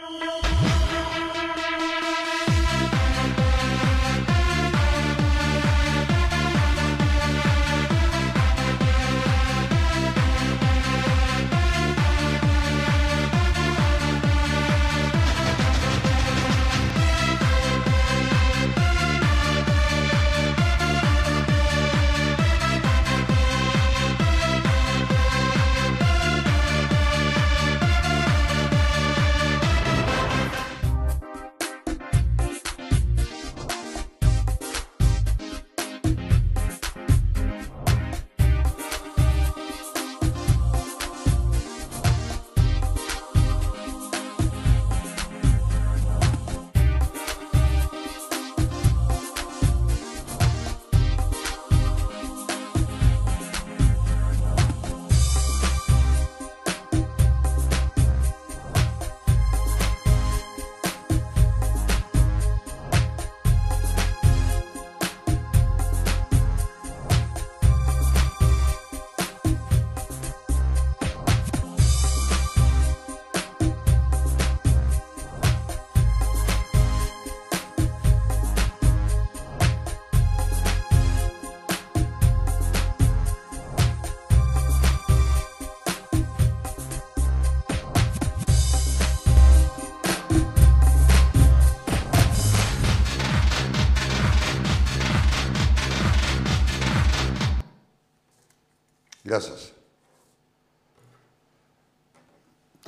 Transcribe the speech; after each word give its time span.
Γεια 0.00 0.47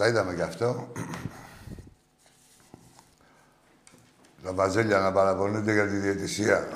Τα 0.00 0.08
είδαμε 0.08 0.34
κι 0.34 0.42
αυτό. 0.42 0.92
Τα 4.42 4.52
βαζέλια 4.52 4.98
να 4.98 5.12
παραπονούνται 5.12 5.72
για 5.72 5.88
τη 5.88 5.97
διαιτησία. 5.97 6.69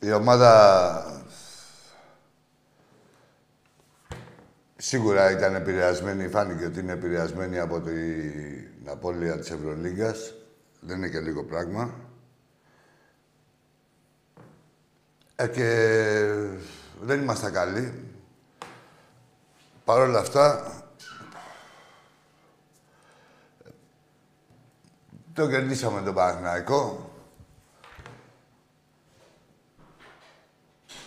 Η 0.00 0.12
ομάδα 0.12 1.24
σίγουρα 4.76 5.30
ήταν 5.30 5.54
επηρεασμένη, 5.54 6.28
φάνηκε 6.28 6.64
ότι 6.64 6.80
είναι 6.80 6.92
επηρεασμένη 6.92 7.58
από 7.58 7.80
την 7.80 8.88
απώλεια 8.88 9.38
της 9.38 9.50
Ευρωλίγκας. 9.50 10.34
Δεν 10.80 10.96
είναι 10.96 11.08
και 11.08 11.20
λίγο 11.20 11.44
πράγμα. 11.44 12.05
Ε, 15.36 15.46
και 15.46 15.68
δεν 17.00 17.20
ήμασταν 17.20 17.52
καλοί. 17.52 17.92
Παρ' 19.84 20.00
όλα 20.00 20.18
αυτά, 20.18 20.72
το 25.32 25.48
κερδίσαμε 25.48 26.02
τον 26.02 26.14
Παναθηναϊκό. 26.14 27.10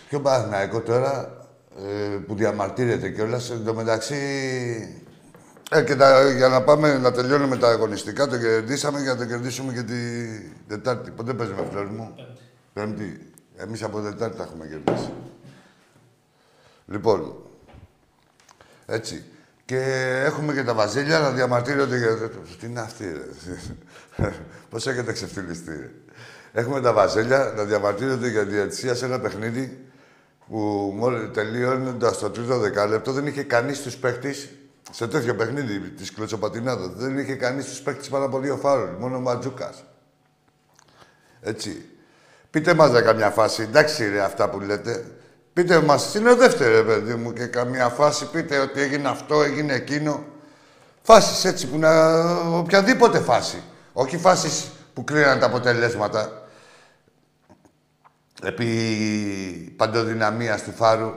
Και 0.08 0.16
ο 0.16 0.20
Παναθηναϊκό 0.20 0.80
τώρα, 0.80 1.46
ε, 1.78 2.16
που 2.26 2.34
διαμαρτύρεται 2.34 3.10
κιόλας, 3.10 3.50
εν 3.50 3.64
τω 3.64 3.74
μεταξύ... 3.74 4.16
Ε, 5.70 5.82
και 5.82 5.96
τα, 5.96 6.30
για 6.30 6.48
να 6.48 6.62
πάμε 6.62 6.98
να 6.98 7.12
τελειώνουμε 7.12 7.56
τα 7.56 7.68
αγωνιστικά, 7.68 8.26
το 8.26 8.38
κερδίσαμε 8.38 9.00
για 9.00 9.12
να 9.12 9.18
το 9.18 9.26
κερδίσουμε 9.26 9.72
και 9.72 9.82
τη 9.82 9.94
Τετάρτη. 10.68 11.10
Πότε 11.10 11.34
παίζουμε, 11.34 11.66
φλόρ 11.70 11.86
μου; 11.86 12.14
Πέμπτη. 12.72 13.29
Εμείς 13.60 13.82
από 13.82 14.00
Δετάρτη 14.00 14.36
τα 14.36 14.42
έχουμε 14.42 14.66
κερδίσει. 14.66 15.12
Λοιπόν, 16.86 17.36
έτσι. 18.86 19.24
Και 19.64 19.78
έχουμε 20.24 20.52
και 20.52 20.62
τα 20.62 20.74
βαζίλια 20.74 21.18
να 21.18 21.30
διαμαρτύρονται 21.30 21.98
για... 21.98 22.30
Τι 22.60 22.66
είναι 22.66 22.80
αυτή, 22.80 23.12
ρε; 23.12 23.24
Πώς 24.70 24.86
έχετε 24.86 25.12
ξεφτυλιστεί, 25.12 25.70
ρε; 25.70 25.90
Έχουμε 26.52 26.80
τα 26.80 26.92
βαζέλια 26.92 27.52
να 27.56 27.64
διαμαρτύρονται 27.64 28.28
για 28.28 28.44
διατησία 28.44 28.94
σε 28.94 29.04
ένα 29.04 29.20
παιχνίδι 29.20 29.90
που 30.48 30.58
μόλι 30.96 31.28
τελείωνοντας 31.28 32.18
το 32.18 32.30
τρίτο 32.30 32.58
δεκάλεπτο 32.58 33.12
δεν 33.12 33.26
είχε 33.26 33.42
κανείς 33.42 33.82
τους 33.82 33.96
παίχτε 33.96 34.34
σε 34.90 35.08
τέτοιο 35.08 35.34
παιχνίδι 35.34 35.78
της 35.80 36.12
κλωτσοπατινάδας. 36.12 36.94
Δεν 36.94 37.18
είχε 37.18 37.34
κανείς 37.34 37.64
τους 37.64 37.80
παίχτε 37.80 38.08
πάνω 38.08 38.24
από 38.24 38.38
δύο 38.38 38.56
φάουλ. 38.56 38.90
Μόνο 38.98 39.16
ο 39.16 39.20
Ματζούκας. 39.20 39.84
Έτσι. 41.40 41.89
Πείτε 42.50 42.74
μας 42.74 42.90
για 42.90 43.00
καμιά 43.00 43.30
φάση, 43.30 43.62
εντάξει 43.62 44.08
ρε 44.08 44.20
αυτά 44.20 44.48
που 44.50 44.60
λέτε. 44.60 45.04
Πείτε 45.52 45.80
μας, 45.80 46.10
συνοδεύτε 46.10 46.68
ρε 46.68 46.82
παιδί 46.82 47.14
μου 47.14 47.32
και 47.32 47.46
καμιά 47.46 47.88
φάση, 47.88 48.26
πείτε 48.30 48.58
ότι 48.58 48.80
έγινε 48.80 49.08
αυτό, 49.08 49.42
έγινε 49.42 49.72
εκείνο. 49.72 50.24
Φάσεις 51.02 51.44
έτσι 51.44 51.66
που 51.66 51.78
να... 51.78 52.16
οποιαδήποτε 52.58 53.18
φάση. 53.18 53.62
Όχι 53.92 54.18
φάσεις 54.18 54.70
που 54.94 55.04
κρίναν 55.04 55.38
τα 55.38 55.46
αποτελέσματα. 55.46 56.42
Επί 58.42 58.66
παντοδυναμίας 59.76 60.62
του 60.62 60.72
Φάρου, 60.76 61.10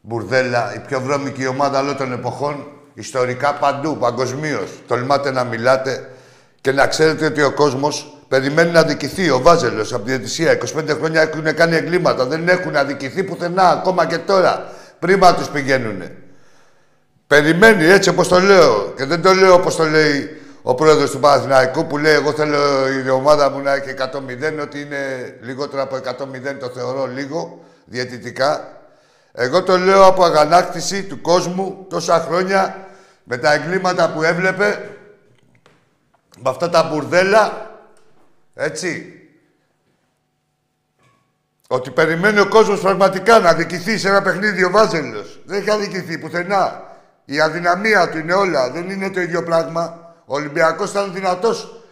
Μπουρδέλα, 0.00 0.74
η 0.74 0.78
πιο 0.78 1.00
βρώμικη 1.00 1.46
ομάδα 1.46 1.80
όλων 1.80 1.96
των 1.96 2.12
εποχών, 2.12 2.66
ιστορικά 2.94 3.54
παντού, 3.54 3.96
παγκοσμίως. 3.96 4.70
Τολμάτε 4.86 5.30
να 5.30 5.44
μιλάτε 5.44 6.10
και 6.60 6.72
να 6.72 6.86
ξέρετε 6.86 7.26
ότι 7.26 7.42
ο 7.42 7.52
κόσμος 7.52 8.13
Περιμένει 8.28 8.70
να 8.70 8.80
αδικηθεί 8.80 9.30
ο 9.30 9.40
Βάζελος 9.40 9.92
από 9.92 10.04
τη 10.04 10.10
Διαιτησία. 10.10 10.58
25 10.76 10.88
χρόνια 10.88 11.20
έχουν 11.20 11.54
κάνει 11.54 11.76
εγκλήματα. 11.76 12.26
Δεν 12.26 12.48
έχουν 12.48 12.76
αδικηθεί 12.76 13.22
πουθενά 13.24 13.70
ακόμα 13.70 14.06
και 14.06 14.18
τώρα. 14.18 14.68
Πρίμα 14.98 15.34
τους 15.34 15.48
πηγαίνουν. 15.48 16.02
Περιμένει 17.26 17.84
έτσι 17.84 18.08
όπως 18.08 18.28
το 18.28 18.40
λέω. 18.40 18.92
Και 18.96 19.04
δεν 19.04 19.22
το 19.22 19.32
λέω 19.32 19.54
όπως 19.54 19.76
το 19.76 19.84
λέει 19.84 20.40
ο 20.62 20.74
πρόεδρος 20.74 21.10
του 21.10 21.20
Παναθηναϊκού 21.20 21.86
που 21.86 21.98
λέει: 21.98 22.14
Εγώ 22.14 22.32
θέλω 22.32 22.88
η 23.06 23.10
ομάδα 23.10 23.50
μου 23.50 23.60
να 23.60 23.74
έχει 23.74 23.94
100-0. 23.98 24.62
Ότι 24.62 24.80
είναι 24.80 25.34
λιγότερο 25.40 25.82
από 25.82 25.96
100-0 25.96 26.00
το 26.60 26.68
θεωρώ 26.68 27.06
λίγο 27.06 27.58
διαιτητικά. 27.84 28.68
Εγώ 29.32 29.62
το 29.62 29.78
λέω 29.78 30.06
από 30.06 30.24
αγανάκτηση 30.24 31.02
του 31.02 31.20
κόσμου 31.20 31.86
τόσα 31.90 32.26
χρόνια 32.28 32.76
με 33.24 33.36
τα 33.36 33.52
εγκλήματα 33.52 34.10
που 34.10 34.22
έβλεπε, 34.22 34.90
με 36.38 36.50
αυτά 36.50 36.70
τα 36.70 36.82
μπουρδέλα 36.82 37.63
έτσι. 38.54 39.18
Ότι 41.68 41.90
περιμένει 41.90 42.38
ο 42.38 42.48
κόσμος 42.48 42.80
πραγματικά 42.80 43.38
να 43.38 43.48
αδικηθεί 43.48 43.98
σε 43.98 44.08
ένα 44.08 44.22
παιχνίδι 44.22 44.64
ο 44.64 44.70
Βάζελος. 44.70 45.40
Δεν 45.44 45.60
έχει 45.60 45.70
αδικηθεί 45.70 46.18
πουθενά. 46.18 46.82
Η 47.24 47.40
αδυναμία 47.40 48.10
του 48.10 48.18
είναι 48.18 48.34
όλα. 48.34 48.70
Δεν 48.70 48.90
είναι 48.90 49.10
το 49.10 49.20
ίδιο 49.20 49.42
πράγμα. 49.42 50.14
Ο 50.26 50.34
Ολυμπιακός 50.34 50.90
ήταν 50.90 51.12
δυνατός 51.12 51.84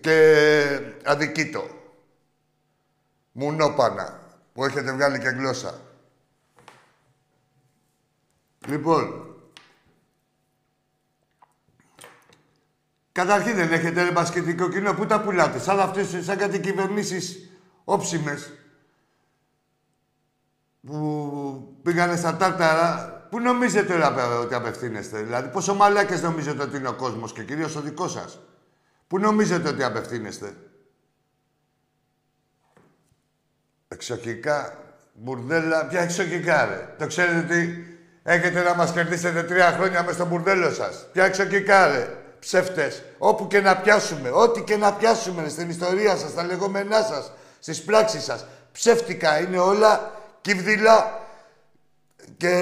και 0.00 0.80
αδικήτο. 1.04 1.68
Μουνόπανα 3.32 4.20
που 4.52 4.64
έχετε 4.64 4.92
βγάλει 4.92 5.18
και 5.18 5.28
γλώσσα. 5.28 5.80
Λοιπόν, 8.66 9.27
Καταρχήν 13.18 13.54
δεν 13.54 13.72
έχετε 13.72 14.02
ρε 14.02 14.10
μπασκετικό 14.10 14.68
κοινό. 14.68 14.94
Πού 14.94 15.06
τα 15.06 15.20
πουλάτε. 15.20 15.58
Σαν 15.58 15.80
αυτές, 15.80 16.24
σαν 16.24 16.36
κάτι 16.36 16.60
κυβερνήσεις 16.60 17.50
όψιμες 17.84 18.52
που 20.86 21.78
πήγανε 21.82 22.16
στα 22.16 22.36
τάρταρα. 22.36 23.12
Πού 23.30 23.40
νομίζετε 23.40 24.04
ότι 24.40 24.54
απευθύνεστε. 24.54 25.22
Δηλαδή 25.22 25.48
πόσο 25.48 25.74
μαλάκες 25.74 26.22
νομίζετε 26.22 26.62
ότι 26.62 26.76
είναι 26.76 26.88
ο 26.88 26.94
κόσμος 26.94 27.32
και 27.32 27.42
κυρίως 27.42 27.76
ο 27.76 27.80
δικός 27.80 28.12
σας; 28.12 28.38
Πού 29.06 29.18
νομίζετε 29.18 29.68
ότι 29.68 29.82
απευθύνεστε; 29.82 30.54
Εξοχικά, 33.88 34.78
μπουρδέλα, 35.14 35.86
ποια 35.86 36.00
εξοχικά 36.00 36.64
ρε. 36.64 36.94
Το 36.98 37.06
ξέρετε 37.06 37.54
τι 37.54 37.86
Έχετε 38.22 38.62
να 38.62 38.74
μας 38.74 38.92
κερδίσετε 38.92 39.42
τρία 39.42 39.72
χρόνια 39.72 40.02
μες 40.02 40.14
στο 40.14 40.26
μπουρδέλο 40.26 40.70
σας. 40.70 41.06
Ποια 41.12 41.28
κάρε, 41.66 42.27
ψεύτες. 42.40 43.02
Όπου 43.18 43.46
και 43.46 43.60
να 43.60 43.76
πιάσουμε, 43.76 44.30
ό,τι 44.32 44.62
και 44.62 44.76
να 44.76 44.92
πιάσουμε 44.92 45.48
στην 45.48 45.70
ιστορία 45.70 46.16
σας, 46.16 46.30
στα 46.30 46.44
λεγόμενά 46.44 47.02
σας, 47.02 47.32
στις 47.58 47.82
πράξεις 47.82 48.24
σας. 48.24 48.46
Ψεύτικα 48.72 49.40
είναι 49.40 49.58
όλα, 49.58 50.12
κυβδηλά 50.40 51.26
και 52.36 52.52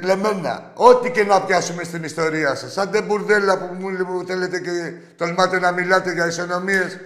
κλεμμένα. 0.00 0.70
Ό,τι 0.74 1.10
και 1.10 1.24
να 1.24 1.42
πιάσουμε 1.42 1.84
στην 1.84 2.04
ιστορία 2.04 2.54
σας. 2.54 2.72
Σαν 2.72 2.90
δεν 2.90 3.04
μπουρδέλα 3.04 3.58
που 3.58 3.74
μου 3.74 4.24
θέλετε 4.26 4.60
και 4.60 4.92
τολμάτε 5.16 5.58
να 5.58 5.72
μιλάτε 5.72 6.12
για 6.12 6.26
ισονομίες 6.26 6.98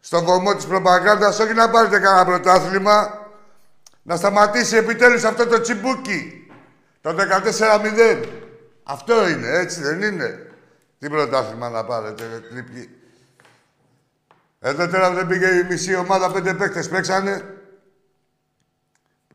στον 0.00 0.24
βωμό 0.24 0.54
της 0.54 0.66
προπαγάνδας, 0.66 1.38
όχι 1.38 1.54
να 1.54 1.70
πάρετε 1.70 1.98
κανένα 1.98 2.24
πρωτάθλημα, 2.24 3.26
να 4.02 4.16
σταματήσει 4.16 4.76
επιτέλους 4.76 5.24
αυτό 5.24 5.46
το 5.46 5.60
τσιμπούκι. 5.60 6.50
Το 7.00 7.14
14-0. 7.14 8.24
Αυτό 8.82 9.28
είναι, 9.28 9.48
έτσι 9.48 9.80
δεν 9.80 10.02
είναι. 10.02 10.49
Τι 11.00 11.08
πρωτάθλημα 11.08 11.68
να 11.68 11.84
πάρετε, 11.84 12.24
τρίπκι. 12.50 12.88
Εδώ 14.58 14.88
τώρα 14.88 15.10
δεν 15.10 15.26
πήγε 15.26 15.46
η 15.46 15.64
μισή 15.64 15.94
ομάδα, 15.94 16.32
πέντε 16.32 16.54
παίκτες 16.54 16.88
παίξανε. 16.88 17.54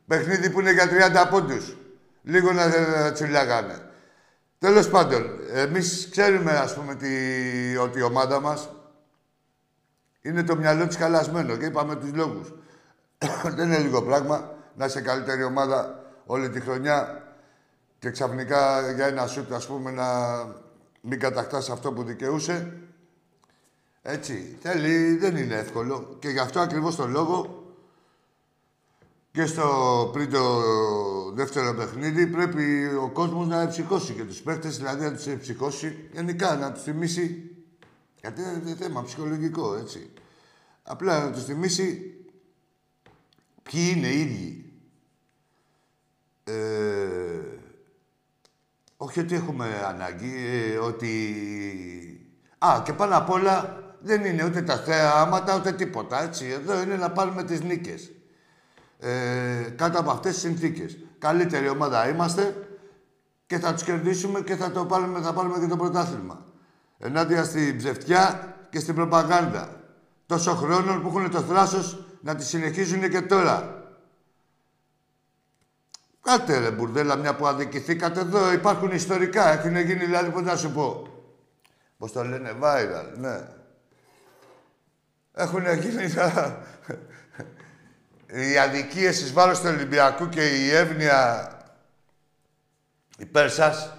Παιχνίδι 0.08 0.50
που 0.50 0.60
είναι 0.60 0.72
για 0.72 1.26
30 1.26 1.30
πόντους. 1.30 1.76
Λίγο 2.22 2.52
να, 2.52 2.68
να 2.68 3.12
τσιλάγανε. 3.12 3.90
Τέλος 4.60 4.90
πάντων, 4.90 5.40
εμείς 5.54 6.08
ξέρουμε, 6.12 6.52
ας 6.52 6.76
πούμε, 6.76 6.96
τι, 6.96 7.08
ότι 7.78 8.00
η 8.00 8.02
ομάδα 8.02 8.40
μας 8.40 8.70
είναι 10.22 10.44
το 10.44 10.56
μυαλό 10.56 10.88
της 10.88 10.98
καλασμένο 10.98 11.58
και 11.58 11.66
είπαμε 11.66 11.96
τους 11.96 12.14
λόγους. 12.14 12.54
δεν 13.56 13.68
είναι 13.68 13.78
λίγο 13.78 14.02
πράγμα 14.02 14.54
να 14.76 14.86
είσαι 14.86 15.02
καλύτερη 15.02 15.44
ομάδα 15.44 16.04
όλη 16.26 16.50
τη 16.50 16.60
χρονιά 16.60 17.24
και 18.00 18.10
ξαφνικά 18.10 18.92
για 18.92 19.06
ένα 19.06 19.28
σούτ, 19.28 19.54
ας 19.54 19.68
πούμε, 19.68 19.92
να 19.92 20.06
μην 21.06 21.20
κατακτάς 21.20 21.70
αυτό 21.70 21.94
που 21.94 22.04
δικαιούσε. 22.04 22.78
Έτσι. 24.02 24.58
Θέλει, 24.62 25.16
δεν 25.16 25.36
είναι 25.36 25.56
εύκολο. 25.56 26.16
Και 26.20 26.30
γι' 26.30 26.40
αυτό 26.40 26.60
ακριβώς 26.60 26.96
το 26.96 27.08
λόγο 27.08 27.64
και 29.32 29.46
στο 29.46 30.10
πριν 30.14 30.30
το 30.30 30.62
δεύτερο 31.32 31.74
παιχνίδι 31.74 32.28
πρέπει 32.28 32.86
ο 32.86 33.10
κόσμος 33.10 33.48
να 33.48 33.62
εψυχώσει 33.62 34.14
και 34.14 34.24
τους 34.24 34.42
παίχτες, 34.42 34.78
δηλαδή 34.78 35.04
να 35.04 35.14
τους 35.14 35.28
εψυχώσει, 35.28 36.10
γενικά 36.14 36.56
να 36.56 36.72
τους 36.72 36.84
θυμίσει, 36.84 37.52
γιατί 38.22 38.42
είναι 38.42 38.76
θέμα 38.76 39.04
ψυχολογικό, 39.04 39.76
έτσι. 39.76 40.12
Απλά 40.84 41.24
να 41.24 41.32
τους 41.32 41.44
θυμίσει 41.44 42.16
ποιοι 43.64 43.94
είναι 43.96 44.08
οι 44.08 44.20
ίδιοι. 44.20 44.74
Ε, 46.44 47.55
όχι 49.06 49.20
ότι 49.20 49.36
έχουμε 49.36 49.66
ανάγκη, 49.88 50.34
ε, 50.74 50.78
ότι... 50.78 51.10
Α, 52.58 52.82
και 52.84 52.94
πάνω 52.94 53.18
απ' 53.18 53.30
όλα 53.30 53.84
δεν 54.02 54.26
είναι 54.26 54.44
ούτε 54.44 54.62
τα 54.62 54.78
θέαματα, 54.78 55.56
ούτε 55.56 55.72
τίποτα, 55.72 56.24
έτσι. 56.24 56.46
Εδώ 56.46 56.82
είναι 56.82 56.96
να 56.96 57.12
πάρουμε 57.12 57.44
τις 57.44 57.62
νίκες. 57.62 58.12
Ε, 59.00 59.70
κάτω 59.76 60.00
από 60.00 60.12
αυτές 60.12 60.34
τις 60.34 60.42
συνθήκες. 60.42 60.98
Καλύτερη 61.20 61.70
ομάδα 61.70 62.10
είμαστε 62.10 62.68
και 63.46 63.60
θα 63.60 63.74
τους 63.74 63.84
κερδίσουμε 63.84 64.42
και 64.42 64.56
θα, 64.56 64.72
το 64.72 64.86
πάρουμε, 64.86 65.20
θα 65.20 65.34
πάρουμε 65.34 65.60
και 65.60 65.68
το 65.68 65.78
πρωτάθλημα. 65.78 66.46
Ενάντια 66.98 67.44
στην 67.44 67.78
ψευτιά 67.78 68.56
και 68.70 68.80
στην 68.80 68.96
προπαγάνδα. 68.96 69.82
Τόσο 70.26 70.56
χρόνο 70.56 71.00
που 71.02 71.08
έχουν 71.08 71.32
το 71.32 71.40
θράσος 71.40 72.06
να 72.22 72.36
τη 72.36 72.44
συνεχίζουν 72.44 73.10
και 73.10 73.22
τώρα. 73.22 73.85
Κάτε 76.26 76.58
ρε 76.58 76.72
μπουρδέλα, 76.72 77.16
μια 77.16 77.36
που 77.36 77.48
αδικηθήκατε 77.48 78.20
εδώ. 78.20 78.52
Υπάρχουν 78.52 78.92
ιστορικά. 78.92 79.52
Έχουν 79.52 79.78
γίνει 79.78 80.06
δηλαδή, 80.06 80.30
πώς 80.30 80.42
να 80.42 80.56
σου 80.56 80.72
πω. 80.72 81.08
Πώς 81.98 82.12
το 82.12 82.24
λένε, 82.24 82.56
viral, 82.62 83.18
ναι. 83.18 83.48
Έχουν 85.34 85.64
γίνει 85.80 86.04
οι 88.52 88.58
αδικίες 88.58 89.22
εις 89.22 89.34
βάρος 89.34 89.60
του 89.60 89.68
Ολυμπιακού 89.68 90.30
και 90.30 90.46
η 90.46 90.72
εύνοια 90.72 91.50
υπέρ 93.18 93.50
σας 93.50 93.94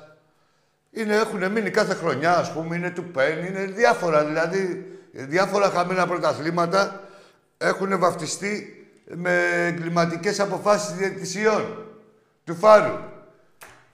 είναι, 0.90 1.16
έχουν 1.16 1.50
μείνει 1.50 1.70
κάθε 1.70 1.94
χρονιά, 1.94 2.36
ας 2.36 2.52
πούμε, 2.52 2.76
είναι 2.76 2.90
του 2.90 3.04
ΠΕΝ, 3.04 3.44
είναι 3.44 3.64
διάφορα, 3.64 4.24
δηλαδή, 4.24 4.86
διάφορα 5.12 5.70
χαμένα 5.70 6.06
πρωταθλήματα 6.06 7.00
έχουν 7.58 7.98
βαφτιστεί 7.98 8.86
με 9.14 9.64
εγκληματικές 9.66 10.40
αποφάσεις 10.40 10.94
διαιτησιών 10.94 11.85
του 12.46 12.54
Φάρου. 12.54 12.98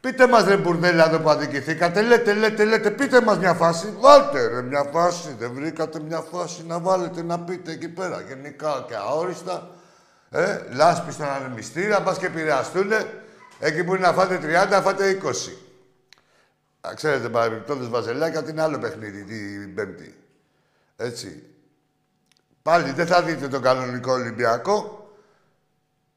Πείτε 0.00 0.28
μας 0.28 0.44
ρε 0.44 0.56
μπουρδέλα 0.56 1.06
εδώ 1.08 1.19
που 1.19 1.31
αδικηθήκατε. 1.31 2.02
Λέτε, 2.02 2.32
λέτε, 2.32 2.64
λέτε, 2.64 2.90
πείτε 2.90 3.20
μας 3.20 3.38
μια 3.38 3.54
φάση. 3.54 3.94
Βάλτε 4.00 4.46
ρε 4.46 4.62
μια 4.62 4.82
φάση. 4.93 5.34
Δεν 5.38 5.52
βρήκατε 5.52 6.00
μια 6.00 6.20
φάση 6.20 6.64
να 6.66 6.78
βάλετε 6.78 7.22
να 7.22 7.40
πείτε 7.40 7.72
εκεί 7.72 7.88
πέρα. 7.88 8.20
Γενικά 8.20 8.84
και 8.88 8.94
αόριστα. 8.94 9.70
Ε, 10.31 10.58
λάσπη 10.70 11.12
στον 11.12 11.26
ανεμιστήρα, 11.26 12.02
πας 12.02 12.19
και 12.19 12.26
επηρεαστούνε. 12.26 13.06
Εκεί 13.58 13.84
που 13.84 13.94
είναι 13.94 14.06
να 14.06 14.12
φάτε 14.12 14.38
30, 14.43 14.69
να 14.70 14.81
φάτε 14.81 15.20
20. 15.22 15.52
Α, 16.81 16.94
ξέρετε, 16.94 17.28
παρεμπιπτόντως 17.28 17.88
Βαζελάκια, 17.88 18.44
είναι 18.48 18.62
άλλο 18.62 18.78
παιχνίδι 18.78 19.25
την 19.25 19.75
Πέμπτη. 19.75 20.14
Έτσι. 20.96 21.43
Πάλι 22.62 22.93
δεν 22.93 23.06
θα 23.06 23.22
δείτε 23.22 23.48
τον 23.48 23.62
κανονικό 23.62 24.12
Ολυμπιακό. 24.12 25.06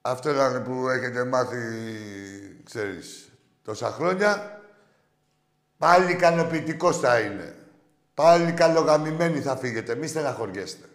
Αυτό 0.07 0.29
ήταν 0.29 0.63
που 0.63 0.89
έχετε 0.89 1.25
μάθει, 1.25 1.57
ξέρεις, 2.65 3.31
τόσα 3.63 3.91
χρόνια. 3.91 4.62
Πάλι 5.77 6.12
ικανοποιητικό 6.12 6.94
θα 6.94 7.19
είναι. 7.19 7.56
Πάλι 8.13 8.51
καλογαμημένοι 8.51 9.41
θα 9.41 9.56
φύγετε. 9.57 9.95
Μη 9.95 10.07
στεναχωριέστε. 10.07 10.85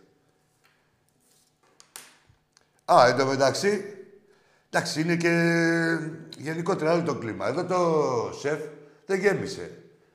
Α, 2.85 3.07
εν 3.07 3.17
τω 3.17 3.27
μεταξύ, 3.27 3.85
εντάξει, 4.71 5.01
είναι 5.01 5.17
και 5.17 5.33
γενικότερα 6.37 6.93
όλο 6.93 7.03
το 7.03 7.15
κλίμα. 7.15 7.47
Εδώ 7.47 7.65
το 7.65 8.39
σεφ 8.39 8.61
δεν 9.07 9.19
γέμισε. 9.19 9.71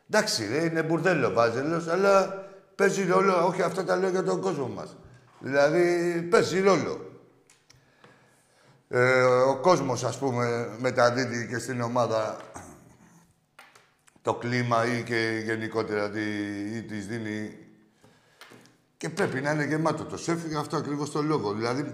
Εντάξει, 0.09 0.47
ρε, 0.47 0.63
είναι 0.63 0.83
μπουρδέλο 0.83 1.31
βάζελος, 1.31 1.87
αλλά 1.87 2.43
παίζει 2.75 3.05
ρόλο. 3.05 3.45
Όχι, 3.45 3.61
αυτά 3.61 3.83
τα 3.83 3.95
λέω 3.95 4.09
για 4.09 4.23
τον 4.23 4.41
κόσμο 4.41 4.67
μας. 4.67 4.95
Δηλαδή, 5.39 6.21
παίζει 6.21 6.61
ρόλο. 6.61 7.04
Ε, 8.97 9.23
ο 9.23 9.57
κόσμος, 9.57 10.03
ας 10.03 10.17
πούμε, 10.17 10.69
μεταδίδει 10.79 11.47
και 11.47 11.57
στην 11.57 11.81
ομάδα 11.81 12.37
το 14.21 14.33
κλίμα 14.33 14.85
ή 14.85 15.03
και 15.03 15.41
γενικότερα 15.45 16.09
τι, 16.09 16.21
ή 16.75 16.83
της 16.83 17.07
δίνει... 17.07 17.57
Και 18.97 19.09
πρέπει 19.09 19.41
να 19.41 19.51
είναι 19.51 19.65
γεμάτο 19.65 20.05
το 20.05 20.17
σεφ 20.17 20.45
για 20.47 20.59
αυτό 20.59 20.77
ακριβώς 20.77 21.11
το 21.11 21.21
λόγο. 21.21 21.53
Δηλαδή, 21.53 21.93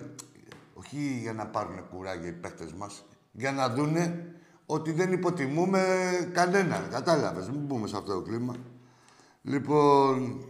όχι 0.73 1.19
για 1.21 1.33
να 1.33 1.47
πάρουν 1.47 1.89
κουράγια 1.89 2.27
οι 2.27 2.31
παίχτες 2.31 2.73
μας, 2.73 3.05
για 3.31 3.51
να 3.51 3.69
δούνε 3.69 4.35
ότι 4.65 4.91
δεν 4.91 5.11
υποτιμούμε 5.11 5.81
κανέναν. 6.33 6.87
Κατάλαβες, 6.91 7.49
μην 7.49 7.59
μπούμε 7.59 7.87
σε 7.87 7.97
αυτό 7.97 8.13
το 8.13 8.21
κλίμα. 8.21 8.55
Λοιπόν, 9.41 10.45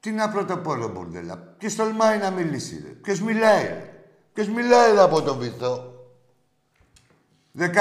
τι 0.00 0.10
να 0.10 0.28
πρωτοπώ, 0.28 0.74
ρε 0.74 0.88
Μπορντέλα. 0.88 1.36
Ποιος 1.36 1.74
τολμάει 1.74 2.18
να 2.18 2.30
μιλήσει, 2.30 2.82
ρε; 2.86 2.92
Ποιος 2.92 3.20
μιλάει, 3.20 3.64
ρε. 3.64 3.93
Ποιος 4.34 4.48
μιλάει 4.48 4.98
από 4.98 5.22
τον 5.22 5.38
βυθό; 5.38 5.94
16-7 7.58 7.72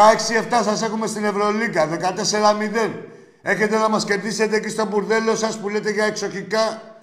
σας 0.64 0.82
έχουμε 0.82 1.08
στην 1.08 1.24
Ευρωλίγκα, 1.24 1.88
14-0. 1.88 3.10
Έχετε 3.42 3.78
να 3.78 3.90
μας 3.90 4.06
κερδίσετε 4.06 4.60
και 4.60 4.70
στο 4.70 4.86
μπουρδέλο 4.86 5.36
σας 5.36 5.60
που 5.60 5.70
λέτε 5.70 5.92
για 5.92 6.06
εξοχικά 6.06 6.98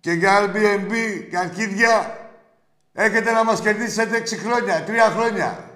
και 0.00 0.12
για 0.12 0.40
Airbnb 0.40 0.92
και 1.30 1.38
αρχίδια. 1.38 2.16
Έχετε 2.92 3.32
να 3.32 3.44
μας 3.44 3.60
κερδίσετε 3.60 4.16
6 4.16 4.36
χρόνια, 4.36 4.84
3 4.84 5.10
χρόνια. 5.10 5.70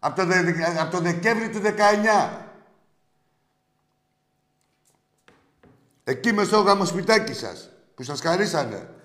Από 0.00 0.16
το, 0.16 0.34
από 0.80 0.90
το 0.90 1.00
Δεκέμβρη 1.00 1.48
του 1.48 1.60
19. 1.60 2.28
Εκεί 6.04 6.32
με 6.32 6.44
στο 6.44 6.60
γαμοσπιτάκι 6.60 7.34
σας, 7.34 7.70
που 7.94 8.02
σας 8.02 8.20
χαρίσανε 8.20 8.95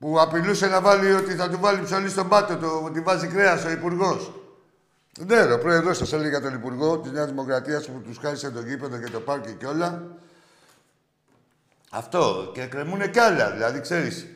που 0.00 0.20
απειλούσε 0.20 0.66
να 0.66 0.80
βάλει 0.80 1.12
ότι 1.12 1.34
θα 1.34 1.48
του 1.48 1.58
βάλει 1.60 1.82
ψωλή 1.82 2.08
στον 2.08 2.28
πάτο, 2.28 2.56
το, 2.56 2.82
ότι 2.84 3.00
βάζει 3.00 3.26
κρέας 3.26 3.64
ο 3.64 3.70
υπουργός. 3.70 4.32
Ναι, 5.26 5.52
ο 5.52 5.58
πρόεδρος 5.58 5.96
σας 5.96 6.12
έλεγε 6.12 6.28
για 6.28 6.40
τον 6.40 6.54
υπουργό 6.54 6.98
της 6.98 7.12
Νέας 7.12 7.28
Δημοκρατίας 7.28 7.86
που 7.86 8.00
τους 8.04 8.18
χάρισε 8.18 8.50
το 8.50 8.60
γήπεδο 8.60 8.98
και 8.98 9.10
το 9.10 9.20
πάρκι 9.20 9.52
και 9.52 9.66
όλα. 9.66 10.02
Αυτό. 11.90 12.50
Και 12.54 12.66
κρεμούν 12.66 13.10
κι 13.10 13.18
άλλα. 13.18 13.50
Δηλαδή, 13.50 13.80
ξέρεις. 13.80 14.26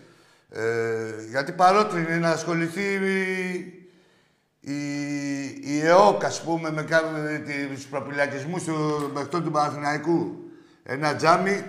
Ε, 0.50 1.24
γιατί 1.28 1.52
παρότρινε 1.52 2.16
να 2.16 2.30
ασχοληθεί 2.30 2.94
η, 2.94 3.58
η, 4.60 4.78
η 5.62 5.80
ΕΟΚ, 5.82 6.24
ας 6.24 6.42
πούμε, 6.42 6.70
με, 6.70 6.86
με 7.12 7.42
τους 7.74 7.86
προπυλακισμούς 7.86 8.64
του 8.64 9.10
παιχτών 9.14 9.44
του 9.44 9.50
Παναθηναϊκού. 9.50 10.50
Ένα 10.82 11.16
τζάμι 11.16 11.64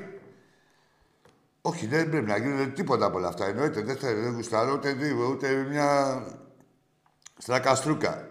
όχι, 1.67 1.85
δεν 1.87 2.09
πρέπει 2.09 2.25
να 2.25 2.37
γίνει 2.37 2.69
τίποτα 2.69 3.05
από 3.05 3.17
όλα 3.17 3.27
αυτά. 3.27 3.45
Εννοείται, 3.45 3.81
δεν 3.81 3.95
θέλω, 3.97 4.21
δεν 4.21 4.33
γουστάρω 4.33 4.73
ούτε 4.73 4.91
δύο, 4.93 5.27
ούτε 5.31 5.65
μια 5.69 6.21
στρακαστρούκα. 7.37 8.27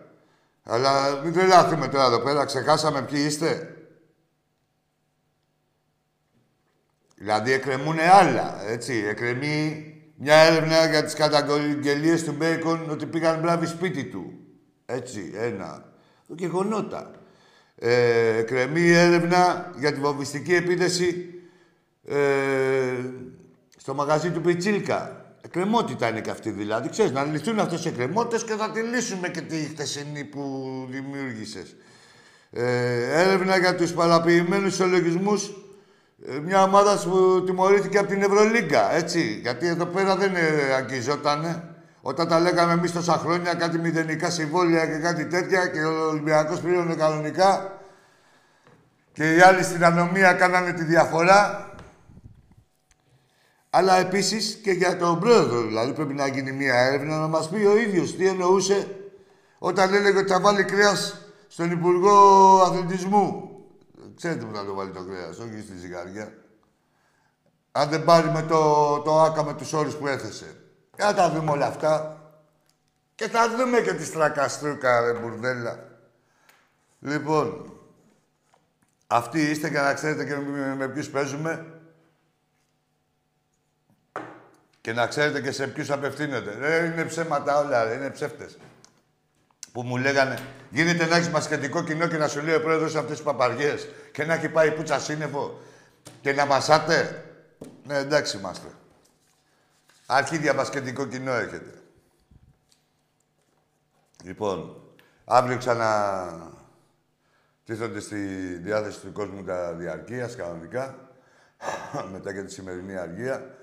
Αλλά 0.63 1.21
μην 1.25 1.33
τρελαθούμε 1.33 1.89
τώρα 1.89 2.05
εδώ 2.05 2.21
πέρα. 2.21 2.45
Ξεχάσαμε 2.45 3.03
ποιοι 3.03 3.23
είστε. 3.27 3.77
Δηλαδή 7.15 7.53
εκκρεμούν 7.53 7.99
άλλα, 7.99 8.67
έτσι. 8.67 9.05
Εκκρεμεί 9.09 9.87
μια 10.17 10.35
έρευνα 10.35 10.87
για 10.87 11.05
τις 11.05 11.15
καταγγελίες 11.15 12.25
του 12.25 12.33
Μπέικον 12.33 12.91
ότι 12.91 13.07
πήγαν 13.07 13.41
μπράβοι 13.41 13.67
σπίτι 13.67 14.05
του. 14.05 14.33
Έτσι, 14.87 15.33
ένα. 15.35 15.93
Και 16.35 16.47
γονότα. 16.47 17.11
Ε, 17.77 18.37
εκκρεμεί 18.37 18.91
έρευνα 18.91 19.73
για 19.77 19.93
τη 19.93 20.01
βομβιστική 20.01 20.55
επίθεση 20.55 21.34
ε, 22.09 22.17
στο 23.77 23.95
μαγαζί 23.95 24.31
του 24.31 24.41
Πιτσίλκα. 24.41 25.19
Εκκρεμότητα 25.41 26.09
είναι 26.09 26.21
και 26.21 26.31
αυτή 26.31 26.51
δηλαδή. 26.51 26.89
Ξέρεις, 26.89 27.13
να 27.13 27.25
λυθούν 27.25 27.59
αυτές 27.59 27.85
οι 27.85 27.89
εκκρεμότητες 27.89 28.45
και 28.45 28.55
θα 28.55 28.71
τη 28.71 28.81
λύσουμε 28.81 29.29
και 29.29 29.41
τη 29.41 29.57
χτεσινή 29.57 30.25
που 30.25 30.87
δημιούργησες. 30.91 31.77
Ε, 32.51 33.23
έρευνα 33.23 33.59
για 33.59 33.75
τους 33.75 33.93
παραποιημένους 33.93 34.75
συλλογισμούς 34.75 35.51
ε, 36.29 36.39
μια 36.39 36.63
ομάδα 36.63 37.01
που 37.05 37.43
τιμωρήθηκε 37.47 37.99
από 37.99 38.09
την 38.09 38.23
Ευρωλίγκα, 38.23 38.95
έτσι. 38.95 39.39
Γιατί 39.43 39.67
εδώ 39.67 39.87
πέρα 39.87 40.17
δεν 40.17 40.35
ε, 40.35 40.75
αγγιζότανε. 40.77 41.69
Όταν 42.01 42.29
τα 42.29 42.41
λέγαμε 42.41 42.73
εμείς 42.73 42.93
τόσα 42.93 43.13
χρόνια, 43.13 43.55
κάτι 43.55 43.79
μηδενικά 43.79 44.31
συμβόλαια 44.31 44.87
και 44.87 44.99
κάτι 44.99 45.27
τέτοια 45.27 45.67
και 45.67 45.81
ο 45.81 46.09
Ολυμπιακός 46.09 46.61
πλήρωνε 46.61 46.95
κανονικά 46.95 47.79
και 49.13 49.35
οι 49.35 49.41
άλλοι 49.41 49.63
στην 49.63 49.85
ανομία 49.85 50.33
κάνανε 50.33 50.73
τη 50.73 50.85
διαφορά. 50.85 51.69
Αλλά 53.77 53.97
επίσης 53.97 54.55
και 54.55 54.71
για 54.71 54.97
τον 54.97 55.21
πρόεδρο, 55.21 55.63
δηλαδή 55.63 55.93
πρέπει 55.93 56.15
να 56.15 56.27
γίνει 56.27 56.53
μια 56.53 56.75
έρευνα 56.75 57.19
να 57.19 57.27
μας 57.27 57.49
πει 57.49 57.65
ο 57.65 57.77
ίδιος 57.77 58.17
τι 58.17 58.27
εννοούσε 58.27 58.97
όταν 59.59 59.95
έλεγε 59.95 60.19
ότι 60.19 60.31
θα 60.31 60.41
βάλει 60.41 60.65
κρέας 60.65 61.19
στον 61.49 61.71
Υπουργό 61.71 62.13
Αθλητισμού. 62.63 63.51
Ξέρετε 64.17 64.45
που 64.45 64.57
θα 64.57 64.65
το 64.65 64.75
βάλει 64.75 64.91
το 64.91 65.05
κρέας, 65.05 65.39
όχι 65.39 65.61
στη 65.61 65.77
ζυγαριά. 65.77 66.33
Αν 67.73 67.89
δεν 67.89 68.05
πάρει 68.05 68.31
με 68.31 68.43
το, 68.43 68.99
το 68.99 69.21
άκα 69.21 69.45
με 69.45 69.55
τους 69.55 69.73
όρους 69.73 69.95
που 69.95 70.07
έθεσε. 70.07 70.57
Για 70.97 71.15
τα 71.15 71.31
δούμε 71.31 71.51
όλα 71.51 71.67
αυτά. 71.67 72.23
Και 73.15 73.29
θα 73.29 73.57
δούμε 73.57 73.81
και 73.81 73.93
τη 73.93 74.05
στρακαστρούκα, 74.05 75.01
ρε 75.01 75.19
μπουρδέλα. 75.19 75.85
Λοιπόν, 77.01 77.73
αυτοί 79.07 79.41
είστε 79.41 79.71
και 79.71 79.79
να 79.79 79.95
ξέρετε 79.95 80.25
και 80.25 80.37
με, 80.37 80.75
με 80.75 80.89
ποιους 80.89 81.11
παίζουμε. 81.11 81.74
Και 84.85 84.93
να 84.93 85.07
ξέρετε 85.07 85.41
και 85.41 85.53
σε 85.53 85.67
ποιους 85.67 85.91
απευθύνεται. 85.91 86.51
Δεν 86.51 86.93
είναι 86.93 87.05
ψέματα 87.05 87.59
όλα, 87.59 87.85
ρε. 87.85 87.95
είναι 87.95 88.11
ψεύτες. 88.11 88.59
Που 89.73 89.83
μου 89.83 89.97
λέγανε, 89.97 90.39
γίνεται 90.71 91.07
να 91.07 91.17
έχεις 91.17 91.29
μασχετικό 91.29 91.85
κοινό 91.85 92.07
και 92.07 92.17
να 92.17 92.29
σου 92.29 92.43
λέει 92.43 92.55
ο 92.55 92.63
πρόεδρος 92.63 92.95
αυτές 92.95 93.17
τις 93.17 93.25
παπαριές 93.25 93.89
και 94.13 94.25
να 94.25 94.35
έχει 94.35 94.49
πάει 94.49 94.73
πουτσα 94.73 95.01
σύννεφο 95.01 95.61
και 96.21 96.33
να 96.33 96.47
μασάτε. 96.47 97.25
Ναι, 97.85 97.97
εντάξει 97.97 98.37
είμαστε. 98.37 98.69
Αρχίδια 100.07 100.55
μπασκετικό 100.55 101.07
κοινό 101.07 101.33
έχετε. 101.33 101.83
Λοιπόν, 104.25 104.83
αύριο 105.25 105.59
ξανά 105.59 106.53
τίθονται 107.65 108.01
στη 108.01 108.17
διάθεση 108.57 109.01
του 109.01 109.13
κόσμου 109.13 109.45
τα 109.45 109.73
διαρκείας, 109.73 110.37
κανονικά, 110.37 111.09
μετά 112.13 112.33
και 112.33 112.43
τη 112.43 112.53
σημερινή 112.53 112.97
αργία. 112.97 113.54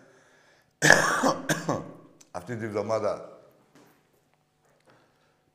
Αυτή 2.31 2.55
τη 2.55 2.67
βδομάδα 2.67 3.41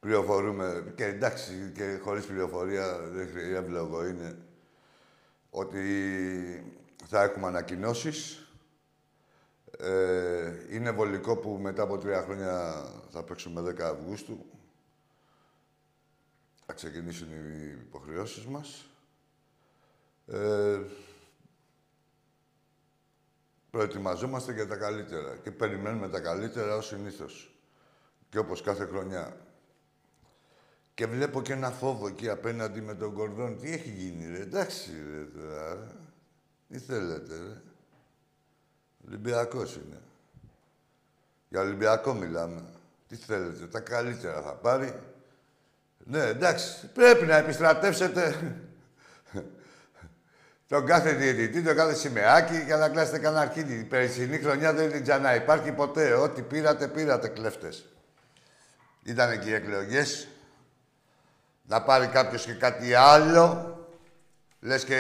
πληροφορούμε, 0.00 0.92
και 0.97 1.04
εντάξει, 1.04 1.73
και 1.75 1.99
χωρίς 2.02 2.26
πληροφορία, 2.26 2.99
δεν 2.99 3.28
χρειάζεται 3.28 3.68
λόγο 3.68 4.06
είναι, 4.06 4.38
ότι 5.50 5.85
θα 7.06 7.23
έχουμε 7.23 7.47
ανακοινώσεις 7.47 8.47
ε, 9.78 10.52
είναι 10.71 10.90
βολικό 10.90 11.37
που 11.37 11.59
μετά 11.62 11.83
από 11.83 11.99
τρία 11.99 12.23
χρόνια 12.23 12.85
θα 13.11 13.23
παίξουμε 13.23 13.61
10 13.61 13.80
Αυγούστου. 13.80 14.47
Θα 16.66 16.73
ξεκινήσουν 16.73 17.28
οι 17.30 17.76
υποχρεώσεις 17.87 18.45
μας. 18.45 18.87
Ε, 20.26 20.80
προετοιμαζόμαστε 23.76 24.52
για 24.52 24.66
τα 24.66 24.76
καλύτερα 24.76 25.37
και 25.42 25.50
περιμένουμε 25.50 26.09
τα 26.09 26.21
καλύτερα 26.21 26.76
ως 26.76 26.87
συνήθως. 26.87 27.54
Και 28.28 28.38
όπως 28.38 28.62
κάθε 28.62 28.85
χρονιά. 28.85 29.37
Και 30.95 31.06
βλέπω 31.06 31.42
και 31.42 31.52
ένα 31.52 31.71
φόβο 31.71 32.06
εκεί 32.06 32.28
απέναντι 32.28 32.80
με 32.80 32.95
τον 32.95 33.14
Κορδόν. 33.14 33.61
Τι 33.61 33.73
έχει 33.73 33.90
γίνει, 33.90 34.37
ρε; 34.37 34.42
Εντάξει, 34.42 34.90
ρε, 35.11 35.40
τώρα. 35.40 35.97
Τι 36.68 36.78
θέλετε, 36.78 37.35
ρε; 37.35 37.62
Ολυμπιακός 39.06 39.75
είναι. 39.75 40.00
Για 41.49 41.61
Ολυμπιακό 41.61 42.14
μιλάμε. 42.14 42.64
Τι 43.09 43.16
θέλετε, 43.16 43.66
τα 43.66 43.80
καλύτερα 43.80 44.42
θα 44.42 44.52
πάρει. 44.52 45.00
Ναι, 46.04 46.23
εντάξει, 46.23 46.87
πρέπει 46.87 47.26
να 47.26 47.37
επιστρατεύσετε 47.37 48.54
τον 50.68 50.87
κάθε 50.87 51.12
διαιτητή, 51.12 51.62
τον 51.62 51.76
κάθε 51.76 51.94
σημαίακι 51.94 52.58
για 52.58 52.76
να 52.76 52.88
κλάσετε 52.88 53.18
κανένα 53.18 53.42
αρχίδι. 53.42 53.75
Η 53.75 53.85
περσινή 53.85 54.38
χρονιά 54.38 54.73
δεν 54.73 55.02
ξανά 55.02 55.35
υπάρχει 55.35 55.73
ποτέ. 55.73 56.12
Ό,τι 56.12 56.42
πήρατε, 56.42 56.88
πήρατε 56.88 57.28
κλέφτες. 57.28 57.85
Ήταν 59.02 59.40
και 59.40 59.49
οι 59.49 59.54
εκλογές. 59.54 60.28
Να 61.62 61.82
πάρει 61.82 62.06
κάποιος 62.06 62.44
και 62.44 62.54
κάτι 62.54 62.94
άλλο. 62.94 63.70
Λες 64.61 64.85
και 64.85 64.96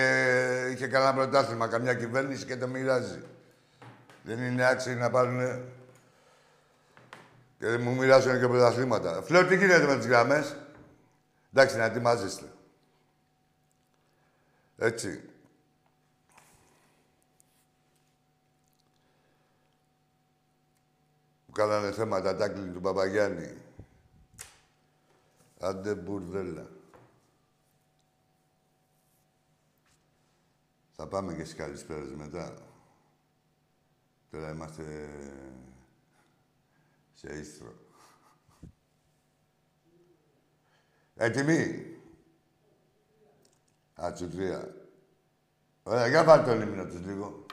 είχε 0.72 0.86
κανένα 0.86 1.14
πρωτάθλημα, 1.14 1.68
καμιά 1.68 1.94
κυβέρνηση 1.94 2.44
και 2.44 2.56
το 2.56 2.66
μοιράζει. 2.66 3.22
Δεν 4.22 4.38
είναι 4.38 4.66
άξιοι 4.66 4.94
να 4.94 5.10
πάρουν 5.10 5.64
και 7.58 7.78
μου 7.78 7.94
μοιράζουν 7.94 8.40
και 8.40 8.48
πρωταθλήματα. 8.48 9.22
Φλερ, 9.22 9.46
τι 9.46 9.56
γίνεται 9.56 9.86
με 9.86 9.96
τις 9.96 10.06
γραμμές; 10.06 10.56
Εντάξει, 11.54 11.76
να 11.76 11.84
ετοιμάζεστε. 11.84 12.44
Έτσι. 14.78 15.30
Κάνανε 21.56 21.92
θέματα 21.92 22.36
τάκλιν 22.36 22.72
του 22.72 22.80
Παπαγιάννη. 22.80 23.56
Άντε 25.60 25.94
μπουρδέλα. 25.94 26.70
Θα 30.92 31.06
πάμε 31.06 31.34
και 31.34 31.44
στις 31.44 31.56
καλησπέρες 31.56 32.12
μετά. 32.12 32.54
Τώρα 34.30 34.50
είμαστε 34.50 35.08
σε 37.12 37.38
ίστρο. 37.38 37.74
Έτοιμοι; 41.14 41.96
Ατσουτρία. 43.94 44.74
Ωραία, 45.82 46.06
για 46.06 46.24
βάλτε 46.24 46.50
το 46.50 46.56
λίμνο 46.56 46.86
τους 46.86 47.00
λίγο. 47.00 47.46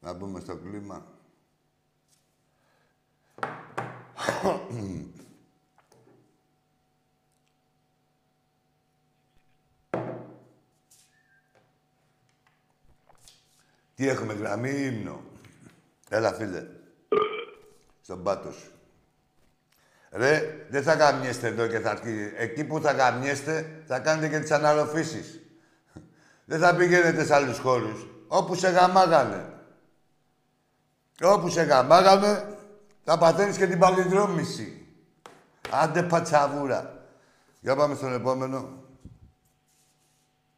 Να 0.00 0.12
μπούμε 0.12 0.40
στο 0.40 0.56
κλίμα. 0.56 1.11
Τι 13.94 14.08
έχουμε, 14.08 14.32
γραμμή 14.32 14.70
ή 14.70 14.92
ύμνο. 14.92 15.22
Έλα, 16.08 16.32
φίλε. 16.32 16.66
Στον 18.00 18.22
πάτο 18.22 18.52
σου. 18.52 18.70
Ρε, 20.10 20.66
δεν 20.68 20.82
θα 20.82 20.94
γαμιέστε 20.94 21.46
εδώ 21.46 21.66
και 21.66 21.78
θα 21.78 21.90
αρχίσει. 21.90 22.32
Εκεί 22.36 22.64
που 22.64 22.80
θα 22.80 22.92
γαμιέστε, 22.92 23.82
θα 23.86 23.98
κάνετε 23.98 24.28
και 24.28 24.38
τις 24.38 24.50
αναλοφήσεις. 24.50 25.40
δεν 26.44 26.60
θα 26.60 26.76
πηγαίνετε 26.76 27.24
σε 27.24 27.34
άλλους 27.34 27.58
χώρους. 27.58 28.06
Όπου 28.28 28.54
σε 28.54 28.68
γαμάγανε. 28.68 29.52
Όπου 31.22 31.48
σε 31.48 31.62
γαμάγανε, 31.62 32.58
θα 33.04 33.18
παθαίνεις 33.18 33.56
και 33.56 33.66
την 33.66 33.78
παλιδρόμηση. 33.78 34.86
Άντε 35.70 36.02
πατσαβούρα. 36.02 37.06
Για 37.60 37.76
πάμε 37.76 37.94
στον 37.94 38.12
επόμενο. 38.12 38.82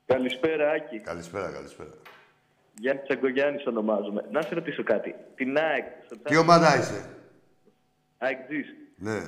Καλησπέρα, 0.07 0.71
Άκη. 0.71 1.01
Καλησπέρα, 1.01 1.51
καλησπέρα. 1.51 1.91
Γιάννη 2.79 3.03
Τσαγκογιάννης 3.03 3.67
ονομάζομαι. 3.67 4.25
Να 4.31 4.43
σε 4.43 4.55
ρωτήσω 4.55 4.83
κάτι. 4.83 5.15
Την 5.35 5.57
ΑΕΚ. 5.57 5.85
Τι 6.23 6.37
ομάδα 6.37 6.79
είσαι; 6.79 7.05
ΑΕΚ 8.19 8.39
Ναι. 8.97 9.21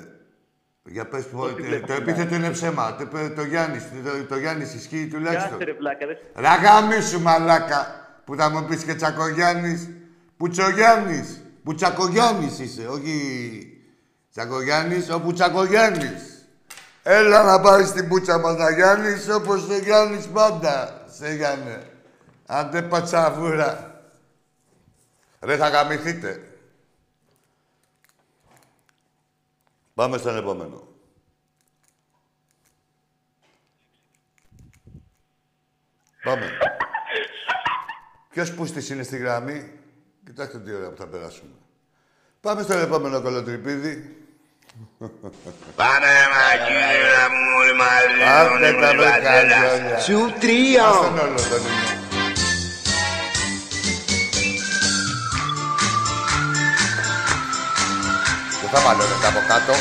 Για 0.85 1.09
πες 1.09 1.27
που, 1.29 1.39
το, 1.39 1.87
το 1.87 1.93
επίθετο 1.93 2.35
είναι 2.35 2.51
ψέμα. 2.51 2.97
Το, 2.97 3.09
το 3.35 3.43
Γιάννης, 3.43 3.91
το, 4.05 4.25
το 4.29 4.37
Γιάννης 4.37 4.75
ισχύει 4.75 5.09
τουλάχιστον. 5.09 5.51
Κάθε 5.51 5.65
ρε 5.65 5.75
πλάκα. 5.75 6.07
Ραγάμι 6.35 7.01
σου 7.01 7.21
μαλάκα. 7.21 8.05
Που 8.25 8.37
θα 8.37 8.51
μου 8.51 8.65
πεις 8.65 8.85
και 8.85 8.95
Τσακογιάννης. 8.95 9.91
Πουτσογιάννης. 10.37 11.46
Που 11.67 11.75
Τσακογιάννης 11.75 12.59
είσαι, 12.59 12.87
όχι 12.87 13.83
Τσακογιάννης, 14.31 15.11
όπου 15.11 15.33
Τσακογιάννης. 15.33 16.49
Έλα 17.03 17.43
να 17.43 17.61
πάρεις 17.61 17.93
την 17.93 18.09
πούτσα 18.09 18.39
μας 18.39 18.57
να 18.57 18.71
Γιάννης, 18.71 19.29
όπως 19.29 19.65
σε 19.65 19.79
Γιάννης 19.79 20.27
πάντα. 20.27 21.05
Σε 21.09 21.35
Γιάννη. 21.35 21.83
Άντε 22.47 22.83
πατσαβούρα. 22.83 24.01
Ρε 25.41 25.57
θα 25.57 25.69
γαμηθείτε. 25.69 26.59
Πάμε 29.95 30.19
στον 30.19 30.37
επόμενο. 30.37 30.89
Πάμε. 36.23 36.51
Ποιος 38.31 38.55
πούστης 38.55 38.91
είναι 38.91 39.03
στη 39.03 39.17
γραμμή; 39.17 39.86
Κοιτάξτε 40.37 40.59
τι 40.59 40.75
ωραία 40.75 40.89
που 40.91 40.97
θα 40.97 41.07
περάσουμε. 41.07 41.51
Πάμε 42.41 42.63
στον 42.63 42.81
επόμενο 42.81 43.21
κολοτρυπίδι. 43.21 44.17
Πάμε 45.77 46.13
μαγείρα 46.35 47.25
μου 47.33 47.45
όλοι 47.61 47.75
μαζί 47.75 48.23
Άντε 48.39 48.81
τα 48.81 48.95
βρεκάλια. 48.97 49.99
Σου 49.99 50.33
τρία 50.41 50.93
Στον 50.93 51.19
όλο 51.19 51.41
τον 51.51 51.61
ύμνο. 51.61 51.95
Δεν 58.61 58.71
θα 58.71 58.81
βάλω 58.81 59.01
ρε 59.01 59.27
από 59.29 59.41
κάτω. 59.49 59.73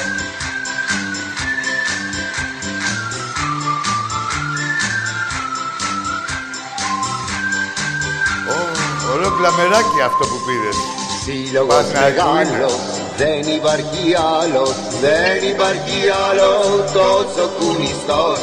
Ωραίο 9.16 9.32
κλαμεράκι 9.38 10.02
αυτό 10.06 10.24
που 10.26 10.38
πήρες. 10.46 10.78
Σύλλογος 11.24 11.92
Παναγιώτης. 11.92 12.50
μεγάλος 12.50 12.74
Δεν 13.18 13.42
υπάρχει 13.58 14.16
άλλο 14.16 14.66
Δεν 15.02 15.38
υπάρχει 15.54 16.00
άλλο 16.28 16.52
Τόσο 16.94 17.50
κουνιστός 17.58 18.40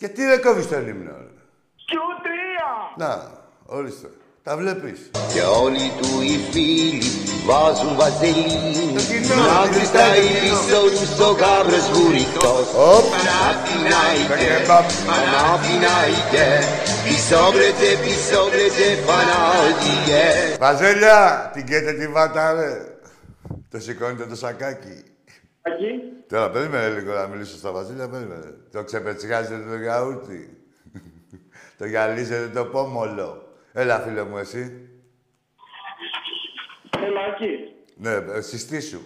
Γιατί 0.00 0.24
δεν 0.24 0.42
κόβεις 0.42 0.68
τον 0.68 0.88
ύμνο, 0.88 1.10
ρε. 1.10 1.32
Σου 1.88 2.02
τρία! 2.24 2.70
Να, 3.06 3.30
ορίστε. 3.66 4.08
Τα 4.46 4.56
βλέπεις. 4.56 5.10
Και 5.32 5.42
όλοι 5.62 5.86
του 5.98 6.10
οι 6.28 6.36
φίλοι 6.50 7.02
Βάζουν 7.46 7.96
βαζελίνη 7.96 8.86
Το 8.96 9.02
κοινό, 9.10 9.34
Να 9.50 9.62
το 9.62 9.72
γλιστάει 9.72 10.20
κοινό. 10.26 10.40
πίσω 10.42 10.78
του 10.94 11.06
Στο 11.14 11.28
γάβρος 11.40 11.86
βουρητός 11.94 12.66
Οπ. 12.94 13.04
Το 13.04 13.10
Παναθηναϊκέ 13.14 14.36
κεμπάπ. 14.42 14.86
Παναθηναϊκέ 15.08 16.48
Πίσω 17.04 17.40
βρετε 17.54 17.88
πίσω 18.02 18.40
βρετε 18.52 18.86
Παναθηναϊκέ 19.08 20.24
Βαζέλια, 20.64 21.50
την 21.54 21.64
καίτε 21.66 21.92
τη 21.92 22.06
βάτα, 22.08 22.52
ρε. 22.52 22.72
Το 23.70 23.78
σηκώνετε 23.80 24.24
το 24.26 24.36
σακάκι. 24.36 24.98
Ακή. 25.68 25.92
Τώρα, 26.28 26.50
περίμενε 26.50 26.88
λίγο 26.96 27.12
να 27.12 27.26
μιλήσω 27.26 27.56
στα 27.56 27.70
Βαζίλια, 27.70 28.08
περίμενε. 28.08 28.48
Το 28.72 28.84
ξεπετσιάζετε 28.84 29.64
το 29.70 29.76
γιαούρτι. 29.76 30.40
το 31.78 31.84
γυαλίζετε 31.86 32.48
το 32.58 32.64
πόμολο. 32.64 33.45
Έλα, 33.78 34.00
φίλε 34.00 34.24
μου, 34.24 34.36
εσύ. 34.38 34.88
Έλα, 37.04 37.20
Ακή. 37.20 37.72
Ναι, 37.96 38.10
ε, 38.10 38.40
συστήσου. 38.40 39.00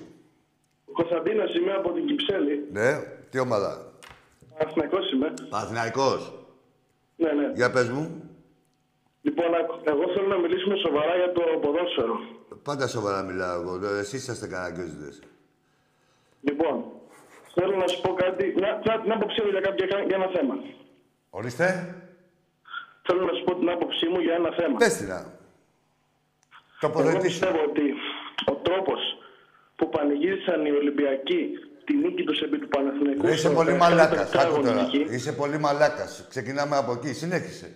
Κωνσταντίνος 0.92 1.54
είμαι 1.54 1.72
από 1.72 1.92
την 1.92 2.06
Κυψέλη. 2.06 2.66
Ναι, 2.72 2.98
τι 3.30 3.38
ομάδα; 3.38 3.92
Αθηναϊκός 4.62 5.12
είμαι. 5.12 5.34
Παθηναϊκός. 5.50 6.32
Ναι, 7.16 7.32
ναι. 7.32 7.52
Για 7.54 7.70
πες 7.70 7.88
μου. 7.88 8.30
Λοιπόν, 9.22 9.54
ακ- 9.54 9.88
εγώ 9.88 10.02
θέλω 10.14 10.26
να 10.26 10.38
μιλήσουμε 10.38 10.76
σοβαρά 10.76 11.16
για 11.16 11.32
το 11.32 11.42
ποδόσφαιρο. 11.60 12.16
Πάντα 12.62 12.86
σοβαρά 12.86 13.22
μιλάω 13.22 13.60
εγώ. 13.60 13.86
Ε, 13.86 13.98
Εσείς 13.98 14.22
είσαστε 14.22 14.46
καναγκιόζητες. 14.46 15.22
Λοιπόν, 16.40 16.84
θέλω 17.54 17.76
να 17.76 17.86
σου 17.86 18.00
πω 18.00 18.12
κάτι, 18.14 18.54
να, 18.60 18.68
να, 18.84 19.00
την 19.02 19.12
άποψή 19.12 19.42
μου 19.42 19.50
για, 19.50 19.60
κάποια, 19.60 19.86
για 19.86 20.16
ένα 20.16 20.28
θέμα. 20.36 20.54
Ορίστε. 21.30 21.94
Θέλω 23.06 23.22
να 23.28 23.32
σου 23.36 23.44
πω 23.44 23.54
την 23.60 23.68
άποψή 23.70 24.06
μου 24.12 24.20
για 24.20 24.34
ένα 24.34 24.50
θέμα. 24.58 24.76
Πες 24.76 24.96
την 24.96 25.08
να. 25.08 25.14
Εγώ 25.14 25.28
Τοποθετήσου. 26.80 27.22
πιστεύω 27.26 27.60
ότι 27.70 27.86
ο 28.52 28.54
τρόπος 28.66 29.00
που 29.76 29.88
πανηγύρισαν 29.88 30.66
οι 30.66 30.70
Ολυμπιακοί 30.70 31.40
τη 31.84 31.96
νίκη 31.96 32.22
τους 32.24 32.40
επί 32.40 32.58
του 32.58 32.68
Παναθηναϊκού... 32.68 33.22
Ρε, 33.26 33.32
Είσαι 33.32 33.40
στο 33.46 33.50
πολύ 33.50 33.72
Καραϊσκάκη 33.72 33.94
μαλάκας. 33.94 34.30
Τετράγωνο 34.30 34.56
Άκου 34.58 34.66
τώρα. 34.68 34.82
νίκη, 34.82 35.14
Είσαι 35.14 35.32
πολύ 35.32 35.58
μαλάκας. 35.58 36.26
Ξεκινάμε 36.28 36.76
από 36.76 36.92
εκεί. 36.92 37.12
Συνέχισε. 37.12 37.68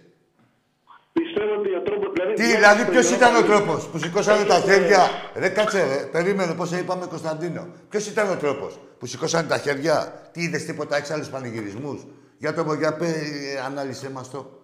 Πιστεύω 1.13 1.55
ότι 1.61 1.75
ο 1.75 1.81
τρόπος... 1.83 2.13
Δηλαδή, 2.13 2.33
Τι, 2.35 2.43
βγαίνεις 2.43 2.57
δηλαδή, 2.57 2.81
στο 2.83 2.91
ποιος 2.91 3.11
γήπεδο, 3.11 3.31
ήταν 3.31 3.43
ο 3.43 3.47
τρόπος 3.47 3.89
που 3.89 3.99
σηκώσανε 3.99 4.45
τα 4.45 4.55
έχεις, 4.55 4.71
χέρια; 4.71 5.03
ε, 5.35 5.39
Ρε, 5.39 5.49
κάτσε, 5.49 5.81
ρε. 5.85 6.07
Περίμενε 6.13 6.55
πώς 6.55 6.73
είπαμε 6.73 7.07
Κωνσταντίνο. 7.07 7.67
Ποιος 7.89 8.07
ήταν 8.07 8.31
ο 8.31 8.37
τρόπος 8.37 8.79
που 8.99 9.07
σηκώσανε 9.07 9.49
τα 9.49 9.59
χέρια; 9.59 10.29
Τι 10.33 10.43
είδες 10.43 10.65
τίποτα, 10.65 10.97
έχεις 10.97 11.11
άλλους 11.11 11.29
πανηγυρισμούς; 11.29 12.07
Για 12.39 12.55
το 12.55 12.75
για 12.75 12.97
πέ, 12.97 13.07
ε, 13.07 13.61
ανάλυσε 13.67 14.11
μας 14.11 14.31
το. 14.31 14.63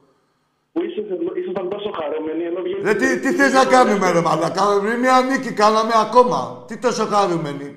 Που 0.72 0.80
ήσασταν- 0.82 1.36
ήσασταν 1.42 1.68
τόσο 1.68 1.90
χαρούμενοι 1.98 2.42
ενώ 2.44 2.60
βγαίνεις... 2.62 2.84
Ρε, 2.84 2.94
τι, 2.94 3.18
τι 3.20 3.32
θες 3.32 3.52
να 3.52 3.64
κάνουμε, 3.64 4.10
ρε 4.10 4.20
Μαλάκα; 4.20 4.62
Ρε, 4.82 4.96
Μια 4.96 5.20
νίκη 5.20 5.52
κάναμε 5.52 5.92
ακόμα. 6.06 6.64
Τι 6.66 6.76
τόσο 6.76 7.06
χαρούμενοι; 7.06 7.76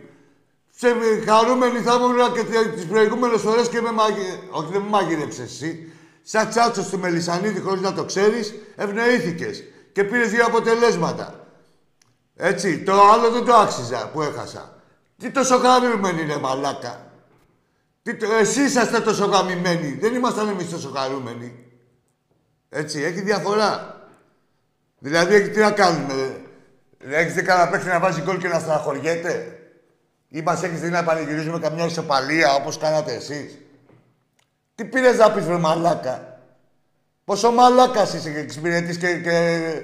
Σε 0.69 0.87
χαρούμενοι 1.27 1.79
θα 1.79 1.93
ήμουν 1.93 2.33
και 2.33 2.43
τις 2.75 2.85
προηγούμενες 2.85 3.41
φορές 3.41 3.69
και 3.69 3.81
με 3.81 3.91
μαγει... 3.91 4.39
Όχι, 4.51 4.71
δεν 4.71 4.81
με 4.81 4.89
μαγειρέψε 4.89 5.41
εσύ. 5.43 5.91
Σαν 6.23 6.49
τσάτσος 6.49 6.89
του 6.89 6.99
Μελισανίδη, 6.99 7.59
χωρίς 7.59 7.81
να 7.81 7.93
το 7.93 8.03
ξέρεις, 8.05 8.53
ευνοήθηκες 8.75 9.63
και 9.93 10.03
πήρες 10.03 10.29
δύο 10.29 10.45
αποτελέσματα. 10.45 11.47
Έτσι, 12.35 12.83
το 12.83 12.93
άλλο 12.93 13.29
δεν 13.31 13.45
το 13.45 13.53
άξιζα 13.53 14.09
που 14.13 14.21
έχασα. 14.21 14.81
Τι 15.17 15.29
τόσο 15.31 15.57
χαρούμενοι, 15.57 16.25
ρε 16.25 16.37
Μαλάκα; 16.37 17.11
Τι, 18.03 18.15
το- 18.15 18.31
εσείς 18.39 18.65
είσαστε 18.65 18.99
τόσο 18.99 19.25
γαμημένοι. 19.25 19.97
Δεν 20.01 20.13
ήμασταν 20.15 20.47
εμείς 20.47 20.69
τόσο 20.69 20.91
χαρούμενοι. 20.95 21.65
Έτσι, 22.73 23.01
έχει 23.01 23.21
διαφορά. 23.21 24.01
Δηλαδή, 24.99 25.35
έχει- 25.35 25.49
τι 25.49 25.59
να 25.59 25.71
κάνουμε. 25.71 26.13
ρε. 26.13 27.17
Έχεις 27.17 27.33
δει 27.33 27.41
κανένα 27.41 27.69
παίχτη 27.69 27.87
να 27.87 27.99
βάζει 27.99 28.21
γκολ 28.21 28.37
και 28.37 28.47
να 28.47 28.59
στεναχωριέται; 28.59 29.57
Ή 30.27 30.41
μας 30.41 30.63
έχεις 30.63 30.79
δει 30.79 30.89
να 30.89 31.03
πανηγυρίζουμε 31.03 31.59
καμιά 31.59 31.85
ισοπαλία 31.85 32.53
όπως 32.53 32.77
κάνατε 32.77 33.13
εσείς; 33.13 33.57
Τι 34.75 34.85
πήρες 34.85 35.17
να 35.17 35.31
πεις, 35.31 35.47
ρε 35.47 35.57
μαλάκα; 35.57 36.39
Πόσο 37.25 37.51
μαλάκας 37.51 38.13
είσαι 38.13 38.31
και 38.31 38.39
εξυπηρετείς 38.39 38.97
και, 38.97 39.19
και... 39.19 39.81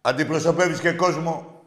αντιπροσωπεύεις 0.00 0.80
και 0.80 0.92
κόσμο; 0.92 1.62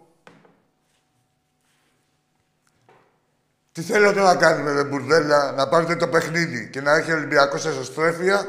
Τι 3.71 3.81
θέλετε 3.81 4.21
να 4.21 4.35
κάνουμε, 4.35 4.71
ρε 4.71 4.83
μπουρδέλα, 4.83 5.51
να 5.51 5.67
πάρετε 5.67 5.95
το 5.95 6.07
παιχνίδι 6.07 6.69
και 6.69 6.81
να 6.81 6.95
έχει 6.95 7.11
ο 7.11 7.15
Ολυμπιακός 7.15 7.65
εσωστρέφεια 7.65 8.45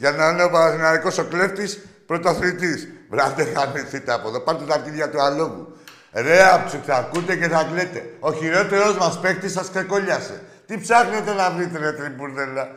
για 0.00 0.10
να 0.10 0.28
είναι 0.28 0.44
ο 0.44 0.50
Παναθηναϊκός 0.50 1.18
ο 1.18 1.24
κλέφτης 1.24 1.86
πρωταθλητής. 2.06 2.88
Βράτε 3.10 3.44
χανεθείτε 3.44 4.12
από 4.12 4.28
εδώ, 4.28 4.40
πάρτε 4.40 4.64
τα 4.64 4.74
αρχίδια 4.74 5.10
του 5.10 5.22
αλόγου. 5.22 5.76
Ρε 6.12 6.42
άψου, 6.52 6.78
θα 6.82 6.96
ακούτε 6.96 7.36
και 7.36 7.48
θα 7.48 7.64
κλαίτε. 7.64 8.14
Ο 8.20 8.32
χειρότερος 8.32 8.96
μας 8.96 9.20
παίκτης 9.20 9.52
σας 9.52 9.70
ξεκολλιάσε. 9.70 10.42
Τι 10.66 10.78
ψάχνετε 10.78 11.32
να 11.32 11.50
βρείτε, 11.50 11.78
ρε 11.78 11.92
τριμπουρδέλα; 11.92 12.70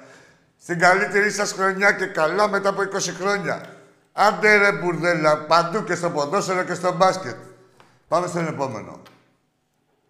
Στην 0.62 0.80
καλύτερη 0.80 1.30
σας 1.32 1.52
χρονιά 1.52 1.92
και 1.92 2.06
καλά 2.06 2.48
μετά 2.50 2.70
από 2.70 2.82
20 2.82 3.14
χρόνια. 3.20 3.66
Άντε 4.14 4.58
ρε 4.58 4.72
μπουρδέλα, 4.72 5.46
παντού 5.46 5.84
και 5.84 5.96
στο 5.96 6.10
ποδόσφαιρο 6.10 6.64
και 6.64 6.74
στο 6.74 6.94
μπάσκετ. 6.96 7.36
Πάμε 8.08 8.28
στον 8.28 8.48
επόμενο. 8.48 9.02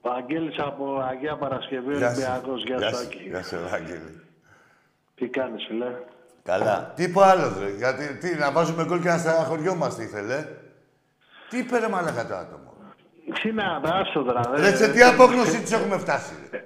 Βαγγέλης 0.01 0.55
από 0.59 0.99
Αγία 0.99 1.37
Παρασκευή, 1.37 1.95
Γεια 1.97 2.13
σου. 2.13 2.21
Ολυμπιακός. 2.21 2.63
Γεια 2.63 2.79
σου, 2.79 2.97
Άκη. 2.97 3.23
Γεια 3.29 3.43
σου, 3.43 3.55
Ευάγγελη. 3.55 4.21
Τι 5.15 5.27
κάνεις, 5.27 5.65
φίλε; 5.67 5.91
Καλά. 6.43 6.91
Τι 6.95 7.03
είπε 7.03 7.19
ο 7.19 7.23
άλλος, 7.23 7.57
ρε. 7.59 7.69
Γιατί, 7.77 8.17
τι, 8.17 8.35
να 8.35 8.51
βάζουμε 8.51 8.85
γκολ 8.85 9.01
και 9.01 9.07
να 9.09 9.17
στεναχωριόμαστε 9.17 10.03
ήθελε. 10.03 10.47
Τι 11.49 11.57
είπε 11.57 11.79
ρε 11.79 11.87
μαλάκα 11.87 12.27
το 12.27 12.35
άτομο. 12.35 12.71
Τι 13.41 13.51
να 13.51 13.79
δάσω 13.79 14.23
τώρα. 14.23 14.41
Ρε, 14.55 14.67
ε, 14.67 14.75
σε 14.75 14.91
τι 14.91 15.01
απόγνωση 15.01 15.61
της 15.61 15.71
έχουμε 15.71 15.97
φτάσει, 15.97 16.33
ρε. 16.51 16.63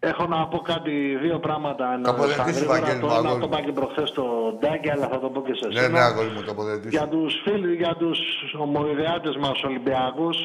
Έχω 0.00 0.26
να 0.26 0.46
πω 0.46 0.58
κάτι, 0.58 1.16
δύο 1.22 1.38
πράγματα. 1.38 1.96
να- 1.96 2.10
αποδεχτείς, 2.10 2.54
στα 2.56 2.64
γρήγορα. 2.64 2.78
Βαγγέλη 2.80 3.00
μου, 3.02 3.08
Το 3.08 3.14
ένα 3.14 3.18
αγόρι 3.28 3.40
το 3.40 3.46
μου. 3.48 3.52
είπα 3.52 3.64
και 3.66 3.72
προχθές 3.72 4.08
στο 4.08 4.24
Ντάκη, 4.58 4.90
αλλά 4.90 5.06
θα 5.08 5.18
το 5.20 5.28
πω 5.28 5.42
και 5.42 5.54
σε 5.54 5.66
Ναι, 5.66 5.78
εσένα. 5.78 5.98
ναι, 5.98 6.04
αγόρι 6.04 6.28
μου, 6.28 6.42
το 6.42 6.50
αποδεχτήσω. 6.50 6.88
Για 6.88 7.06
τους 7.08 7.32
φίλους, 7.44 7.74
για 7.76 7.94
τους 7.98 8.18
ομοειδεάτες 8.58 9.36
μας 9.36 9.62
Ολυμπιακούς, 9.62 10.36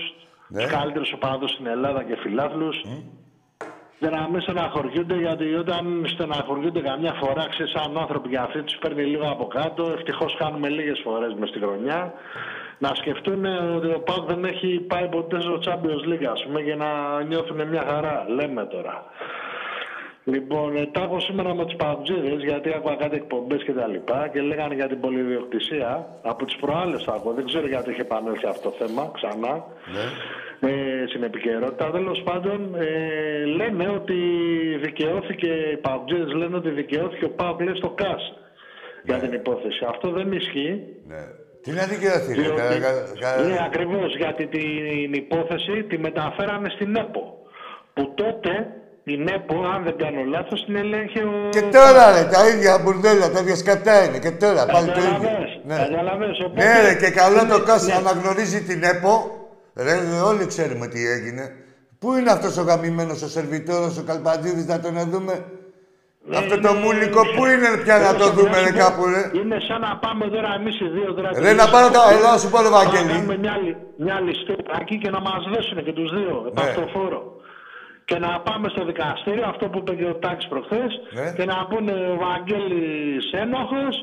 Ναι. 0.47 0.61
τους 0.61 0.71
καλύτερους 0.71 1.13
οπαδούς 1.13 1.51
στην 1.51 1.67
Ελλάδα 1.67 2.03
και 2.03 2.15
φιλάθλους, 2.23 2.75
για 4.03 4.11
να 4.17 4.29
μην 4.29 4.41
στεναχωριούνται, 4.41 5.15
γιατί 5.15 5.53
όταν 5.63 6.05
στεναχωριούνται 6.13 6.81
καμιά 6.89 7.13
φορά, 7.21 7.43
ξέρεις, 7.49 7.71
σαν 7.71 7.97
άνθρωποι 7.97 8.29
για 8.29 8.41
αυτοί 8.41 8.61
τους 8.61 8.77
παίρνει 8.81 9.03
λίγο 9.03 9.27
από 9.35 9.45
κάτω. 9.57 9.83
Ευτυχώς 9.97 10.35
κάνουμε 10.39 10.69
λίγες 10.69 10.99
φορές 11.03 11.33
μες 11.39 11.49
στη 11.49 11.59
χρονιά. 11.59 12.13
Να 12.77 12.91
σκεφτούν 12.95 13.45
ότι 13.77 13.87
ο 13.87 13.99
ΠΑΟΚ 14.07 14.23
δεν 14.31 14.43
έχει 14.45 14.67
πάει 14.91 15.07
ποτέ 15.07 15.41
στο 15.41 15.59
Champions 15.65 16.03
League, 16.09 16.27
ας 16.35 16.43
πούμε, 16.43 16.59
για 16.61 16.75
να 16.75 16.89
νιώθουν 17.23 17.67
μια 17.67 17.83
χαρά. 17.89 18.25
Λέμε 18.37 18.65
τώρα. 18.65 19.05
Λοιπόν, 20.23 20.75
ε, 20.75 20.85
τα 20.85 21.01
έχω 21.01 21.19
σήμερα 21.19 21.55
με 21.55 21.65
τους 21.65 21.75
Παουτζίδες 21.75 22.43
γιατί 22.43 22.73
άκουγα 22.75 22.95
κάτι 22.95 23.15
εκπομπές 23.15 23.63
και 23.63 23.73
τα 23.73 23.87
λοιπά 23.87 24.27
και 24.27 24.41
λέγανε 24.41 24.75
για 24.75 24.87
την 24.87 24.99
πολυδιοκτησία. 24.99 26.07
Από 26.21 26.45
τις 26.45 26.55
προάλλες 26.55 27.03
τα 27.03 27.13
ακούω. 27.13 27.33
Δεν 27.33 27.45
ξέρω 27.45 27.67
γιατί 27.67 27.91
είχε 27.91 28.01
επανέλθει 28.01 28.47
αυτό 28.47 28.69
το 28.69 28.75
θέμα 28.79 29.11
ξανά. 29.13 29.53
Ναι. 29.93 30.05
Ε, 30.67 31.07
στην 31.09 31.23
επικαιρότητα. 31.23 31.91
Τέλος 31.91 32.21
πάντων, 32.27 32.75
ε, 32.75 33.45
λένε 33.59 33.85
ότι 33.89 34.17
δικαιώθηκε, 34.85 35.51
οι 35.73 35.77
Παουτζίδε 35.77 36.33
λένε 36.41 36.55
ότι 36.55 36.69
δικαιώθηκε 36.69 37.25
ο 37.25 37.29
Πάοκ 37.29 37.61
λέει 37.61 37.75
στο 37.75 37.89
ΚΑΣ 37.89 38.23
για 39.03 39.17
την 39.17 39.33
υπόθεση. 39.33 39.85
Αυτό 39.89 40.11
δεν 40.11 40.31
ισχύει. 40.31 40.73
Ναι. 41.07 41.21
Τι 41.63 41.71
να 41.71 41.83
δικαιωθείς, 41.93 42.35
ρε. 42.35 42.41
Διότι, 42.41 42.57
κα- 42.61 42.79
κα- 42.79 43.35
κα- 43.35 43.43
ναι, 43.47 43.57
ακριβώς, 43.69 44.15
γιατί 44.15 44.43
την 44.47 45.13
υπόθεση 45.13 45.83
τη 45.89 45.97
μεταφέρανε 45.97 46.69
στην 46.75 46.95
ΕΠΟ. 46.95 47.23
Που 47.93 48.13
τότε 48.15 48.51
την 49.03 49.27
ΕΠΟ, 49.27 49.55
αν 49.75 49.83
δεν 49.83 49.95
κάνω 49.97 50.21
λάθος, 50.23 50.65
την 50.65 50.75
ελέγχει 50.75 51.19
ο... 51.19 51.33
Και 51.49 51.61
τώρα 51.61 52.03
ρε, 52.15 52.23
τα 52.33 52.41
ίδια 52.53 52.73
μπουρδέλα, 52.81 53.31
τα 53.31 53.39
ίδια 53.39 53.55
σκατά 53.55 54.03
είναι. 54.05 54.19
Και 54.19 54.31
τώρα 54.31 54.65
πάλι 54.73 54.87
το 54.97 54.99
ίδιο. 54.99 55.13
Καταλαβες, 55.13 55.51
καταλαβες, 55.89 56.39
οπότε- 56.45 56.63
Ναι, 56.63 56.73
ρε, 56.87 56.93
και 57.01 57.09
καλό 57.21 57.39
το 57.53 57.57
Ναι, 57.57 57.63
κάσι 57.69 57.87
ναι. 57.91 57.93
αναγνωρίζει 58.01 58.59
την 58.69 58.83
ΕΠΟ. 58.83 59.13
Ρε, 59.75 59.93
όλοι 60.25 60.45
ξέρουμε 60.45 60.87
τι 60.87 61.07
έγινε. 61.07 61.55
Πού 61.99 62.13
είναι 62.15 62.31
αυτός 62.31 62.57
ο 62.57 62.61
γαμημένος, 62.61 63.21
ο 63.21 63.27
σερβιτόρος, 63.27 63.97
ο 63.97 64.03
Καλπαντζίδης, 64.03 64.65
να 64.65 64.79
τον 64.79 64.93
δούμε; 65.11 65.45
Ναι, 66.29 66.37
Αυτό 66.37 66.59
το 66.59 66.69
είναι- 66.69 66.79
μούλικο, 66.83 67.21
πού 67.35 67.45
είναι 67.45 67.69
πια 67.83 67.97
να 67.97 68.11
το 68.19 68.23
Θέλω 68.23 68.31
δούμε, 68.37 68.49
να 68.49 68.59
ρε, 68.59 68.65
σου 68.67 68.73
πω, 68.73 68.79
κάπου, 68.83 69.03
ρε; 69.13 69.21
Είναι 69.39 69.57
σαν 69.67 69.79
να 69.87 69.91
πάμε 70.03 70.25
τώρα 70.35 70.49
εμείς 70.59 70.75
οι 70.79 70.87
δύο 70.97 71.13
τώρα. 71.13 71.29
Ρε, 71.45 71.53
να 71.61 71.67
πάρω 71.73 71.87
τα... 71.95 72.01
Έλα, 72.15 72.31
να 72.31 72.37
σου 72.41 72.49
πω, 72.51 72.57
ρε, 72.65 72.69
Να 72.69 72.83
κάνουμε 72.83 73.13
Βαγγέλη. 73.13 73.39
μια, 73.45 73.55
λι- 73.63 73.77
μια 74.05 74.17
ληστράκι 74.25 74.95
και 75.03 75.09
να 75.15 75.19
μας 75.27 75.41
δέσουν 75.53 75.77
και 75.85 75.93
τους 75.97 76.09
δύο 76.17 76.35
επ' 76.47 76.57
Ναι. 76.59 76.63
αυτό 76.67 76.81
φόρο. 76.93 77.21
Και 78.09 78.17
να 78.25 78.31
πάμε 78.47 78.67
στο 78.73 78.81
δικαστήριο, 78.89 79.45
αυτό 79.53 79.65
που 79.71 79.77
είπε 79.81 79.93
και 79.99 80.07
ο 80.13 80.15
Τάκης 80.23 80.47
προχθές, 80.51 80.91
Ναι. 81.17 81.27
και 81.37 81.45
να 81.51 81.57
πούνε 81.69 81.93
ο 82.13 82.15
Βαγγέλης 82.25 83.25
ένοχος 83.43 83.93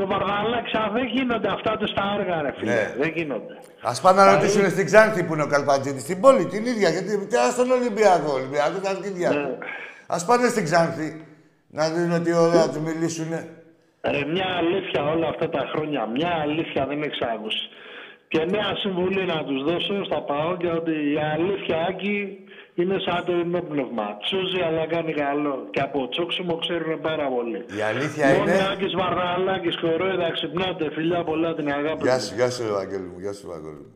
και 0.00 0.06
ο 0.06 0.12
Βαρδαλάκης, 0.14 0.74
α, 0.74 0.90
δεν 0.96 1.06
γίνονται 1.14 1.48
αυτά 1.56 1.72
τους 1.76 1.92
τα 1.98 2.04
έργα, 2.18 2.42
ρε 2.42 2.52
φίλε. 2.56 2.72
Ναι. 2.72 2.94
Δεν 3.00 3.10
γίνονται. 3.16 3.54
Α 3.90 3.92
πάνε 4.02 4.18
να 4.22 4.34
ρωτήσουν 4.34 4.70
στην 4.70 4.84
Ξάνθη 4.90 5.20
που 5.24 5.32
είναι 5.34 5.42
ο 5.42 5.50
Καλπαντζίδης. 5.54 6.02
Στην 6.02 6.20
πόλη 6.20 6.44
την 6.54 6.66
ίδια. 6.72 6.88
Γιατί 6.94 7.26
τι 7.26 7.36
στον 7.56 7.70
Ολυμπιακό. 7.78 8.30
Ολυμπιακό 8.40 8.78
τα 8.84 8.90
αρχίδια. 8.94 9.30
Ναι. 9.30 9.44
Α 10.14 10.16
πάνε 10.26 10.48
στην 10.54 10.64
Ξάνθη 10.68 11.08
να 11.78 11.84
δουν 11.92 12.22
τι 12.24 12.32
ωραία 12.46 12.66
τους 12.68 12.82
μιλήσουνε. 12.88 13.40
Ρε, 14.14 14.22
μια 14.34 14.48
αλήθεια 14.62 15.00
όλα 15.14 15.28
αυτά 15.32 15.46
τα 15.56 15.62
χρόνια, 15.72 16.06
μια 16.16 16.32
αλήθεια 16.46 16.86
δεν 16.90 17.02
έχεις 17.02 17.20
άκουσει. 17.34 17.64
Και 18.32 18.40
νέα 18.54 18.72
συμβουλή 18.82 19.24
να 19.34 19.38
τους 19.44 19.60
δώσω 19.68 20.04
στα 20.04 20.20
ΠΑΟΚια 20.28 20.72
ότι 20.80 20.94
η 21.14 21.18
αλήθεια 21.34 21.76
Άκη 21.88 22.16
είναι 22.80 22.98
σαν 22.98 23.24
το 23.24 23.32
ενόπνευμα. 23.32 24.16
Τσούζει 24.22 24.60
αλλά 24.60 24.86
κάνει 24.86 25.12
καλό. 25.12 25.68
Και 25.70 25.80
από 25.80 26.08
τσόξιμο 26.08 26.58
ξέρουν 26.58 27.00
πάρα 27.00 27.28
πολύ. 27.28 27.64
Η 27.78 27.80
αλήθεια 27.80 28.26
Μόνο 28.28 28.42
είναι. 28.42 28.68
Άκης 28.72 28.94
Βαρδαλάκης, 28.94 29.76
κορόιδα, 29.80 30.30
ξυπνάτε. 30.30 30.90
Φιλιά 30.90 31.24
πολλά 31.24 31.54
την 31.54 31.68
αγάπη. 31.72 32.02
Γεια 32.02 32.14
μου. 32.14 32.20
σου, 32.20 32.34
γεια 32.34 32.50
σου, 32.50 32.62
ρε 32.62 32.70
Βαγγέλη 32.70 33.06
μου, 33.06 33.18
γεια 33.18 33.32
σου, 33.32 33.46
Βαγγέλη 33.46 33.74
μου. 33.74 33.94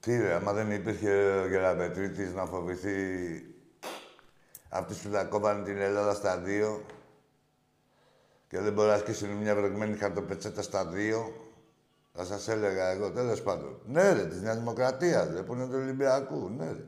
Τι 0.00 0.16
ρε, 0.20 0.34
άμα 0.34 0.52
δεν 0.52 0.70
υπήρχε 0.70 1.10
ο 1.44 1.48
Γεραπετρίτης 1.48 2.34
να 2.34 2.44
φοβηθεί 2.44 2.96
αυτούς 4.68 4.98
που 4.98 5.08
τα 5.08 5.24
κόβανε 5.24 5.64
την 5.64 5.80
Ελλάδα 5.80 6.14
στα 6.14 6.38
δύο 6.38 6.84
και 8.48 8.60
δεν 8.60 8.72
μπορεί 8.72 8.88
να 8.88 8.94
ασκήσουν 8.94 9.28
μια 9.28 9.54
βρεγμένη 9.54 9.96
χαρτοπετσέτα 9.96 10.62
στα 10.62 10.86
δύο, 10.86 11.32
θα 12.16 12.24
σας 12.24 12.48
έλεγα 12.48 12.90
εγώ, 12.90 13.10
τέλος 13.10 13.42
πάντων. 13.42 13.78
Ναι 13.86 14.12
ρε, 14.12 14.24
της 14.26 14.40
Νέας 14.42 14.56
Δημοκρατίας, 14.56 15.28
ρε, 15.34 15.42
που 15.42 15.54
είναι 15.54 15.64
του 15.64 15.74
Ολυμπιακού, 15.82 16.50
ναι 16.56 16.64
ρε. 16.64 16.84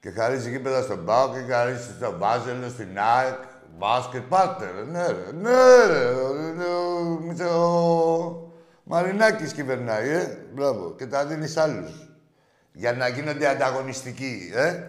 Και 0.00 0.10
χαρίζει 0.10 0.50
γήπεδα 0.50 0.82
στον 0.82 1.04
Πάο 1.04 1.32
και 1.32 1.52
χαρίζει 1.52 1.82
στον 1.96 2.16
Μπάζελο, 2.18 2.68
στην 2.68 2.98
ΑΕΚ, 2.98 3.38
μπάσκετ, 3.78 4.22
πάτε 4.28 4.70
ρε, 4.70 4.82
ναι 4.84 5.06
ρε, 5.06 5.32
ναι 5.32 5.86
ρε, 5.86 6.04
ο, 6.04 6.28
ο, 6.98 7.02
Μητσο- 7.20 7.50
ο 7.50 8.52
Μαρινάκης 8.84 9.52
κυβερνάει, 9.52 10.08
ε, 10.08 10.38
μπράβο, 10.54 10.94
και 10.98 11.06
τα 11.06 11.26
δίνεις 11.26 11.52
σ' 11.52 11.56
άλλους. 11.56 12.08
Για 12.72 12.92
να 12.92 13.08
γίνονται 13.08 13.48
ανταγωνιστικοί, 13.48 14.50
ε. 14.54 14.82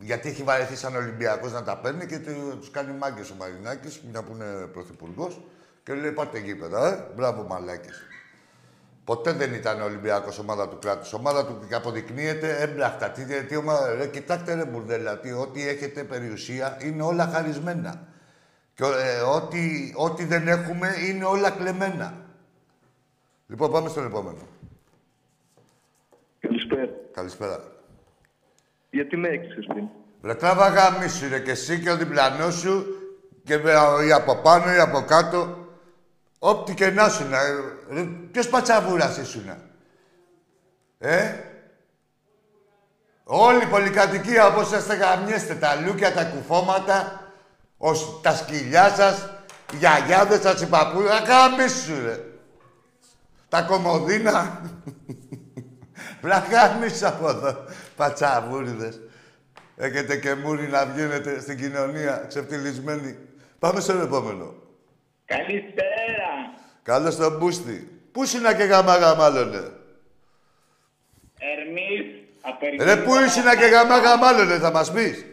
Γιατί 0.00 0.28
έχει 0.28 0.42
βαρεθεί 0.42 0.76
σαν 0.76 0.96
Ολυμπιακός 0.96 1.52
να 1.52 1.62
τα 1.62 1.76
παίρνει 1.78 2.06
και 2.06 2.18
του- 2.18 2.56
τους 2.58 2.70
κάνει 2.70 2.92
μάγκες 2.98 3.30
ο 3.30 3.34
Μαρινάκης, 3.38 4.00
μια 4.10 4.22
που 4.22 4.32
είναι 4.32 4.66
πρωθυπουργός, 4.72 5.40
και 5.86 5.94
λέει 5.94 6.12
πάτε 6.12 6.38
γήπεδα, 6.38 6.88
ε. 6.88 7.14
Μπράβο 7.14 7.42
μαλάκες. 7.42 8.02
Ποτέ 9.04 9.32
δεν 9.32 9.54
ήταν 9.54 9.80
ο 9.80 9.84
Ολυμπιακός 9.84 10.38
ομάδα 10.38 10.68
του 10.68 10.78
κράτους. 10.78 11.12
Ομάδα 11.12 11.46
του 11.46 11.66
και 11.68 11.74
αποδεικνύεται 11.74 12.56
έμπρακτα. 12.56 13.10
Τι, 13.10 13.44
τι 13.44 13.56
ομάδα, 13.56 13.94
ρε, 13.94 14.06
κοιτάξτε 14.06 14.54
ρε 14.54 14.64
μπουρδέλα, 14.64 15.18
τι, 15.18 15.32
ό,τι 15.32 15.68
έχετε 15.68 16.04
περιουσία 16.04 16.78
είναι 16.82 17.02
όλα 17.02 17.26
χαρισμένα. 17.26 18.08
Και 18.74 18.84
ε, 18.84 19.20
ό,τι, 19.20 19.92
ό,τι 19.96 20.24
δεν 20.24 20.48
έχουμε 20.48 20.94
είναι 21.08 21.24
όλα 21.24 21.50
κλεμμένα. 21.50 22.14
Λοιπόν, 23.46 23.70
πάμε 23.72 23.88
στον 23.88 24.06
επόμενο. 24.06 24.48
Καλησπέρα. 26.40 26.90
Καλησπέρα. 27.12 27.60
Γιατί 28.90 29.16
με 29.16 29.28
έξι 29.28 29.60
πριν. 29.66 29.88
Ρε 30.22 30.34
τράβα 30.34 30.68
γάμισου 30.68 31.28
ρε 31.28 31.40
και 31.40 31.50
εσύ 31.50 31.80
και 31.80 31.90
ο 31.90 31.96
διπλανός 31.96 32.54
σου 32.54 32.86
και 33.44 33.58
με, 33.58 33.72
ή 34.06 34.12
από 34.12 34.36
πάνω 34.36 34.72
ή 34.72 34.78
από 34.78 35.04
κάτω. 35.06 35.64
Όπτι 36.46 36.74
και 36.74 36.90
να 36.90 37.08
σου 37.08 37.28
να... 37.28 37.38
Ρε, 37.90 38.02
ποιος 38.02 38.48
πατσαβούρας 38.48 39.16
ήσουνα. 39.16 39.58
Ε; 40.98 41.34
Όλη 43.24 43.62
η 43.62 43.66
πολυκατοικία 43.66 44.46
όπως 44.46 44.72
είστε 44.72 44.94
γαμιέστε, 44.94 45.54
τα 45.54 45.74
λούκια, 45.74 46.12
τα 46.12 46.24
κουφώματα, 46.24 47.20
ως, 47.76 48.20
τα 48.22 48.34
σκυλιά 48.34 48.88
σας, 48.88 49.30
οι 49.72 49.76
γιαγιάδες 49.76 50.40
σας, 50.40 50.60
οι 50.60 50.66
παππούδες, 50.66 51.20
γάμισου 51.26 52.02
ρε. 52.04 52.20
Τα 53.48 53.62
κομμωδίνα. 53.62 54.62
Βλαχάμισου 56.22 57.06
από 57.06 57.28
εδώ, 57.28 57.64
πατσαβούριδες. 57.96 59.00
Έχετε 59.76 60.16
και 60.16 60.34
μούρι 60.34 60.68
να 60.68 60.86
βγαίνετε 60.86 61.40
στην 61.40 61.58
κοινωνία, 61.58 62.24
ξεφτυλισμένοι. 62.28 63.18
Πάμε 63.58 63.80
στον 63.80 64.02
επόμενο. 64.02 64.64
Καλησπέρα. 65.26 66.30
Καλώς 66.82 67.16
τον 67.16 67.36
Μπούστη. 67.38 68.00
Πού 68.12 68.22
ήσουνα 68.22 68.54
και 68.54 68.62
γαμά 68.64 68.96
γαμάλωνε. 68.96 69.72
Ερμής 71.38 72.14
από 72.40 72.66
Ρε, 72.84 72.96
πού 72.96 73.14
ήσουνα 73.26 73.56
και 73.56 73.64
γαμά 73.64 73.98
γαμάλωνε, 73.98 74.58
θα 74.58 74.70
μας 74.70 74.92
πεις; 74.92 75.24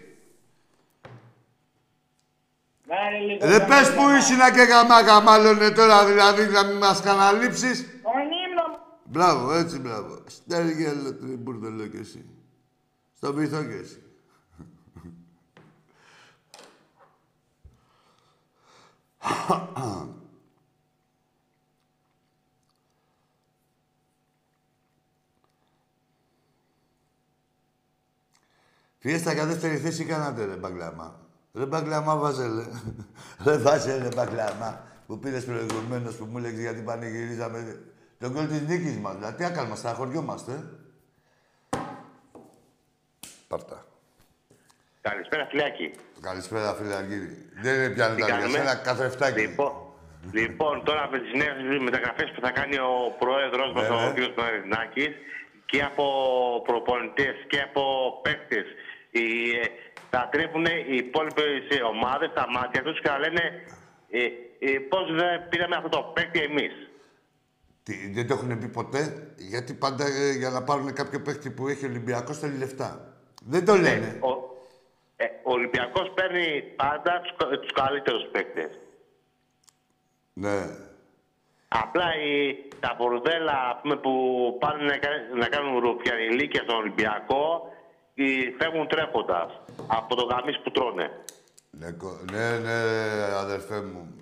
Βάλε 2.87 3.17
λίγο 3.17 3.45
Ρε, 3.47 3.59
τα 3.59 3.65
πες 3.65 3.77
μάτια 3.79 3.95
πού 3.95 4.01
μας. 4.01 4.29
ήσουνα 4.29 4.51
και 4.51 4.61
γαμά 4.61 5.01
γαμάλωνε 5.01 5.71
τώρα, 5.71 6.05
δηλαδή, 6.05 6.45
να 6.47 6.63
μην 6.63 6.77
μας 6.77 7.01
καναλείψεις. 7.01 7.79
Τον 7.81 8.21
ύμνο 8.21 8.63
μου. 8.71 8.77
Μπράβο, 9.03 9.53
έτσι, 9.53 9.79
μπράβο. 9.79 10.23
Στέργελο, 10.27 11.17
μπουρδελό 11.21 11.87
κι 11.87 11.97
εσύ. 11.97 12.25
Στο 13.17 13.33
βυθό 13.33 13.63
κι 13.63 13.79
εσύ. 13.81 14.02
Φιέστα 29.03 29.33
για 29.33 29.45
δεύτερη 29.45 29.77
θέση 29.77 30.05
κάνατε, 30.05 30.45
ρε 30.45 30.55
μπαγκλάμα. 30.55 31.19
Ρε 31.53 31.65
μπαγκλάμα 31.65 32.15
βάζελε. 32.15 32.65
Ρε 33.45 33.57
βάζελε 33.57 34.07
μπαγκλάμα. 34.15 34.83
Που 35.07 35.19
πήρες 35.19 35.45
προηγουμένως 35.45 36.15
που 36.15 36.25
μου 36.25 36.37
έλεγε 36.37 36.61
γιατί 36.61 36.81
πανηγυρίζαμε 36.81 37.83
τον 38.19 38.33
κόλ 38.33 38.47
της 38.47 38.61
νίκης 38.61 38.97
μας. 38.97 39.15
Δηλαδή, 39.15 39.35
τι 39.35 39.43
άκαλμα, 39.43 39.75
σταχωριόμαστε. 39.75 40.51
ε. 40.51 40.63
Πάρτα. 43.47 43.82
Καλησπέρα, 45.09 45.47
φιλάκι. 45.51 45.91
Καλησπέρα, 46.21 46.73
φίλε 46.77 46.95
Αργύρη. 46.95 47.29
Δεν 47.63 47.73
είναι 47.75 47.89
πια 47.89 48.15
Τι 48.15 48.21
τα 48.21 48.27
κάνουμε; 48.27 48.57
ένα 48.57 48.75
καθρεφτάκι. 48.75 49.39
Λοιπόν, 49.39 49.71
λοιπόν, 50.31 50.83
τώρα 50.83 51.09
με 51.11 51.17
τις 51.19 51.33
νέες 51.41 51.57
μεταγραφές 51.87 52.31
που 52.33 52.41
θα 52.45 52.51
κάνει 52.51 52.77
ο 52.77 53.15
πρόεδρος 53.19 53.69
μας, 53.75 53.89
Ναι, 53.89 53.95
ο 53.95 53.99
ναι. 53.99 54.27
κ. 54.27 54.37
Μαρινάκη, 54.39 55.07
και 55.65 55.81
από 55.89 56.05
προπονητές 56.67 57.35
και 57.47 57.59
από 57.67 57.83
παίκτες, 58.23 58.65
θα 60.09 60.29
τρέφουν 60.31 60.65
οι 60.65 60.95
υπόλοιπες 61.05 61.63
ομάδες 61.93 62.29
τα 62.33 62.45
μάτια 62.55 62.81
τους 62.83 63.01
και 63.01 63.09
θα 63.09 63.19
λένε 63.19 63.43
ε, 64.09 64.23
ε, 64.67 64.79
πώς 64.91 65.05
δεν 65.19 65.47
πήραμε 65.49 65.75
αυτό 65.75 65.89
το 65.89 66.01
παίκτη 66.15 66.39
εμείς. 66.39 66.73
Τι, 67.83 67.93
δεν 68.13 68.27
το 68.27 68.33
έχουν 68.33 68.59
πει 68.59 68.67
ποτέ, 68.67 69.33
γιατί 69.37 69.73
πάντα 69.73 70.05
ε, 70.05 70.31
για 70.31 70.49
να 70.49 70.63
πάρουν 70.63 70.93
κάποιο 70.93 71.19
παίχτη 71.21 71.49
που 71.49 71.67
έχει 71.67 71.85
Ολυμπιακός 71.85 72.39
θέλει 72.39 72.57
λεφτά. 72.57 72.89
Δεν 73.45 73.65
το 73.65 73.75
λένε. 73.75 74.17
Ο, 74.19 74.42
ε, 75.15 75.25
ο 75.25 75.51
Ολυμπιακός 75.51 76.11
παίρνει 76.15 76.61
πάντα 76.75 77.21
τους 77.61 77.71
καλύτερους 77.71 78.23
παίκτες. 78.31 78.79
Ναι. 80.33 80.59
Απλά 81.67 82.05
οι, 82.23 82.55
τα 82.79 82.95
μπορδέλα 82.97 83.53
ας 83.73 83.79
πούμε, 83.81 83.95
που 83.95 84.13
πάνε 84.59 84.83
να, 84.83 84.97
κα- 84.97 85.27
να 85.39 85.47
κάνουν 85.47 85.79
ρουφιανιλίκια 85.79 86.61
στον 86.63 86.75
Ολυμπιακό 86.75 87.73
οι, 88.13 88.55
φεύγουν 88.59 88.87
τρέχοντας 88.87 89.61
από 89.87 90.15
το 90.15 90.23
γαμίς 90.23 90.59
που 90.63 90.71
τρώνε. 90.71 91.09
Ναι, 91.71 91.91
κο- 91.91 92.19
ναι, 92.31 92.57
ναι, 92.57 92.77
αδερφέ 93.35 93.81
μου. 93.81 94.15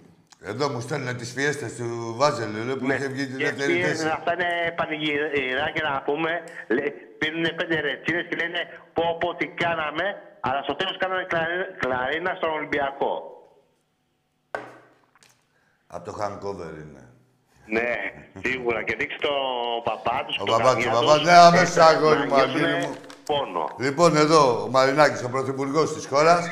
Εδώ 0.44 0.70
μου 0.70 0.80
στέλνουν 0.80 1.18
τις 1.18 1.34
φιέστες 1.34 1.76
του 1.76 2.14
Βάζελ, 2.18 2.52
λέει, 2.66 2.76
που 2.76 2.92
είχε 2.92 3.08
βγει 3.08 3.26
την 3.26 3.36
Ναι. 3.36 3.44
Και 3.44 3.50
δεύτερη 3.52 3.80
επίσης, 3.80 3.98
θέση. 4.02 4.14
αυτά 4.18 4.34
είναι 4.34 4.74
πανηγυράκια 4.78 5.90
να 5.90 6.02
πούμε. 6.02 6.44
Λέ- 6.68 6.94
Πίνουν 7.18 7.56
πέντε 7.56 7.80
ρετσίνες 7.80 8.26
και 8.30 8.36
λένε 8.36 8.60
πω 8.94 9.18
πω 9.20 9.36
τι 9.36 9.48
κάναμε, 9.48 10.22
αλλά 10.42 10.62
στο 10.64 10.76
τέλος 10.76 10.98
κάνανε 10.98 11.26
κλαρί- 11.30 11.78
κλαρίνα 11.80 12.34
στον 12.38 12.50
Ολυμπιακό. 12.50 13.12
Από 15.88 16.06
το 16.06 16.18
hangover 16.22 16.72
είναι. 16.84 17.06
Ναι, 17.66 17.96
σίγουρα. 18.46 18.84
Και 18.84 18.96
δείξει 18.96 19.18
το 19.20 19.30
παπά 19.84 20.24
τους, 20.28 20.38
Ο 20.40 20.44
το 20.44 20.52
παπάς, 20.52 20.74
καμιά 20.74 20.98
ο 20.98 21.00
παπάς, 21.00 21.18
τους, 21.18 21.26
ναι, 21.26 21.32
αμέσως 21.38 21.76
ε, 21.76 21.82
αγόρι 21.82 22.20
να 22.20 22.26
μου, 22.26 22.36
νιώσουνε 22.36 22.68
αγγέλη 22.68 22.86
μου. 22.88 22.96
Πόνο. 23.26 23.70
Λοιπόν, 23.80 24.16
εδώ 24.16 24.64
ο 24.64 24.68
Μαρινάκης, 24.70 25.24
ο 25.24 25.30
πρωθυπουργός 25.30 25.94
της 25.94 26.06
χώρας, 26.06 26.48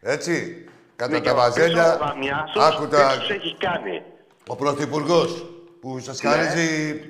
έτσι, 0.00 0.64
κατά 0.96 1.10
Ναι, 1.12 1.18
και 1.20 1.28
τα 1.28 1.32
ο 1.32 1.36
βαζέλια, 1.36 1.82
πίσω 1.82 1.94
ο 2.04 2.06
Γαμιάσος 2.06 2.64
άκου 2.64 2.86
δεν 2.86 3.00
τα, 3.00 3.18
τους 3.18 3.30
έχει 3.30 3.56
κάνει. 3.58 4.02
ο 4.46 4.56
πρωθυπουργός 4.56 5.46
που 5.80 5.98
σας 5.98 6.22
Ναι. 6.22 6.30
χαρίζει 6.30 7.00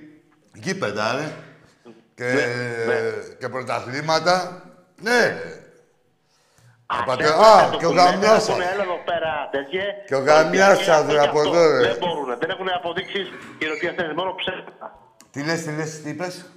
γήπεδα, 0.54 1.12
ρε, 1.16 1.32
και, 2.14 2.24
ναι. 2.86 3.00
και 3.38 3.48
πρωταθλήματα, 3.48 4.62
ναι, 5.02 5.40
Απατε- 6.86 7.26
Αυτές 7.26 7.46
Α, 7.46 7.64
με 7.64 7.70
το 7.72 7.76
και 7.78 7.86
ο 7.86 7.88
που 7.88 7.94
λένε 7.94 8.10
γαμιάς 8.10 8.48
έχουν 8.48 8.62
σας. 8.62 8.72
έλα 8.72 8.82
εδώ 8.82 8.98
πέρα 9.04 9.48
τέτοια. 9.50 9.84
Και 10.06 10.14
ο 10.14 10.18
γαμιάς 10.28 10.78
σας, 10.78 10.88
αυτό 10.88 11.12
ρε, 11.12 11.18
και 11.20 11.26
από 11.28 11.38
αυτό. 11.38 11.50
εδώ, 11.58 11.70
ρε. 11.70 11.86
Δεν 11.88 11.96
μπορούν. 11.98 12.38
Δεν 12.38 12.50
έχουν 12.50 12.68
αποδείξεις 12.78 13.26
χειροπιαστές, 13.58 14.12
μόνο 14.16 14.34
ψέματα. 14.34 14.86
τι 15.30 15.42
λες, 15.44 15.62
τι 15.64 15.72
λες, 15.76 16.02
τι 16.02 16.08
είπες, 16.10 16.50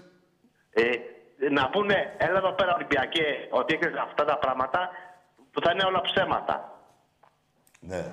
Ε, 0.71 0.83
να 1.51 1.69
πούνε, 1.69 2.13
έλα 2.17 2.37
εδώ 2.37 2.51
πέρα 2.53 2.73
Ολυμπιακέ, 2.75 3.27
ότι 3.49 3.73
έκρινε 3.73 3.99
αυτά 3.99 4.25
τα 4.25 4.37
πράγματα 4.37 4.89
που 5.51 5.61
θα 5.61 5.71
είναι 5.71 5.83
όλα 5.83 6.01
ψέματα. 6.01 6.55
ναι. 7.79 8.05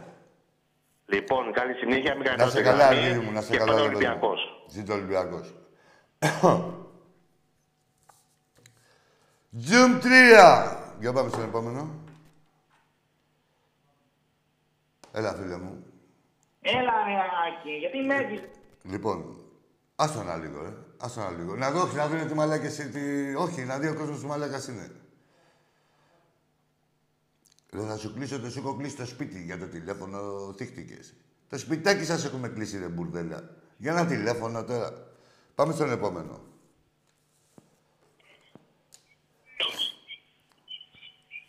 Λοιπόν, 1.09 1.53
καλή 1.53 1.75
συνέχεια, 1.75 2.15
μην 2.15 2.23
Να 2.23 2.29
κάνετε 2.29 2.51
σε 2.51 2.63
καλά, 2.63 2.87
αγγέλη 2.87 3.19
μου, 3.19 3.33
να 3.33 3.41
σε 3.41 3.51
και 3.51 3.57
καλά. 3.59 3.71
πάντα 3.73 3.83
ρε 3.83 3.89
παιδί 3.89 4.05
μου. 4.05 4.11
Ολυμπιακός. 4.11 4.65
Ζήτω 4.69 4.93
Ολυμπιακός. 4.93 5.55
Zoom 9.69 10.01
3. 10.03 10.77
Για 11.01 11.13
πάμε 11.13 11.29
στον 11.29 11.43
επόμενο. 11.43 11.89
Έλα, 15.17 15.35
φίλε 15.35 15.57
μου. 15.57 15.85
Έλα 16.61 16.93
ρε 17.07 17.15
Άκη, 17.49 17.71
γιατί 17.71 17.99
με 17.99 18.15
έχεις... 18.15 18.41
Λοιπόν, 18.83 19.37
άστο 19.97 20.21
ένα 20.21 20.37
λίγο, 20.37 20.63
ρε. 20.63 20.73
Άστο 20.97 21.21
ένα 21.21 21.31
λίγο. 21.31 21.57
Να 21.57 21.71
δω, 21.71 21.83
όχι, 21.83 21.97
να 21.97 22.07
δω 22.07 22.27
τι 22.27 22.35
μαλάκες, 22.35 22.77
τι... 22.77 23.35
όχι, 23.35 23.61
να 23.61 23.79
δει 23.79 23.89
ο 23.89 23.95
κόσμος 23.95 24.21
τι 24.21 24.27
μαλάκας 24.27 24.69
είναι. 24.69 24.91
Ρε, 27.73 27.81
θα 27.81 27.97
σου 27.97 28.15
κλείσω, 28.15 28.41
το 28.41 28.51
σου 28.51 28.59
έχω 28.59 28.77
κλείσει 28.77 28.97
το 28.97 29.07
σπίτι 29.07 29.43
για 29.43 29.59
το 29.59 29.67
τηλέφωνο, 29.67 30.53
θύχτηκες. 30.57 31.15
Το 31.49 31.59
σπιτάκι 31.59 32.05
σας 32.05 32.25
έχουμε 32.25 32.49
κλείσει, 32.49 32.79
ρε 32.79 32.89
μπουρδέλα. 32.89 33.51
Για 33.77 33.93
ένα 33.93 34.07
τηλέφωνο 34.07 34.65
τώρα. 34.65 35.07
Πάμε 35.55 35.73
στον 35.73 35.91
επόμενο. 35.91 36.45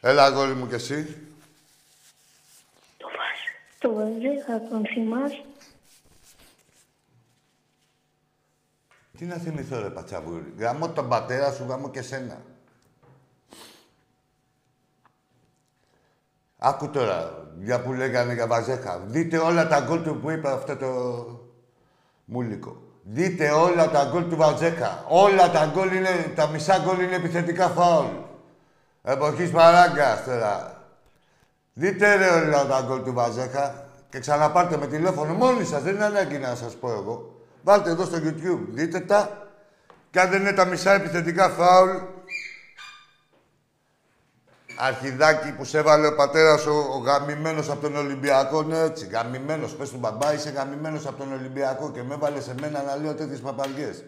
Έλα, 0.01 0.23
αγόρι 0.23 0.53
μου 0.53 0.67
κι 0.67 0.73
εσύ. 0.73 1.26
Το 3.79 3.93
Βαζέχα 3.93 4.67
τον 4.69 4.85
θυμάσαι. 4.85 5.45
Τι 9.17 9.25
να 9.25 9.35
θυμηθώ, 9.35 9.81
ρε 9.81 9.89
πατσαβούρι. 9.89 10.53
Γαμώ 10.57 10.89
τον 10.89 11.09
πατέρα 11.09 11.51
σου, 11.51 11.65
γαμώ 11.67 11.89
και 11.89 12.01
σένα. 12.01 12.41
Άκου 16.57 16.89
τώρα, 16.89 17.47
για 17.59 17.81
που 17.81 17.93
λέγανε 17.93 18.33
για 18.33 18.47
Βαζέχα. 18.47 18.99
Δείτε 18.99 19.37
όλα 19.37 19.67
τα 19.67 19.79
γκολ 19.79 20.03
του 20.03 20.19
που 20.19 20.29
είπε 20.29 20.49
αυτό 20.49 20.75
το 20.75 20.89
μούλικο. 22.25 22.81
Δείτε 23.03 23.49
όλα 23.49 23.89
τα 23.89 24.09
γκολ 24.11 24.29
του 24.29 24.35
Βαζέχα. 24.35 25.05
Όλα 25.07 25.51
τα 25.51 25.71
γκολ 25.73 25.91
είναι, 25.91 26.33
τα 26.35 26.47
μισά 26.47 26.79
γκολ 26.79 26.99
είναι 26.99 27.15
επιθετικά 27.15 27.69
φάουλ. 27.69 28.07
Εποχής 29.03 29.51
παράγκας 29.51 30.23
τώρα. 30.23 30.76
Δείτε 31.79 32.15
ρε 32.15 32.27
όλα 32.29 32.65
τα 32.65 32.83
γκολ 32.87 33.03
του 33.03 33.13
Βαζέχα 33.13 33.85
και 34.09 34.19
ξαναπάρτε 34.19 34.77
με 34.77 34.87
τηλέφωνο 34.87 35.33
μόνοι 35.33 35.65
σας. 35.65 35.81
Δεν 35.81 35.95
είναι 35.95 36.05
ανάγκη 36.05 36.37
να 36.37 36.55
σας 36.55 36.75
πω 36.75 36.91
εγώ. 36.91 37.41
Βάλτε 37.63 37.89
εδώ 37.89 38.05
στο 38.05 38.17
YouTube, 38.17 38.65
δείτε 38.69 38.99
τα. 38.99 39.47
Και 40.11 40.19
αν 40.19 40.29
δεν 40.29 40.41
είναι 40.41 40.53
τα 40.53 40.65
μισά 40.65 40.93
επιθετικά 40.93 41.49
φάουλ, 41.49 41.89
Αρχιδάκι 44.79 45.51
που 45.51 45.63
σε 45.63 45.77
έβαλε 45.77 46.07
ο 46.07 46.15
πατέρας 46.15 46.65
ο, 46.65 46.73
ο 46.73 46.97
γαμημένος 46.97 47.69
από 47.69 47.81
τον 47.81 47.95
Ολυμπιακό, 47.95 48.63
ναι 48.63 48.79
έτσι, 48.79 49.07
γαμημένος. 49.07 49.75
Πες 49.75 49.89
του 49.89 49.97
μπαμπά, 49.97 50.33
είσαι 50.33 50.49
γαμημένος 50.49 51.05
από 51.05 51.17
τον 51.17 51.33
Ολυμπιακό 51.33 51.91
και 51.91 52.03
με 52.03 52.13
έβαλε 52.13 52.41
σε 52.41 52.55
μένα 52.61 52.83
να 52.83 52.95
λέω 52.95 53.13
τέτοιες 53.13 53.39
παπαριές. 53.39 54.03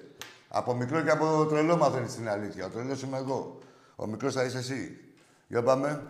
Από 0.48 0.74
μικρό 0.74 1.02
και 1.02 1.12
από 1.12 1.46
τρελό 1.46 1.78
μαθαίνεις 1.78 2.16
την 2.16 2.30
αλήθεια. 2.30 2.66
Ο 2.66 2.70
τρελός 2.70 3.02
είμαι 3.02 3.18
εγώ. 3.18 3.58
Ο 3.96 4.08
μικρός 4.08 4.34
θα 4.34 4.44
είσαι 4.44 4.58
εσύ. 4.58 4.98
Για 5.48 5.64
πάμε. 5.64 6.02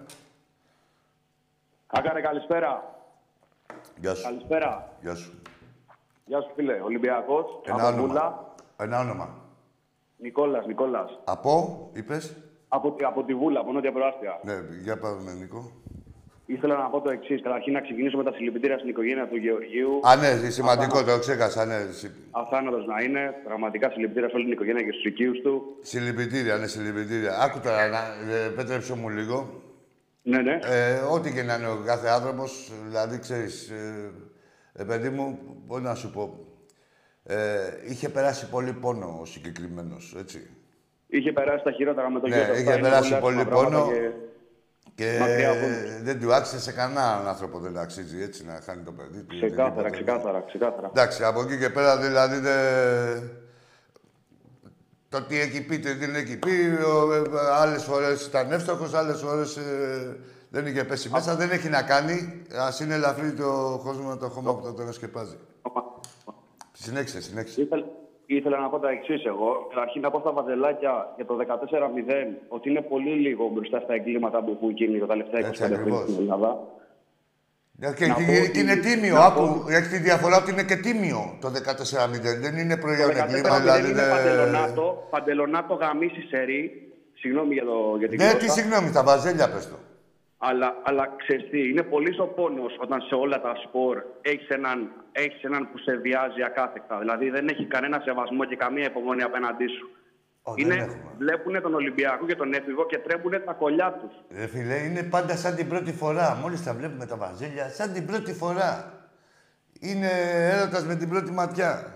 Άκαρε 1.91 2.21
καλησπέρα. 2.21 3.02
Γεια 3.99 4.15
σου. 4.15 4.23
Καλησπέρα. 4.23 4.91
Γεια 5.02 5.15
σου. 5.15 5.41
Γεια 6.25 6.41
σου 6.41 6.52
φίλε. 6.56 6.80
Ολυμπιακός. 6.84 7.45
Ένα 7.65 7.75
από 7.75 7.88
όνομα. 7.88 8.08
Βούλα. 8.08 8.54
Ένα 8.78 8.99
όνομα. 8.99 9.30
Νικόλας, 10.17 10.65
Νικόλας. 10.65 11.19
Από, 11.23 11.89
είπες; 11.93 12.36
Από, 12.67 12.91
τη- 12.91 13.04
από 13.04 13.23
τη 13.23 13.34
Βούλα, 13.36 13.60
από 13.60 13.71
Νότια 13.71 13.91
Προάστια. 13.91 14.39
Ναι, 14.43 14.54
για 14.84 14.97
πάμε, 14.97 15.34
Νίκο. 15.34 15.71
Ήθελα 16.45 16.78
να 16.78 16.89
πω 16.89 17.02
το 17.02 17.10
εξής. 17.10 17.41
Καταρχήν 17.41 17.73
να 17.73 17.82
ξεκινήσω 17.82 18.17
με 18.17 18.23
τα 18.23 18.32
συλληπιτήρια 18.34 18.78
στην 18.78 18.89
οικογένεια 18.89 19.28
του 19.28 19.36
Γεωργίου. 19.36 19.99
Α, 20.04 20.15
ναι, 20.15 20.49
σημαντικό, 20.49 21.04
το 21.04 21.19
ξέχασα, 21.19 21.65
ναι. 21.65 21.78
Συ- 21.91 22.12
Αθάνατος 22.32 22.86
να 22.86 23.04
είναι. 23.04 23.34
Πραγματικά 23.43 23.89
συλληπιτήρια 23.89 24.30
σε 24.30 24.36
όλη 24.36 24.43
την 24.43 24.54
οικογένεια 24.54 24.84
και 24.84 24.91
στους 24.91 25.04
οικείους 25.06 25.39
του. 25.41 25.78
Συλληπιτήρια, 25.82 26.58
ναι, 26.58 26.67
συλληπιτήρια. 26.67 27.39
Άκου 27.41 27.60
τώρα, 27.60 27.88
να, 27.88 27.97
ε, 28.34 28.43
επέτρεψε 28.45 28.95
μου 28.95 29.10
λίγο. 29.10 29.49
Ναι, 30.30 30.42
ναι. 30.42 30.60
Ε, 30.63 30.94
ό,τι 31.12 31.34
και 31.34 31.44
να 31.44 31.56
είναι 31.56 31.68
ο 31.68 31.82
κάθε 31.86 32.08
άνθρωπος, 32.10 32.72
δηλαδή 32.88 33.20
ξέρεις, 33.20 33.70
ε, 33.70 34.12
ε, 34.74 34.84
παιδί 34.84 35.10
μου, 35.10 35.39
πώ 35.68 35.80
να 35.80 35.96
σου 35.96 36.12
πω. 36.12 36.39
Ε, 37.24 37.36
είχε 37.89 38.10
περάσει 38.10 38.50
πολύ 38.50 38.74
πόνο 38.74 39.18
ο 39.22 39.26
συγκεκριμένος, 39.26 40.15
έτσι. 40.20 40.50
Είχε 41.08 41.32
περάσει 41.32 41.63
τα 41.63 41.72
χειρότερα 41.72 42.10
με 42.10 42.20
τον 42.20 42.30
Ναι, 42.30 42.36
γιο 42.36 42.46
του. 42.46 42.52
είχε 42.52 42.60
Αυτά 42.62 42.74
είναι 42.74 42.82
περάσει 42.82 43.00
άσχημα 43.02 43.20
πολύ 43.20 43.46
πράγματα 43.46 43.80
πόνο. 43.82 43.92
και- 43.92 44.12
Και 44.96 45.18
Μακριά 45.20 45.50
από 45.52 45.65
ε, 45.65 46.00
δεν 46.04 46.20
του 46.20 46.34
άξιζε 46.34 46.60
σε 46.62 46.72
κανέναν 46.72 47.28
άνθρωπο, 47.28 47.60
δεν 47.60 47.78
αξίζει 47.78 48.22
έτσι 48.22 48.46
να 48.46 48.60
χάνει 48.65 48.84
το 48.84 48.92
παιδί 48.92 49.20
του. 49.24 49.36
Ξεκάθαρα, 49.36 49.65
οτιδήποτε. 49.72 49.89
ξεκάθαρα, 49.89 50.42
ξεκάθαρα. 50.48 50.88
Εντάξει, 50.96 51.24
από 51.24 51.42
εκεί 51.42 51.58
και 51.58 51.70
πέρα 51.70 51.98
δηλαδή 51.98 52.38
δεν... 52.39 53.32
Το 55.10 55.22
τι 55.22 55.39
έχει 55.39 55.65
πει, 55.65 55.80
το 55.80 55.88
τι 55.89 55.95
δεν 55.95 56.15
έχει 56.15 56.39
πει, 56.39 56.52
άλλες 57.62 57.84
φορές 57.84 58.26
ήταν 58.26 58.52
εύστοχος, 58.52 58.93
άλλες 58.93 59.22
φορές 59.22 59.60
δεν 60.50 60.65
είχε 60.65 60.84
πέσει 60.84 61.10
μέσα. 61.10 61.36
Δεν 61.36 61.50
έχει 61.52 61.69
να 61.69 61.82
κάνει. 61.84 62.43
Α 62.65 62.69
είναι 62.82 62.93
ελαφρύ 62.93 63.34
το 63.34 63.80
κόσμο 63.84 64.10
με 64.10 64.17
το 64.17 64.28
χώμα 64.30 64.56
που 64.56 64.74
το 64.86 64.91
σκεπάζει. 64.93 65.38
Συνέχισε, 66.72 67.22
συνέχισε. 67.22 67.62
Ήθελα, 67.62 67.86
ήθελα 68.26 68.60
να 68.60 68.69
πω 68.69 68.80
τα 68.80 68.89
εξής 68.89 69.26
εγώ. 69.26 69.67
Καταρχήν 69.69 70.02
να 70.02 70.12
πω 70.12 70.19
στα 70.19 70.32
βαζελάκια 70.32 71.13
για 71.15 71.26
το 71.26 71.38
14-0 71.39 72.38
ότι 72.48 72.69
είναι 72.69 72.82
πολύ 72.82 73.10
λίγο 73.12 73.48
μπροστά 73.54 73.80
στα 73.80 73.93
εγκλήματα 73.93 74.43
που 74.43 74.52
έχουν 74.56 74.69
γίνει 74.69 75.00
τα 75.00 75.06
τελευταία 75.08 75.41
25 75.41 75.43
Έτσι 75.45 75.62
χρόνια 75.63 75.78
ακριβώς. 75.78 76.02
στην 76.02 76.15
Ελλάδα. 76.19 76.58
Ε, 77.82 77.94
Και, 77.94 78.08
Να 78.08 78.13
και- 78.13 78.26
πω 78.26 78.32
και 78.32 78.39
ότι- 78.50 78.60
είναι 78.60 78.76
τίμιο, 78.76 79.15
να 79.15 79.26
άκου. 79.26 79.42
πω- 79.42 79.70
Έχει 79.70 79.88
τη 79.89 79.98
διαφορά 79.98 80.36
ότι 80.42 80.52
είναι 80.52 80.63
και 80.63 80.76
τίμιο 80.76 81.38
το 81.42 81.50
14-0. 81.50 82.30
Δεν 82.46 82.58
είναι 82.58 82.76
Το 82.76 82.82
προϊόν 82.84 83.10
14-0 83.10 83.38
εγκλήμα, 83.38 83.60
δηλαδή. 83.60 83.89
είναι 83.89 84.02
δεν- 84.02 84.10
παντελονάτο, 84.15 85.08
παντελονάτο 85.10 85.74
γαμίσει 85.74 86.22
σερή. 86.32 86.62
Συγγνώμη 87.22 87.54
για, 87.54 87.65
το, 87.65 87.78
για 88.00 88.08
την 88.10 88.18
Ναι, 88.22 88.30
τι 88.34 88.46
γλώσσα. 88.46 88.52
συγγνώμη, 88.62 88.92
τα 88.92 89.04
βαζέλια 89.04 89.50
πες 89.52 89.70
το. 89.70 89.78
Αλλά, 90.38 90.70
αλλά 90.84 91.04
ξέρεις 91.22 91.50
τι, 91.52 91.70
είναι 91.70 91.84
πολύ 91.84 92.12
ο 92.26 92.28
πόνος 92.39 92.74
όταν 92.86 93.02
σε 93.08 93.15
όλα 93.15 93.42
τα 93.42 93.54
σπορ 93.63 93.96
έχεις 94.22 94.48
έναν, 94.48 94.78
έχεις 95.12 95.42
έναν 95.44 95.62
που 95.72 95.78
σε 95.86 95.92
βιάζει 96.06 96.42
ακάθεκτα. 96.50 96.96
Δηλαδή 97.00 97.30
δεν 97.30 97.48
έχει 97.48 97.65
κανένα 97.65 98.02
σεβασμό 98.06 98.44
και 98.46 98.56
καμία 98.56 98.86
υπομονή 98.86 99.22
απέναντί 99.30 99.68
σου. 99.76 99.86
Ω, 100.50 100.54
δεν 100.56 100.66
είναι, 100.66 100.76
έχουμε. 100.76 101.12
βλέπουν 101.18 101.62
τον 101.62 101.74
Ολυμπιακό 101.74 102.26
και 102.26 102.36
τον 102.36 102.54
έφηβο 102.54 102.86
και 102.86 102.98
τρέμουν 102.98 103.32
τα 103.46 103.54
κολλιά 103.54 103.98
τους. 104.02 104.14
Ρε 104.40 104.48
φίλε, 104.48 104.76
είναι 104.76 105.04
πάντα 105.04 105.36
σαν 105.36 105.56
την 105.56 105.68
πρώτη 105.70 105.92
φορά. 105.94 106.38
Μόλις 106.42 106.64
τα 106.64 106.74
βλέπουμε 106.74 107.06
τα 107.06 107.16
βαζέλια, 107.16 107.70
σαν 107.70 107.94
την 107.94 108.06
πρώτη 108.06 108.34
φορά. 108.34 108.94
Είναι 109.80 110.10
έρωτας 110.52 110.86
με 110.86 110.96
την 110.96 111.10
πρώτη 111.10 111.32
ματιά. 111.32 111.94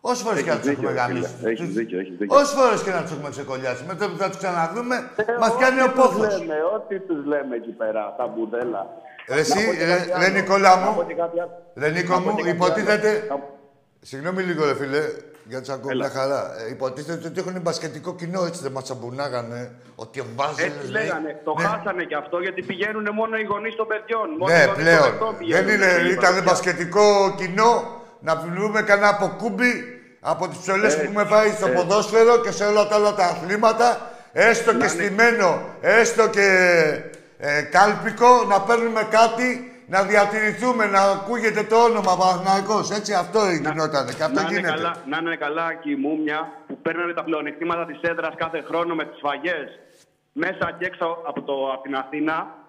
Όσε 0.00 0.24
φορές 0.24 0.42
και 0.42 0.46
να 0.48 0.52
Έχεις 0.54 0.64
τους 0.66 0.72
έχουμε 0.72 0.88
δίκιο, 0.90 1.02
γαμίσει. 1.06 1.34
φίλε. 1.38 1.50
Έχεις 1.50 1.68
δίκιο, 1.68 1.98
έχεις 1.98 2.16
δίκιο. 2.16 2.36
Όσε 2.38 2.54
φορές 2.56 2.82
και 2.82 2.90
να 2.90 3.02
τους 3.02 3.10
έχουμε 3.12 3.30
ξεκολλιάσει. 3.30 3.84
Με 3.86 3.94
το 3.94 4.08
που 4.10 4.16
θα 4.16 4.28
τους 4.28 4.36
ξαναδούμε, 4.36 4.96
μας 5.40 5.52
Ε, 5.54 5.56
κάνει 5.60 5.80
ο 5.80 5.84
ό,τι 5.84 5.92
τους 5.94 6.02
πόθος. 6.04 6.38
λέμε, 6.38 6.54
ό,τι 6.76 6.98
τους 7.00 7.24
λέμε 7.24 7.56
εκεί 7.56 7.70
πέρα, 7.70 8.14
τα 8.18 8.26
μπουδέλα. 8.26 8.86
Ρε 9.28 9.40
εσύ, 9.40 9.58
Να 9.58 9.64
πω 9.70 9.72
και 9.78 9.84
ρε- 9.84 9.94
κάτι 9.96 10.08
ρε 10.08 10.24
άλλο. 10.24 10.34
Νικόλα 10.34 10.76
Να 10.76 10.80
μου, 10.90 10.94
πω 10.96 11.02
και 11.02 11.14
κάτι 11.14 11.40
άλλο. 11.40 11.54
Ρε 11.74 11.88
Νίκο 11.90 12.12
Να 12.14 12.20
πω 12.22 12.30
μου, 12.30 12.36
και 12.36 12.42
κάτι 12.42 12.56
υποτίθεται... 12.56 13.10
άλλο. 13.32 13.58
Συγγνώμη 14.00 14.42
λίγο 14.42 14.64
ρε 14.64 14.74
φίλε. 14.74 15.00
Για 15.48 15.58
τους 15.60 15.68
ακούω 15.68 15.90
Έλα. 15.90 16.04
μια 16.04 16.20
χαρά. 16.20 16.40
Ε, 16.66 16.70
υποτίθεται 16.70 17.28
ότι 17.28 17.38
έχουν 17.40 17.60
μπασκετικό 17.60 18.14
κοινό, 18.14 18.44
έτσι 18.46 18.60
δεν 18.62 18.72
μας 18.72 18.82
τσαμπουνάγανε. 18.84 19.70
Ότι 19.94 20.20
ο 20.20 20.26
Βάζελ. 20.36 20.64
Έτσι 20.66 20.90
λέγανε. 20.90 21.40
Το 21.44 21.52
χάσανε 21.60 22.04
κι 22.04 22.14
αυτό 22.14 22.38
γιατί 22.38 22.62
πηγαίνουν 22.62 23.06
μόνο 23.14 23.36
οι 23.36 23.42
γονείς 23.42 23.74
των 23.76 23.86
παιδιών. 23.86 24.28
Μόνο 24.38 24.52
οι 24.52 24.56
Ναι, 24.56 24.64
γονείς 24.64 24.74
των 24.76 24.84
πλέον. 24.84 25.02
παιδιών 25.08 25.28
Δεν 25.28 25.36
πηγαίνουν 25.38 25.70
είναι, 25.74 25.90
στη 25.92 26.12
ήταν 26.12 26.20
παρουσία. 26.20 26.42
μπασκετικό 26.42 27.34
κοινό 27.36 27.72
να 28.20 28.36
πληρούμε 28.36 28.82
κανένα 28.82 29.08
αποκούμπι 29.08 29.72
από 30.20 30.48
τις 30.48 30.58
ψωλές 30.58 30.94
που 30.94 31.00
Έτσι, 31.00 31.10
έχουμε 31.10 31.24
φάει 31.24 31.50
στο 31.50 31.66
έτσι. 31.66 31.76
ποδόσφαιρο 31.78 32.40
και 32.40 32.50
σε 32.50 32.64
όλα 32.64 32.86
τα 32.88 32.94
άλλα 32.94 33.14
τα 33.14 33.24
αθλήματα, 33.24 34.10
έστω 34.32 34.70
και 34.70 34.76
είναι- 34.76 34.88
στημένο, 34.88 35.60
έστω 35.80 36.28
και 36.28 36.46
ε, 37.38 37.62
κάλπικο, 37.62 38.44
να 38.48 38.60
παίρνουμε 38.60 39.02
κάτι, 39.10 39.75
να 39.86 40.02
διατηρηθούμε, 40.02 40.86
να 40.86 41.00
ακούγεται 41.00 41.62
το 41.62 41.76
όνομα 41.76 42.16
Παναθηναϊκός. 42.16 42.90
Έτσι 42.90 43.12
αυτό 43.14 43.40
γινόταν 43.50 44.06
και 44.16 44.22
αυτό 44.22 44.40
να, 44.40 44.40
είναι 44.40 44.50
γίνεται. 44.50 44.74
καλά, 44.74 44.96
να 45.06 45.16
είναι 45.20 45.36
καλά 45.36 45.74
και 45.74 45.90
η 45.90 45.94
Μούμια 45.94 46.38
που 46.66 46.78
παίρνανε 46.84 47.12
τα 47.12 47.24
πλεονεκτήματα 47.24 47.84
της 47.86 47.98
έδρας 48.00 48.34
κάθε 48.36 48.60
χρόνο 48.68 48.94
με 48.94 49.04
τις 49.04 49.16
σφαγέ 49.16 49.58
μέσα 50.32 50.76
και 50.78 50.84
έξω 50.86 51.06
από, 51.26 51.42
το, 51.42 51.54
από 51.72 51.82
την 51.82 51.96
Αθήνα. 51.96 52.64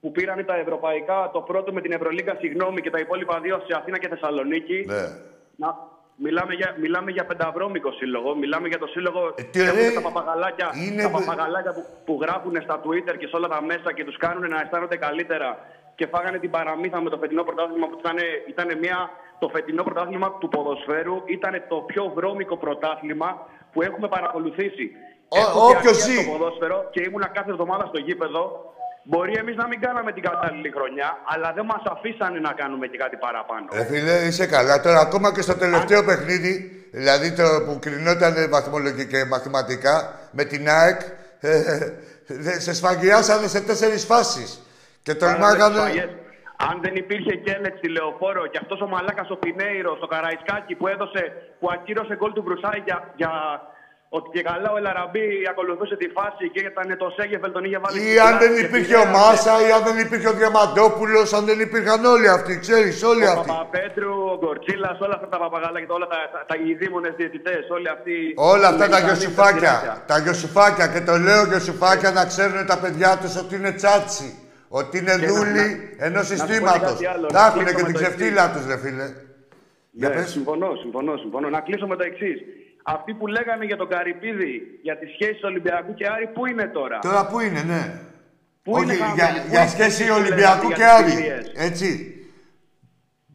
Που 0.00 0.12
πήραν 0.12 0.44
τα 0.46 0.56
ευρωπαϊκά, 0.56 1.30
το 1.32 1.40
πρώτο 1.40 1.72
με 1.72 1.80
την 1.80 1.92
Ευρωλίγκα, 1.92 2.36
συγγνώμη, 2.40 2.80
και 2.80 2.90
τα 2.90 2.98
υπόλοιπα 2.98 3.40
δύο 3.40 3.56
σε 3.66 3.76
Αθήνα 3.76 3.98
και 3.98 4.08
Θεσσαλονίκη. 4.08 4.84
Ναι. 4.86 5.02
Να, 5.56 5.68
μιλάμε, 6.16 6.54
για, 6.54 6.76
μιλάμε 6.80 7.10
για 7.10 7.24
πενταβρώμικο 7.24 7.92
σύλλογο. 7.92 8.34
Μιλάμε 8.36 8.68
για 8.68 8.78
το 8.78 8.86
σύλλογο. 8.86 9.34
Ε, 9.34 9.42
τι 9.42 9.60
έχουν 9.60 9.78
ωραία. 9.78 9.92
τα 9.92 10.00
παπαγαλάκια, 10.00 10.70
Είναι- 10.86 11.02
τα 11.02 11.10
παπαγαλάκια 11.10 11.72
που, 11.72 11.82
που 12.04 12.18
γράφουν 12.22 12.54
στα 12.62 12.80
Twitter 12.84 13.14
και 13.18 13.26
σε 13.26 13.36
όλα 13.36 13.48
τα 13.48 13.62
μέσα 13.62 13.92
και 13.92 14.04
τους 14.04 14.16
κάνουν 14.16 14.48
να 14.50 14.60
αισθάνονται 14.60 14.96
καλύτερα. 14.96 15.58
Και 15.94 16.06
φάγανε 16.12 16.38
την 16.38 16.50
παραμύθα 16.50 17.00
με 17.00 17.10
το 17.10 17.18
φετινό 17.22 17.42
πρωτάθλημα 17.48 17.86
που 17.90 17.96
ήταν, 18.02 18.16
ήταν 18.52 18.68
μια, 18.78 18.98
το 19.38 19.48
φετινό 19.54 19.82
πρωτάθλημα 19.82 20.28
του 20.40 20.48
ποδοσφαίρου. 20.48 21.16
Ήταν 21.36 21.52
το 21.68 21.76
πιο 21.90 22.12
βρώμικο 22.16 22.56
πρωτάθλημα 22.56 23.28
που 23.72 23.82
έχουμε 23.82 24.08
παρακολουθήσει. 24.08 24.86
Ο- 25.28 25.38
Έχω 25.38 25.58
όποιος 25.66 25.96
διαρκεία 25.96 26.14
ζει. 26.14 26.22
στο 26.22 26.30
ποδόσφαιρο 26.32 26.88
και 26.92 27.00
ήμουνα 27.08 27.26
κάθε 27.36 27.50
εβδομάδα 27.50 27.84
στο 27.86 27.98
γήπεδο. 27.98 28.42
Μπορεί 29.04 29.32
εμείς 29.42 29.56
να 29.56 29.66
μην 29.66 29.80
κάναμε 29.80 30.12
την 30.12 30.22
κατάλληλη 30.22 30.70
χρονιά, 30.76 31.08
αλλά 31.32 31.52
δεν 31.52 31.64
μας 31.64 31.82
αφήσανε 31.94 32.38
να 32.38 32.52
κάνουμε 32.52 32.86
και 32.86 32.96
κάτι 32.98 33.16
παραπάνω. 33.16 33.66
Ε, 33.72 33.84
φίλε, 33.84 34.14
είσαι 34.26 34.46
καλά. 34.46 34.80
Τώρα, 34.80 35.00
ακόμα 35.00 35.32
και 35.34 35.40
στο 35.42 35.54
τελευταίο 35.56 36.04
παιχνίδι, 36.04 36.52
δηλαδή 36.92 37.32
το 37.32 37.42
που 37.66 37.78
κρινόταν 37.80 38.34
βαθμολογικά 38.50 39.04
και 39.18 39.24
μαθηματικά 39.28 39.94
με 40.32 40.44
την 40.44 40.68
ΑΕΚ, 40.68 41.00
ε, 41.40 41.56
ε, 42.26 42.60
σε 42.60 42.74
σφαγιάσανε 42.74 43.46
σε 43.46 43.60
τέσσερις 43.60 44.04
φάσεις. 44.04 44.62
Και 45.02 45.14
τολμάγανε... 45.14 45.76
Σφαγές. 45.76 46.10
Αν 46.68 46.76
δεν 46.84 46.94
υπήρχε 47.02 47.34
Κέλεξ 47.46 47.74
στη 47.78 47.88
λεωφόρο 47.96 48.46
και 48.46 48.58
αυτός 48.62 48.80
ο 48.80 48.88
μαλάκας 48.92 49.28
ο 49.30 49.36
Πινέιρος, 49.42 49.98
ο 50.06 50.08
Καραϊσκάκη 50.12 50.74
που 50.78 50.86
έδωσε, 50.94 51.22
που 51.58 51.66
ακύρωσε 51.74 52.14
γκολ 52.18 52.32
του 52.32 52.42
Μπρουσάη 52.44 52.78
για, 52.88 52.98
για 53.20 53.32
ότι 54.16 54.28
και 54.34 54.42
καλά 54.50 54.68
ο 54.74 54.76
Ελαραμπή 54.80 55.26
ακολουθούσε 55.52 55.96
τη 56.02 56.08
φάση 56.16 56.44
και 56.54 56.60
ήταν 56.70 56.88
το 57.02 57.08
Σέγεφελ 57.16 57.50
τον 57.56 57.64
είχε 57.66 57.78
βάλει. 57.82 57.96
Ή 57.98 58.00
στην 58.00 58.20
αν 58.26 58.32
πλάτη 58.32 58.44
δεν 58.44 58.52
και 58.56 58.64
υπήρχε 58.66 58.94
ο 58.96 59.04
πηγαίνανε. 59.04 59.24
Μάσα, 59.24 59.52
ή 59.66 59.68
αν 59.76 59.82
δεν 59.88 59.96
υπήρχε 60.04 60.28
ο 60.32 60.34
Διαμαντόπουλος, 60.40 61.26
αν 61.36 61.42
δεν 61.50 61.58
υπήρχαν 61.66 62.00
όλοι 62.14 62.28
αυτοί, 62.36 62.52
ξέρεις, 62.64 62.96
όλοι 63.12 63.24
Ο 63.26 63.32
αυτοί. 63.34 63.48
Παπαπέτρου, 63.52 64.14
ο 64.32 64.36
Γκορτσίλας, 64.40 64.96
όλα 65.04 65.14
αυτά 65.18 65.28
τα 65.34 65.38
παπαγάλα 65.44 65.76
και 65.80 65.92
όλα 65.98 66.08
τα, 66.12 66.18
τα, 66.32 66.38
τα, 66.48 66.54
οι 66.64 66.70
δήμονε 66.80 67.10
διαιτητές, 67.18 67.62
όλοι 67.76 67.88
αυτοί. 67.96 68.16
Όλα 68.52 68.66
αυτά 68.72 68.84
τα 68.92 68.98
οι 68.98 69.02
γιοσουφάκια. 69.06 69.74
συνέχεια. 69.74 69.94
Τα 70.10 70.16
γιοσουφάκια 70.24 70.86
και 70.92 71.00
το 71.08 71.14
λέω 71.26 71.42
γιοσουφάκια 71.50 72.10
να 72.18 72.24
ξέρουν 72.30 72.60
τα 72.72 72.76
παιδιά 72.82 73.10
τους 73.20 73.32
ότι 73.42 73.52
είναι 73.58 73.72
τσάτσι. 73.80 74.28
Ότι 74.78 74.98
είναι 74.98 75.14
Και 75.20 75.26
να- 75.26 75.32
δούλοι 75.32 75.66
να- 75.98 76.04
ενός 76.06 76.28
να 76.30 76.36
σου 76.36 76.36
πω 76.36 76.46
και 76.46 76.52
συστήματος. 76.52 76.90
κάτι 76.92 77.06
άλλο, 77.06 77.26
Να 77.32 77.40
να 77.40 77.46
έχουν 77.46 77.58
κλείσω 77.64 77.74
και 77.76 77.82
με 77.82 77.88
την 77.88 77.94
το 77.96 78.00
ξεφτύλα 78.00 78.44
τους, 78.52 78.64
ρε 78.66 78.78
φίλε. 78.78 79.06
Για 80.00 80.08
Ναι, 80.08 80.14
πες. 80.14 80.28
συμφωνώ, 80.30 80.68
συμφωνώ, 80.82 81.16
συμφωνώ. 81.16 81.48
Να 81.56 81.60
κλείσω 81.60 81.86
με 81.86 81.96
το 81.96 82.04
εξής. 82.10 82.38
Αυτοί 82.94 83.14
που 83.14 83.26
λέγανε 83.26 83.64
για 83.64 83.76
τον 83.76 83.88
Καρυπίδη, 83.88 84.52
για 84.82 84.98
τις 84.98 85.08
σχέσεις 85.14 85.42
Ολυμπιακού 85.42 85.94
και 85.94 86.06
Άρη, 86.14 86.26
πού 86.34 86.46
είναι 86.46 86.66
τώρα; 86.78 86.98
Τώρα 86.98 87.26
πού 87.26 87.40
είναι, 87.40 87.62
ναι. 87.72 87.82
Πού 88.64 88.72
Όχι, 88.72 88.82
είναι 88.84 88.94
χαμένοι, 88.94 89.14
για, 89.18 89.28
πού 89.42 89.48
για 89.50 89.60
είναι 89.60 89.68
σχέση 89.74 90.02
αυτοί 90.02 90.04
που 90.12 90.18
Ολυμπιακού 90.20 90.68
λέγανε 90.68 90.74
και 90.74 90.82
για 90.82 91.04
τις 91.04 91.04
Άρη. 91.04 91.10
φιλίες. 91.10 91.52
Έτσι. 91.68 91.88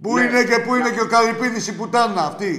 Πού 0.02 0.12
Ναι. 0.16 0.22
είναι 0.24 0.44
και 0.50 0.58
πού 0.66 0.76
είναι 0.76 0.90
και 0.96 1.02
ο 1.02 1.08
Καρυπίδης 1.16 1.68
η 1.68 1.74
πουτάνα 1.76 2.22
αυτή; 2.32 2.52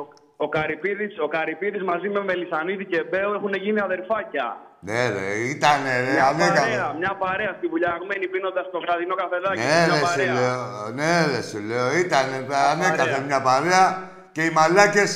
Ο, 0.00 0.02
ο, 0.44 0.48
Καρυπίδης, 0.48 1.12
ο 1.18 1.28
Καρυπίδης 1.28 1.82
μαζί 1.82 2.08
με 2.08 2.20
Μελισανίδη 2.24 2.84
και 2.86 3.02
Μπέο 3.10 3.34
έχουν 3.34 3.52
γίνει 3.54 3.80
αδερφάκια. 3.80 4.46
Ναι, 4.80 5.08
ρε, 5.08 5.34
ήτανε, 5.54 6.00
ρε, 6.04 6.12
Μια 6.12 6.26
ανέκανε. 6.26 6.58
παρέα, 6.60 6.92
μια 6.98 7.14
παρέα 7.18 7.54
στη 7.58 7.66
βουλιαγμένη 7.66 8.26
πίνοντας 8.28 8.66
το 8.72 8.80
βραδινό 8.80 9.14
καφεδάκι. 9.14 9.58
Ναι, 9.58 9.64
μια 9.64 9.86
ρε, 9.86 9.94
σε 9.94 10.00
παρέα. 10.04 10.32
λέω. 10.34 10.90
Ναι, 10.98 11.26
ρε, 11.30 11.40
σε 11.42 11.58
λέω. 11.68 11.96
Ήτανε, 12.04 12.36
ανέκαθεν 12.72 12.96
παρέα. 13.12 13.20
μια 13.30 13.40
παρέα 13.42 14.10
και 14.32 14.42
οι 14.44 14.50
μαλάκες 14.50 15.10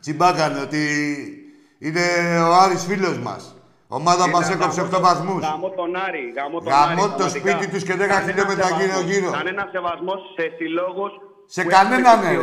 τσιμπάκανε 0.00 0.60
ότι 0.60 0.82
είναι 1.78 2.04
ο 2.48 2.52
Άρης 2.54 2.84
φίλος 2.84 3.18
μας. 3.18 3.42
Ομάδα 3.88 4.24
Κοίτα, 4.24 4.36
μας 4.36 4.50
έκοψε 4.50 4.80
γαμώ 4.80 4.90
8 4.92 4.96
το- 4.96 5.00
βαθμούς. 5.08 5.42
Γαμώ 5.44 5.70
τον 5.70 5.96
Άρη. 6.06 6.24
Γαμώ 6.36 6.58
τον 6.60 6.72
Γαμώ 6.72 6.84
Άρη, 6.84 7.00
το 7.00 7.16
πραγματικά. 7.16 7.50
σπίτι 7.50 7.66
τους 7.72 7.82
και 7.88 7.94
10 7.94 8.06
Κανένα 8.06 8.26
χιλιόμετρα 8.28 8.66
σεβασμός. 8.66 8.80
γύρω-γύρω. 8.84 9.30
Κανένα 9.30 9.68
σεβασμός 9.72 10.20
σε 10.36 10.44
συλλόγους. 10.58 11.12
Σε 11.46 11.62
κανέναν, 11.74 12.18
ρε. 12.22 12.36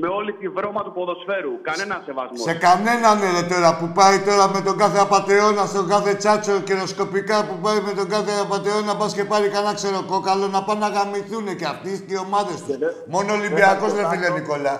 Με 0.00 0.08
όλη 0.18 0.32
τη 0.32 0.48
βρώμα 0.48 0.82
του 0.84 0.92
ποδοσφαίρου. 0.92 1.52
Κανένα 1.68 2.02
σεβασμός. 2.06 2.40
Σε 2.48 2.54
κανέναν 2.66 3.16
ρε 3.34 3.42
τώρα 3.54 3.70
που 3.78 3.86
πάει 3.98 4.18
τώρα 4.28 4.48
με 4.54 4.60
τον 4.60 4.76
κάθε 4.82 4.98
απατεώνα 5.06 5.64
στον 5.72 5.88
κάθε 5.88 6.14
τσάτσο 6.14 6.60
καιροσκοπικά 6.68 7.36
που 7.48 7.54
πάει 7.64 7.80
με 7.80 7.92
τον 7.92 8.08
κάθε 8.14 8.32
απατεώνα 8.44 8.96
πας 8.96 9.12
και 9.14 9.24
πάρει 9.24 9.48
κανένα 9.48 9.74
ξέρω 9.74 10.00
κόκαλο 10.12 10.46
να 10.48 10.62
πάνε 10.66 10.80
να 10.80 10.88
γαμηθούνε 10.96 11.52
και 11.60 11.64
αυτοί 11.74 11.90
και 12.06 12.14
οι 12.14 12.20
ομάδες 12.26 12.56
τους. 12.64 12.76
δεν- 12.78 12.94
Μόνο 13.14 13.26
δεν 13.30 13.38
Ολυμπιακός 13.38 13.90
θα 13.92 13.96
ρε 14.00 14.04
φίλε 14.08 14.26
κοιτάξω. 14.26 14.38
Νικόλα. 14.38 14.74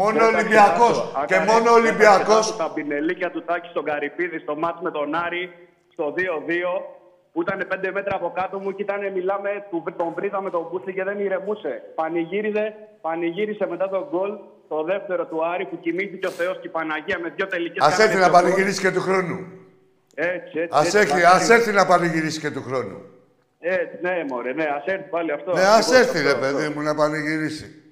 Μόνο 0.00 0.12
Δεν 0.18 0.20
θα 0.20 0.26
Ολυμπιακός 0.38 0.96
κοιτάξω. 0.96 1.24
και 1.30 1.34
Άκαρε, 1.36 1.44
μόνο 1.50 1.62
δεν 1.64 1.72
θα 1.72 1.78
Ολυμπιακός. 1.80 2.44
κοιτάξω 2.46 2.54
Τα 2.64 2.70
πινελίκια 2.76 3.30
του 3.34 3.42
Τάκη 3.48 3.68
στον 3.74 3.84
Καρυπίδη 3.90 4.38
στο 4.44 4.54
μάτς 4.62 4.80
με 4.86 4.90
τον 4.96 5.08
Άρη 5.24 5.44
στο 5.94 6.04
2-2 6.16 6.70
που 7.36 7.42
ήταν 7.42 7.58
5 7.72 7.90
μέτρα 7.92 8.14
από 8.16 8.32
κάτω 8.34 8.58
μου 8.58 8.74
και 8.74 8.82
ήταν, 8.82 9.12
μιλάμε, 9.12 9.50
του, 9.70 9.84
τον 9.96 10.12
βρίζαμε 10.16 10.50
τον 10.50 10.68
Μπούτσι 10.70 10.92
και 10.92 11.04
δεν 11.04 11.18
ηρεμούσε. 11.18 11.82
Πανηγύριζε, 11.94 12.74
πανηγύρισε 13.00 13.66
μετά 13.66 13.88
τον 13.88 14.06
γκολ 14.10 14.30
το 14.68 14.82
δεύτερο 14.84 15.24
του 15.26 15.46
Άρη 15.46 15.64
που 15.66 15.80
κοιμήθηκε 15.80 16.26
ο 16.26 16.30
Θεός 16.30 16.58
και 16.60 16.66
η 16.66 16.70
Παναγία 16.70 17.18
με 17.18 17.28
δύο 17.36 17.46
τελικές 17.46 17.86
Ας 17.86 17.88
κάρτες 17.88 18.04
έρθει 18.04 18.16
να 18.18 18.22
στο 18.22 18.32
γκολ. 18.32 18.40
πανηγυρίσει 18.42 18.80
και 18.80 18.90
του 18.90 19.00
χρόνου. 19.00 19.38
Έτσι, 20.14 20.58
έτσι. 20.58 20.68
Ας 20.78 20.84
έτσι, 20.84 20.98
έρθει, 20.98 21.20
θα 21.20 21.30
ας 21.30 21.48
έρθει 21.50 21.72
να 21.72 21.86
πανηγυρίσει 21.86 22.40
και 22.40 22.50
του 22.50 22.62
χρόνου. 22.62 22.98
Έτσι, 23.60 23.96
ναι, 24.00 24.24
μωρέ, 24.28 24.52
ναι, 24.52 24.64
ας 24.76 24.84
έρθει 24.86 25.08
πάλι 25.08 25.32
αυτό. 25.32 25.52
Ναι, 25.52 25.60
ας 25.60 25.68
Ακριβώς 25.68 25.98
έρθει 26.00 26.18
αυτό, 26.18 26.28
ρε 26.28 26.46
αυτό. 26.46 26.56
παιδί 26.56 26.74
μου 26.74 26.82
να 26.82 26.94
πανηγυρίσει. 26.94 27.82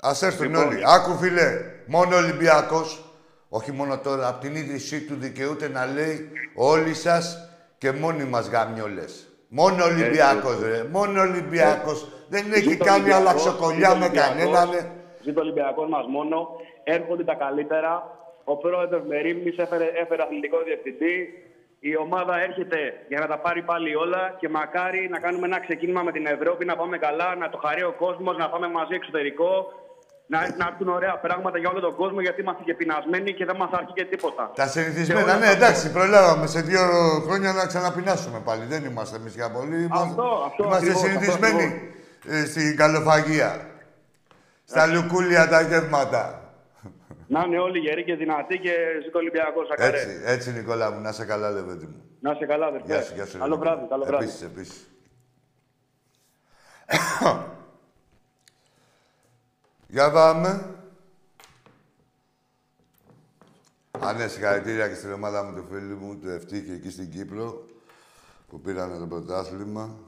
Ας 0.00 0.22
έρθουν 0.22 0.46
Λοιπόν. 0.46 0.66
όλοι. 0.66 0.80
Άκου 0.86 1.14
φίλε, 1.18 1.48
μόνο 1.86 2.16
Ολυμπιακός, 2.16 3.12
όχι 3.48 3.72
μόνο 3.72 3.98
τώρα, 3.98 4.28
από 4.28 4.40
την 4.40 4.54
ίδρυσή 4.54 5.00
του 5.00 5.14
δικαιούται 5.14 5.68
να 5.68 5.86
λέει 5.86 6.30
όλοι 6.54 6.94
σας 6.94 7.42
και 7.78 7.92
μόνοι 7.92 8.24
μας 8.24 8.48
γαμιόλες. 8.48 9.28
Μόνο 9.48 9.84
Ολυμπιακός 9.84 10.58
ρε, 10.62 10.84
μόνο 10.92 11.20
Ολυμπιακός. 11.20 12.08
Δεν 12.28 12.52
έχει 12.52 12.68
Ζήτω 12.68 12.84
κάνει 12.84 13.00
Ολυμπιακός, 13.00 13.20
αλλαξοκολλιά 13.20 13.88
ζήτω 13.88 13.98
με 13.98 14.04
Ολυμπιακός, 14.04 14.36
κανέναν. 14.36 14.70
ρε. 14.70 14.90
Ζήτω 15.22 15.40
ο 15.40 15.42
Ολυμπιακός 15.42 15.88
μας 15.88 16.06
μόνο. 16.06 16.48
Έρχονται 16.84 17.24
τα 17.24 17.34
καλύτερα. 17.34 17.92
Ο 18.44 18.56
πρόεδρος 18.56 19.02
Μερίμνης 19.06 19.56
έφερε, 19.56 19.84
έφερε 20.02 20.22
αθλητικό 20.22 20.58
διευθυντή. 20.62 21.14
Η 21.80 21.96
ομάδα 21.96 22.40
έρχεται 22.40 22.78
για 23.08 23.20
να 23.20 23.26
τα 23.26 23.38
πάρει 23.38 23.62
πάλι 23.62 23.94
όλα 23.94 24.36
και 24.40 24.48
μακάρι 24.48 25.08
να 25.10 25.18
κάνουμε 25.18 25.46
ένα 25.46 25.60
ξεκίνημα 25.60 26.02
με 26.02 26.12
την 26.12 26.26
Ευρώπη, 26.26 26.64
να 26.64 26.76
πάμε 26.76 26.98
καλά, 26.98 27.34
να 27.34 27.48
το 27.48 27.58
χαρεί 27.64 27.82
ο 27.82 27.94
κόσμος, 27.98 28.36
να 28.36 28.48
πάμε 28.48 28.68
μαζί 28.68 28.94
εξωτερικό. 28.94 29.72
Να, 30.30 30.38
να 30.56 30.66
έρθουν 30.70 30.88
ωραία 30.88 31.18
πράγματα 31.18 31.58
για 31.58 31.68
όλο 31.70 31.80
τον 31.80 31.94
κόσμο 31.96 32.20
γιατί 32.20 32.40
είμαστε 32.40 32.62
και 32.62 32.74
πεινασμένοι 32.74 33.34
και 33.34 33.44
δεν 33.44 33.56
μας 33.56 33.70
αρκεί 33.72 33.92
και 33.92 34.04
τίποτα. 34.04 34.50
Τα 34.54 34.66
συνηθισμένα, 34.66 35.20
Και 35.20 35.24
όλα 35.30 35.38
ναι, 35.38 35.46
αυτά. 35.46 35.56
εντάξει, 35.56 35.92
προλάβαμε 35.92 36.46
σε 36.46 36.60
δύο 36.60 36.80
χρόνια 37.26 37.52
να 37.52 37.66
ξαναπεινάσουμε 37.66 38.40
πάλι. 38.44 38.64
Δεν 38.64 38.84
είμαστε 38.84 39.16
εμείς 39.16 39.34
για 39.34 39.50
πολύ. 39.50 39.76
Είμαστε, 39.76 40.04
αυτό 40.04 40.62
είμαστε 40.64 40.76
ακριβώς, 40.76 41.02
αυτό 41.02 41.06
συνηθισμένοι 41.08 41.62
ακριβώς. 41.64 42.42
ε, 42.42 42.46
στην 42.46 42.76
καλοφαγία. 42.76 43.66
Στα 44.64 44.86
λουκούλια 44.86 45.48
τα 45.48 45.60
γεύματα. 45.60 46.52
Να 47.26 47.42
είναι 47.46 47.58
όλοι 47.58 47.78
γεροί 47.78 48.04
και 48.04 48.14
δυνατοί 48.14 48.58
και 48.58 48.72
ζήτω 49.04 49.18
Ολυμπιακός 49.18 49.68
Ακαρέ. 49.72 49.96
Έτσι, 50.00 50.22
έτσι 50.24 50.52
Νικόλα 50.52 50.90
μου, 50.90 51.00
να 51.00 51.12
σε 51.12 51.24
καλά, 51.24 51.50
λεβέντι 51.50 51.86
μου. 51.86 52.02
Να 52.20 52.30
είσαι 52.32 52.46
καλά, 52.46 52.66
αδερφέ. 52.66 52.86
Γεια 52.86 53.02
σου, 53.02 53.12
γεια 53.14 53.26
σου. 53.26 53.38
Καλό 53.38 53.54
Νικόλα. 53.56 53.70
βράδυ, 53.74 53.88
καλό 53.88 54.04
βράδυ. 54.04 54.24
Επίσης, 54.24 54.42
επίσης. 54.42 54.88
Για 59.88 60.12
πάμε. 60.12 60.72
Α, 64.00 64.12
ναι, 64.12 64.28
συγχαρητήρια 64.28 64.88
και 64.88 64.94
στην 64.94 65.12
ομάδα 65.12 65.42
μου 65.42 65.54
του 65.54 65.66
φίλου 65.70 65.96
μου, 65.96 66.18
του 66.18 66.28
Ευτύχη, 66.28 66.72
εκεί 66.72 66.90
στην 66.90 67.10
Κύπρο, 67.10 67.66
που 68.48 68.60
πήρανε 68.60 68.98
το 68.98 69.06
πρωτάθλημα. 69.06 69.98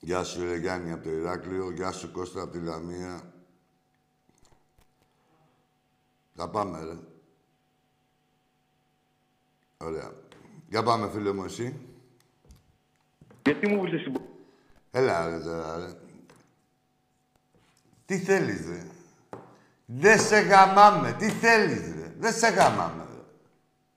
Γεια 0.00 0.24
σου, 0.24 0.44
ρε 0.44 0.56
Γιάννη, 0.56 0.92
από 0.92 1.02
το 1.02 1.10
Ηράκλειο. 1.10 1.70
Γεια 1.70 1.92
σου, 1.92 2.10
Κώστα, 2.10 2.42
από 2.42 2.52
τη 2.52 2.58
Λαμία. 2.58 3.32
Θα 6.34 6.48
πάμε, 6.48 6.84
ρε. 6.84 6.98
Ωραία. 9.76 10.12
Για 10.68 10.82
πάμε, 10.82 11.10
φίλε 11.10 11.32
μου, 11.32 11.44
εσύ. 11.44 11.80
Γιατί 13.42 13.68
μου 13.68 13.80
βρίσκεσαι 13.80 14.02
στην 14.02 14.27
Έλα, 14.90 15.28
ρε, 15.28 15.38
τώρα, 15.38 15.76
ρε. 15.76 15.92
Τι 18.06 18.18
θέλεις, 18.18 18.66
ρε; 18.68 18.82
Δεν 19.86 20.20
σε 20.20 20.38
γαμάμε. 20.40 21.12
Τι 21.18 21.28
θέλεις, 21.28 21.80
ρε; 21.80 22.12
Δεν 22.18 22.32
σε 22.32 22.48
γαμάμε, 22.48 23.02
ρε. 23.12 23.22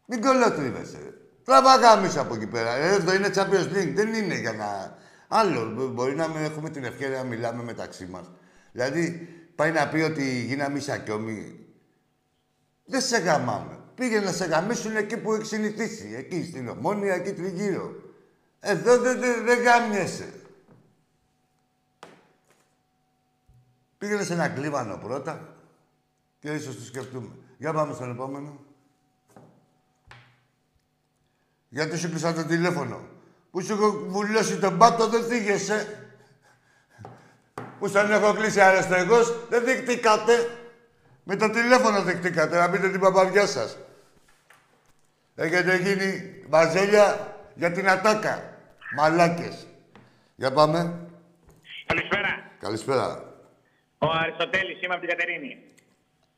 Μην 0.05 0.21
κολοτρίβεσαι, 0.21 0.97
ρε. 0.97 1.09
Τραβά 1.43 1.75
γάμισα 1.75 2.21
από 2.21 2.35
εκεί 2.35 2.47
πέρα. 2.47 2.73
Ε, 2.75 2.93
Εδώ 2.93 3.13
είναι 3.13 3.29
Champions 3.35 3.73
League. 3.75 3.91
Δεν 3.95 4.13
είναι 4.13 4.35
για 4.39 4.53
να... 4.53 4.97
Άλλο. 5.27 5.65
μπο- 5.75 5.87
Μπορεί 5.87 6.15
να 6.15 6.27
μην 6.27 6.43
έχουμε 6.43 6.69
την 6.69 6.83
ευκαιρία 6.83 7.17
να 7.17 7.23
μιλάμε 7.23 7.63
μεταξύ 7.63 8.05
μας. 8.05 8.31
Δηλαδή, 8.71 9.27
πάει 9.55 9.71
να 9.71 9.87
πει 9.87 10.01
ότι 10.01 10.23
γίναμε 10.41 10.79
σακιόμοι. 10.79 11.59
Δεν 12.85 13.01
σε 13.01 13.17
γαμάμε. 13.17 13.79
Πήγαινε 13.95 14.25
να 14.25 14.31
σε 14.31 14.45
γαμίσουν 14.45 14.95
εκεί 14.95 15.17
που 15.17 15.33
έχει 15.33 15.45
συνηθίσει. 15.45 16.13
Εκεί, 16.17 16.45
στην 16.45 16.67
Ομόνια, 16.69 17.13
εκεί 17.13 17.31
τριγύρω. 17.33 17.91
Εδώ 18.59 18.97
δεν 18.97 19.19
δεν 19.19 19.45
δεν 19.45 19.61
γάμιεσαι. 19.61 20.33
Πήγαινε 24.02 24.24
σε 24.24 24.34
ένα 24.34 24.49
κλίβανο 24.49 24.97
πρώτα 24.97 25.56
και 26.39 26.54
ίσως 26.54 26.76
το 26.76 26.82
σκεφτούμε. 26.82 27.30
Για 27.58 27.74
πάμε 27.74 27.93
στον 27.93 28.12
επόμενο. 28.12 28.60
Γιατί 31.70 31.97
σου 31.97 32.10
κλείσα 32.10 32.34
το 32.34 32.45
τηλέφωνο; 32.45 33.08
Που 33.52 33.62
σου 33.62 33.74
έχω 33.74 33.91
βουλώσει 34.08 34.58
τον 34.58 34.78
πάτο, 34.78 35.10
δεν 35.10 35.24
θίγεσαι. 35.24 36.10
Που 37.80 37.88
σαν 37.88 38.12
έχω 38.12 38.34
κλείσει 38.34 38.62
αριστεγός, 38.62 39.47
δεν 39.49 39.64
δεικτήκατε. 39.66 40.58
Με 41.24 41.36
το 41.36 41.49
τηλέφωνο 41.49 42.04
δεικτήκατε, 42.04 42.58
να 42.58 42.70
πείτε 42.70 42.89
την 42.89 42.99
παπαριά 42.99 43.47
σας. 43.47 43.78
Έχετε 45.36 45.78
γίνει 45.78 46.36
βαζέλια 46.49 47.38
για 47.56 47.72
την 47.72 47.89
ατάκα. 47.89 48.58
Μαλάκες. 48.95 49.68
Για 50.36 50.52
πάμε. 50.52 50.99
Καλησπέρα. 51.86 52.52
Καλησπέρα. 52.60 53.30
Ο 54.04 54.08
Αριστοτέλης, 54.22 54.82
είμαι 54.82 54.93
από 54.93 55.06
την 55.06 55.10
Κατερίνη. 55.10 55.58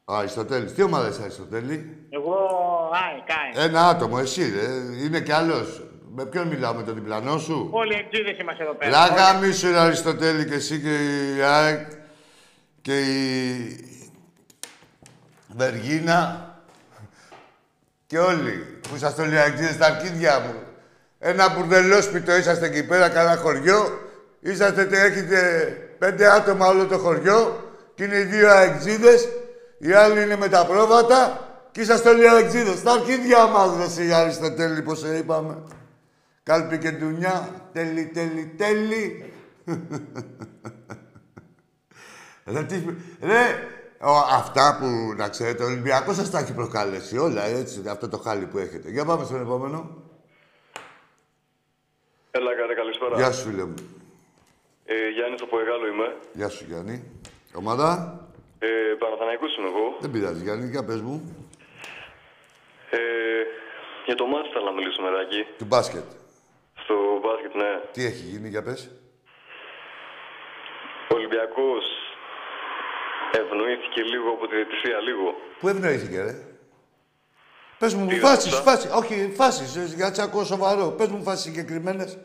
Ο 0.05 0.14
Αριστοτέλης. 0.14 0.74
Τι 0.74 0.82
ομάδα 0.82 1.07
είσαι, 1.07 1.22
Αριστοτέλη; 1.22 1.97
Εγώ, 2.09 2.36
άι, 2.93 3.24
κάι. 3.26 3.66
Ένα 3.66 3.88
άτομο, 3.88 4.18
εσύ, 4.22 4.53
ρε. 4.55 4.66
Είναι 5.05 5.22
κι 5.22 5.32
άλλος. 5.32 5.84
Με 6.16 6.26
ποιον 6.26 6.47
μιλάω, 6.47 6.74
με 6.74 6.84
τον 6.84 6.93
διπλανό 6.95 7.38
σου; 7.38 7.68
Όλοι 7.72 7.93
οι 7.93 7.97
εκτζίδες 7.97 8.38
είμαστε 8.39 8.64
εδώ 8.64 8.74
πέρα. 8.74 8.91
Λάγα 8.91 9.34
μη 9.34 9.51
σου, 9.53 9.72
ρε 9.72 9.78
Αριστοτέλη, 9.78 10.45
και 10.45 10.53
εσύ 10.53 10.80
και 10.82 10.95
η 11.36 11.41
ΑΕΚ 11.41 11.88
και 12.82 12.99
η 13.01 13.78
Βεργίνα 15.47 16.47
και 18.07 18.20
όλοι 18.20 18.51
που 18.89 18.95
είσαστε 18.95 19.22
όλοι 19.22 19.38
αεξίδες 19.39 19.74
στα 19.74 19.86
αρκίδια 19.86 20.39
μου. 20.39 20.53
Ένα 21.20 21.49
μπουρδελόσπιτο 21.49 22.36
είσαστε 22.36 22.66
εκεί 22.66 22.86
πέρα, 22.86 23.09
κανένα 23.09 23.38
χωριό. 23.38 23.99
Είσαστε, 24.39 24.86
τε- 24.86 25.11
έχετε 25.11 25.78
πέντε 26.03 26.31
άτομα 26.31 26.67
όλο 26.67 26.87
το 26.87 26.97
χωριό 26.97 27.63
και 27.95 28.03
είναι 28.03 28.17
οι 28.17 28.23
δύο 28.23 28.49
αεξίδες. 28.49 29.27
Οι 29.77 29.91
άλλοι 29.91 30.21
είναι 30.21 30.35
με 30.35 30.47
τα 30.47 30.65
πρόβατα 30.65 31.47
και 31.71 31.81
είσαστε 31.81 32.09
όλοι 32.09 32.29
αεξίδες. 32.29 32.77
Στα 32.77 32.91
αρκίδια 32.91 33.47
μας, 33.47 33.77
ρε 33.77 33.83
εσύ, 33.83 34.13
Αριστοτέλη, 34.13 34.81
πώς 34.81 34.99
σε 34.99 35.17
είπαμε. 35.17 35.63
Κάλπη 36.43 36.77
και 36.77 36.91
ντουνιά, 36.91 37.49
τέλει, 37.73 38.05
τέλει, 38.05 38.53
τέλει. 38.57 39.33
ρε, 42.53 42.63
τι... 42.63 42.83
ρε, 43.21 43.67
ο, 43.99 44.11
αυτά 44.11 44.77
που, 44.79 45.13
να 45.17 45.29
ξέρετε, 45.29 45.63
ο 45.63 45.65
Ολυμπιακός 45.65 46.15
σας 46.15 46.29
τα 46.29 46.39
έχει 46.39 46.53
προκαλέσει 46.53 47.17
όλα, 47.17 47.43
έτσι, 47.43 47.83
αυτό 47.89 48.09
το 48.09 48.17
χάλι 48.17 48.45
που 48.45 48.57
έχετε. 48.57 48.89
Για 48.89 49.05
πάμε 49.05 49.25
στον 49.25 49.41
επόμενο. 49.41 50.03
Έλα, 52.31 52.55
καλέ, 52.55 52.73
καλησπέρα. 52.73 53.15
Γεια 53.15 53.31
σου, 53.31 53.49
φίλε 53.49 53.63
μου. 53.63 54.02
Ε, 54.86 55.09
Γιάννης 55.09 55.41
από 55.41 55.59
Εγάλο 55.59 55.88
είμαι. 55.88 56.15
Γεια 56.34 56.49
σου, 56.49 56.65
Γιάννη. 56.67 57.11
Ομάδα; 57.53 58.17
Ε, 58.59 58.67
Παναθηναϊκός 58.99 59.57
είμαι 59.57 59.67
εγώ. 59.67 59.97
Δεν 59.99 60.11
πειράζει, 60.11 60.43
Γιάννη, 60.43 60.69
για 60.69 60.84
πες 60.86 61.01
μου. 61.01 61.47
Ε, 62.89 62.97
για 64.05 64.15
το 64.15 64.25
μάτς 64.25 64.49
θέλω 64.53 64.65
να 64.65 64.71
μιλήσω 64.71 65.01
μεράκι. 65.01 65.45
Του 65.57 65.65
μπάσκετ. 65.65 66.03
Στο 66.84 66.95
μπάσκετ, 67.21 67.55
ναι. 67.55 67.79
Τι 67.91 68.05
έχει 68.05 68.23
γίνει, 68.25 68.47
για 68.49 68.63
πες. 68.63 68.91
Ο 71.11 71.15
Ολυμπιακός 71.15 71.84
ευνοήθηκε 73.31 74.01
λίγο 74.01 74.29
από 74.29 74.47
τη 74.47 74.55
διαιτησία, 74.55 74.99
λίγο. 74.99 75.36
Πού 75.59 75.67
ευνοήθηκε, 75.67 76.21
ρε; 76.21 76.36
Πες 77.79 77.93
μου, 77.93 78.07
Τι 78.07 78.19
φάσεις, 78.19 78.51
είδα, 78.51 78.61
φάσεις. 78.61 78.91
Όχι, 78.91 79.34
φάσεις, 79.36 79.75
ε, 79.75 79.95
για 79.95 80.07
να 80.09 80.13
σε 80.13 80.21
ακούω 80.21 80.43
σοβαρό. 80.43 80.91
Πες 80.91 81.07
μου 81.07 81.23
φάσεις 81.23 81.43
συγκεκριμένες. 81.43 82.17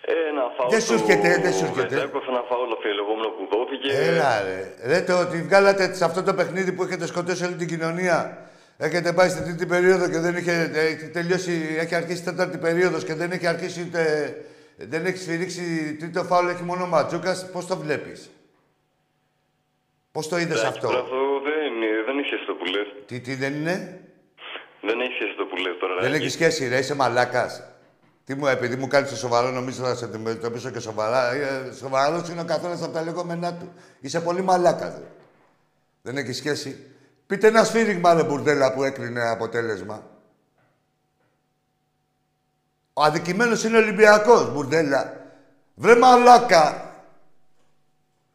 Ε, 0.00 0.30
ένα 0.58 0.70
φάουλ 0.70 0.70
Δεν 0.70 0.80
σου 0.80 0.94
του 0.94 1.04
έρχεται, 1.10 1.40
δεν 1.42 1.52
σου 1.52 1.64
έρχεται. 1.64 1.94
Βεζέκοφ, 1.94 2.28
ένα 2.28 2.42
φάουλ 2.48 2.72
αφιελεγόμενο 2.72 3.28
που 3.28 3.48
δόθηκε. 3.52 3.88
Έλα 4.08 4.42
ρε. 4.42 4.74
Ρε 4.90 5.00
το 5.00 5.14
ότι 5.20 5.42
βγάλατε 5.42 5.94
σε 5.94 6.04
αυτό 6.04 6.22
το 6.22 6.34
παιχνίδι 6.34 6.72
που 6.72 6.82
έχετε 6.82 7.06
σκοτώσει 7.06 7.44
όλη 7.44 7.54
την 7.54 7.68
κοινωνία. 7.68 8.42
Έχετε 8.76 9.12
πάει 9.12 9.28
στην 9.28 9.44
τρίτη 9.44 9.66
περίοδο 9.66 10.08
και 10.08 10.18
δεν 10.18 10.36
είχε 10.36 10.70
έχει 10.74 11.08
τελειώσει, 11.08 11.76
έχει 11.78 11.94
αρχίσει 11.94 12.20
η 12.20 12.24
τέταρτη 12.24 12.58
περίοδος 12.58 13.04
και 13.04 13.14
δεν 13.14 13.30
έχει 13.30 13.46
αρχίσει 13.46 13.80
ούτε... 13.88 14.02
Δεν 14.80 15.06
έχει 15.06 15.16
σφυρίξει 15.16 15.96
τρίτο 16.00 16.24
φάουλ, 16.24 16.48
έχει 16.48 16.62
μόνο 16.62 16.84
ο 16.84 16.86
Ματζούκας. 16.86 17.50
Πώς 17.50 17.66
το 17.66 17.76
βλέπεις; 17.76 18.30
Πώς 20.12 20.28
το 20.28 20.38
είδες 20.38 20.60
Εντάξει, 20.60 20.80
τώρα 20.80 20.98
αυτό; 20.98 21.14
αυτό 21.14 21.40
δεν, 21.48 21.72
δεν 22.06 22.18
έχει 22.18 22.26
σχέση 22.26 22.44
το 22.46 22.54
που 22.54 22.64
λες. 22.64 22.86
Τι, 23.06 23.20
τι 23.20 23.34
δεν 23.34 23.54
είναι; 23.54 24.00
Δεν 24.80 25.00
έχει 25.00 25.12
σχέση 25.12 25.34
το 25.36 25.44
που 25.44 25.56
λες 25.56 25.76
τώρα. 25.80 25.94
Δεν 26.00 26.10
ρε. 26.10 26.16
έχει 26.16 26.28
σχέση, 26.28 26.68
ρε, 26.68 26.78
είσαι 26.78 26.94
μαλάκας. 26.94 27.77
Τι 28.28 28.34
μου, 28.34 28.46
επειδή 28.46 28.76
μου 28.76 28.86
κάνεις 28.86 29.10
το 29.10 29.16
σοβαρό, 29.16 29.50
νομίζω 29.50 29.82
να 29.82 29.94
σε 29.94 30.04
αντιμετωπίσω 30.04 30.70
και 30.70 30.78
σοβαρά. 30.78 31.32
Ε, 31.32 31.72
Σοβαρός 31.78 32.28
είναι 32.28 32.40
ο 32.40 32.44
καθένας 32.44 32.82
από 32.82 32.92
τα 32.92 33.02
λεγόμενά 33.02 33.54
του. 33.54 33.72
Είσαι 34.00 34.20
πολύ 34.20 34.42
μαλάκας, 34.42 34.94
ρε. 34.94 35.06
Δεν 36.02 36.16
έχει 36.16 36.32
σχέση. 36.32 36.86
Πείτε 37.26 37.46
ένα 37.46 37.64
σφύριγμα, 37.64 38.14
ρε 38.14 38.22
μπουρδέλα, 38.22 38.72
που 38.72 38.82
έκρινε 38.82 39.28
αποτέλεσμα. 39.28 40.06
Ο 42.92 43.02
αδικημένος 43.02 43.64
είναι 43.64 43.76
Ολυμπιακός, 43.76 44.52
μπουρδέλα. 44.52 45.16
Βρε 45.74 45.96
μαλάκα. 45.96 46.92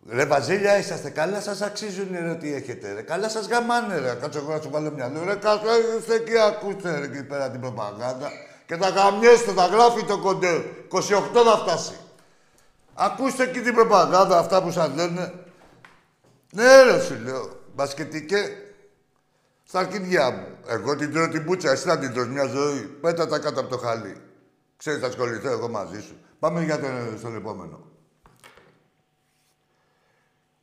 Ρε 0.10 0.26
Βαζίλια, 0.26 0.78
είσαστε 0.78 1.10
καλά, 1.10 1.42
σας 1.42 1.62
αξίζουν 1.62 2.08
ρε 2.12 2.36
τι 2.36 2.54
έχετε 2.54 2.94
ρε. 2.94 3.02
Καλά 3.02 3.30
σας 3.30 3.48
γαμάνε 3.48 3.98
ρε. 3.98 4.14
Κάτσε 4.22 4.38
εγώ 4.38 4.54
να 4.54 4.62
σου 4.62 4.70
βάλω 4.70 4.92
μυαλό 4.92 5.24
ρε. 5.24 5.36
Κάτσε 5.36 5.68
είστε 6.00 6.16
εκεί, 6.16 6.38
ακούστε 6.38 7.00
ρε 7.00 7.06
εκεί 7.06 7.24
πέρα 7.24 7.52
την 7.52 7.60
προπαγάνδα. 7.60 8.32
Και 8.66 8.78
τα 8.78 8.90
γαμιέστε, 8.90 9.54
τα 9.54 9.66
γράφει 9.66 10.04
το 10.04 10.20
κοντέ. 10.20 10.64
28 10.92 11.00
θα 11.34 11.58
φτάσει. 11.58 11.94
Ακούστε 12.94 13.44
εκεί 13.44 13.62
την 13.62 13.74
προπαγάνδα, 13.74 14.38
αυτά 14.40 14.64
που 14.64 14.72
σας 14.72 14.96
λένε. 14.96 15.34
Ναι 16.52 16.84
ρε 16.84 17.00
σου 17.00 17.20
λέω. 17.24 17.62
Μπασκετικέ. 17.76 18.58
Στα 19.64 19.80
αρκίδια 19.80 20.32
μου. 20.32 20.48
Εγώ 20.68 20.96
την 20.96 21.12
τρώω 21.12 21.30
την 21.30 21.46
πούτσα, 21.46 21.72
εσύ 21.72 21.88
θα 21.88 22.00
την 22.00 22.14
τρως 22.14 22.28
μια 22.28 22.46
ζωή. 22.46 22.80
Πέτα 22.80 23.28
τα 23.28 23.40
κάτω 23.40 23.60
από 23.60 23.70
το 23.70 23.78
χαλί. 23.78 24.22
Ξέρεις, 24.78 25.00
θα 25.00 25.08
ασχοληθώ 25.08 25.50
εγώ 25.50 25.70
μαζί 25.70 26.02
σου. 26.02 26.18
Πάμε 26.40 26.64
για 26.64 26.80
τον, 26.80 27.18
στον 27.18 27.36
επόμενο. 27.36 27.92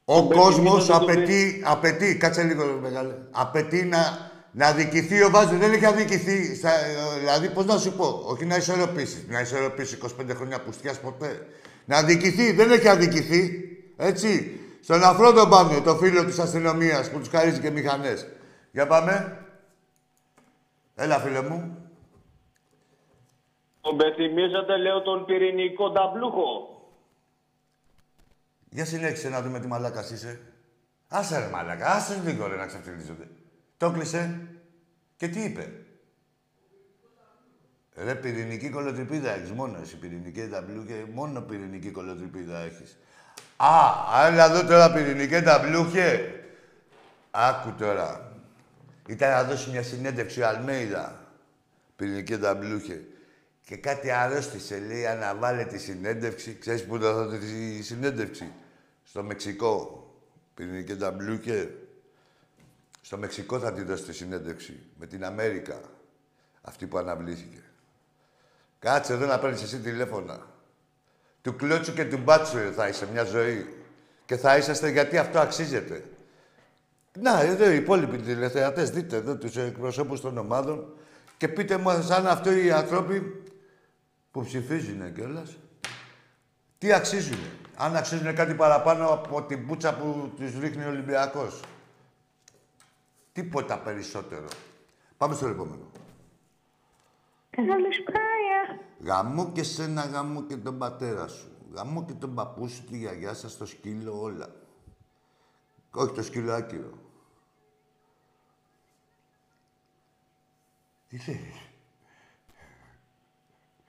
Ο 0.04 0.28
κόσμος 0.28 0.90
απαιτεί, 0.90 1.62
απαιτεί, 1.64 2.16
κάτσε 2.16 2.42
λίγο 2.42 2.66
ρε 2.66 2.72
μεγάλε, 2.72 3.14
απαιτεί 3.30 3.82
να, 3.82 4.29
να 4.52 4.72
δικηθεί 4.72 5.22
ο 5.22 5.30
Βάζος. 5.30 5.58
Δεν 5.58 5.72
έχει 5.72 5.84
αδικηθεί, 5.84 6.54
στα, 6.54 6.70
ε, 6.70 7.18
δηλαδή 7.18 7.50
πώς 7.50 7.64
να 7.64 7.78
σου 7.78 7.92
πω, 7.92 8.22
όχι 8.24 8.44
να 8.44 8.56
ισορροπήσεις, 8.56 9.26
να 9.28 9.40
ισορροπήσεις 9.40 9.92
25 9.92 10.34
χρόνια 10.34 10.60
πουστιάς 10.60 11.00
ποτέ. 11.00 11.46
Να 11.84 11.96
αδικηθεί, 11.96 12.52
δεν 12.52 12.70
έχει 12.70 12.88
αδικηθεί, 12.88 13.68
έτσι. 13.96 14.60
Στον 14.82 15.02
αφρό 15.02 15.32
τον 15.32 15.48
πάνε, 15.48 15.80
το 15.80 15.96
φίλο 15.96 16.24
της 16.24 16.38
αστυνομίας 16.38 17.10
που 17.10 17.18
τους 17.18 17.28
χαρίζει 17.28 17.60
και 17.60 17.70
μηχανές. 17.70 18.26
Για 18.72 18.86
πάμε. 18.86 19.44
Έλα 20.94 21.18
φίλε 21.18 21.42
μου. 21.42 21.76
Τον 23.80 23.96
πεθυμίζατε, 23.96 24.76
λέω, 24.76 25.02
τον 25.02 25.24
πυρηνικό 25.24 25.92
ταμπλούχο. 25.92 26.68
Για 28.70 28.84
συνέχισε 28.84 29.28
να 29.28 29.42
δούμε 29.42 29.60
τι 29.60 29.66
μαλάκας 29.66 30.10
είσαι. 30.10 30.40
Άσε 31.08 31.38
ρε 31.38 31.48
μαλάκα, 31.48 31.86
άσε 31.86 32.22
λίγο 32.24 32.46
ρε 32.46 32.56
να 32.56 32.66
ξεφτυλίζονται. 32.66 33.28
Το 33.80 33.90
κλείσε 33.90 34.40
και 35.16 35.28
τι 35.28 35.40
είπε; 35.40 35.72
Ρε 37.94 38.14
πυρηνική 38.14 38.70
κολοτριπίδα 38.70 39.30
έχεις 39.30 39.50
μόνο 39.50 39.78
εσύ 39.82 39.96
πυρηνική 39.96 40.48
ταμπλού 40.48 40.84
και 40.86 41.04
μόνο 41.12 41.40
πυρηνική 41.40 41.90
κολοτριπίδα 41.90 42.58
έχεις. 42.58 42.98
Α, 43.56 43.68
άλλα 44.12 44.44
εδώ 44.44 44.64
τώρα 44.64 44.92
πυρηνική 44.92 45.40
ταμπλούχε. 45.40 46.34
Άκου 47.30 47.74
τώρα. 47.78 48.32
Ήταν 49.06 49.30
να 49.30 49.44
δώσει 49.44 49.70
μια 49.70 49.82
συνέντευξη 49.82 50.40
ο 50.40 50.46
Αλμέιδα. 50.46 51.32
Πυρηνική 51.96 52.38
ταμπλούχε. 52.38 53.04
Και 53.64 53.76
κάτι 53.76 54.10
αρρώστησε, 54.10 54.78
λέει, 54.78 55.06
αναβάλε 55.06 55.64
τη 55.64 55.78
συνέντευξη. 55.78 56.58
Ξέρεις 56.58 56.84
πού 56.84 56.98
θα 56.98 57.12
δώσει 57.12 57.38
τη 57.38 57.82
συνέντευξη; 57.82 58.52
Στο 59.02 59.22
Μεξικό. 59.22 60.04
Πυρηνική 60.54 60.96
ταμπλούχε. 60.96 61.70
Στο 63.10 63.18
Μεξικό 63.18 63.58
θα 63.58 63.72
τη 63.72 63.82
δώσει 63.82 64.02
τη 64.02 64.12
συνέντευξη. 64.12 64.80
Με 64.98 65.06
την 65.06 65.24
Αμέρικα. 65.24 65.80
Αυτή 66.60 66.86
που 66.86 66.98
αναβλήθηκε. 66.98 67.62
Κάτσε 68.78 69.12
εδώ 69.12 69.26
να 69.26 69.38
παίρνεις 69.38 69.62
εσύ 69.62 69.78
τηλέφωνα. 69.78 70.46
Του 71.42 71.56
κλώτσου 71.56 71.92
και 71.92 72.04
του 72.04 72.16
μπάτσου 72.16 72.56
ρε, 72.56 72.70
θα 72.70 72.88
είσαι 72.88 73.08
μια 73.12 73.24
ζωή. 73.24 73.84
Και 74.24 74.36
θα 74.36 74.56
είσαστε 74.56 74.90
γιατί 74.90 75.18
αυτό 75.18 75.38
αξίζεται. 75.38 76.04
Να, 77.20 77.40
εδώ 77.40 77.70
οι 77.70 77.76
υπόλοιποι 77.76 78.18
τηλεθεατές, 78.18 78.90
δείτε 78.90 79.16
εδώ 79.16 79.36
τους 79.36 79.56
εκπροσώπους 79.56 80.20
των 80.20 80.38
ομάδων 80.38 80.94
και 81.36 81.48
πείτε 81.48 81.76
μου 81.76 81.90
αν 81.90 82.26
αυτό 82.26 82.52
οι 82.52 82.70
άνθρωποι 82.70 83.42
που 84.30 84.44
ψηφίζουν 84.44 85.14
κιόλας. 85.14 85.56
Τι 86.78 86.92
αξίζουν. 86.92 87.40
Αν 87.76 87.96
αξίζουν 87.96 88.34
κάτι 88.34 88.54
παραπάνω 88.54 89.08
από 89.08 89.42
την 89.42 89.66
πούτσα 89.66 89.94
που 89.94 90.32
τους 90.36 90.58
ρίχνει 90.58 90.84
ο 90.84 90.88
Ολυμπιακός. 90.88 91.60
Τίποτα 93.32 93.78
περισσότερο. 93.78 94.48
Πάμε 95.16 95.34
στο 95.34 95.46
επόμενο. 95.46 95.90
Καλησπέρα. 97.50 98.80
Γαμώ 99.00 99.52
και 99.52 99.62
σένα, 99.62 100.04
γαμώ 100.04 100.42
και 100.42 100.56
τον 100.56 100.78
πατέρα 100.78 101.28
σου. 101.28 101.50
Γαμώ 101.72 102.04
και 102.04 102.12
τον 102.12 102.34
παππού 102.34 102.68
σου, 102.68 102.84
τη 102.84 102.96
γιαγιά 102.96 103.34
σας, 103.34 103.56
το 103.56 103.66
σκύλο, 103.66 104.20
όλα. 104.20 104.54
Όχι 105.90 106.14
το 106.14 106.22
σκύλο 106.22 106.52
άκυρο. 106.52 106.90
Τι 111.08 111.16
θέλεις; 111.16 111.70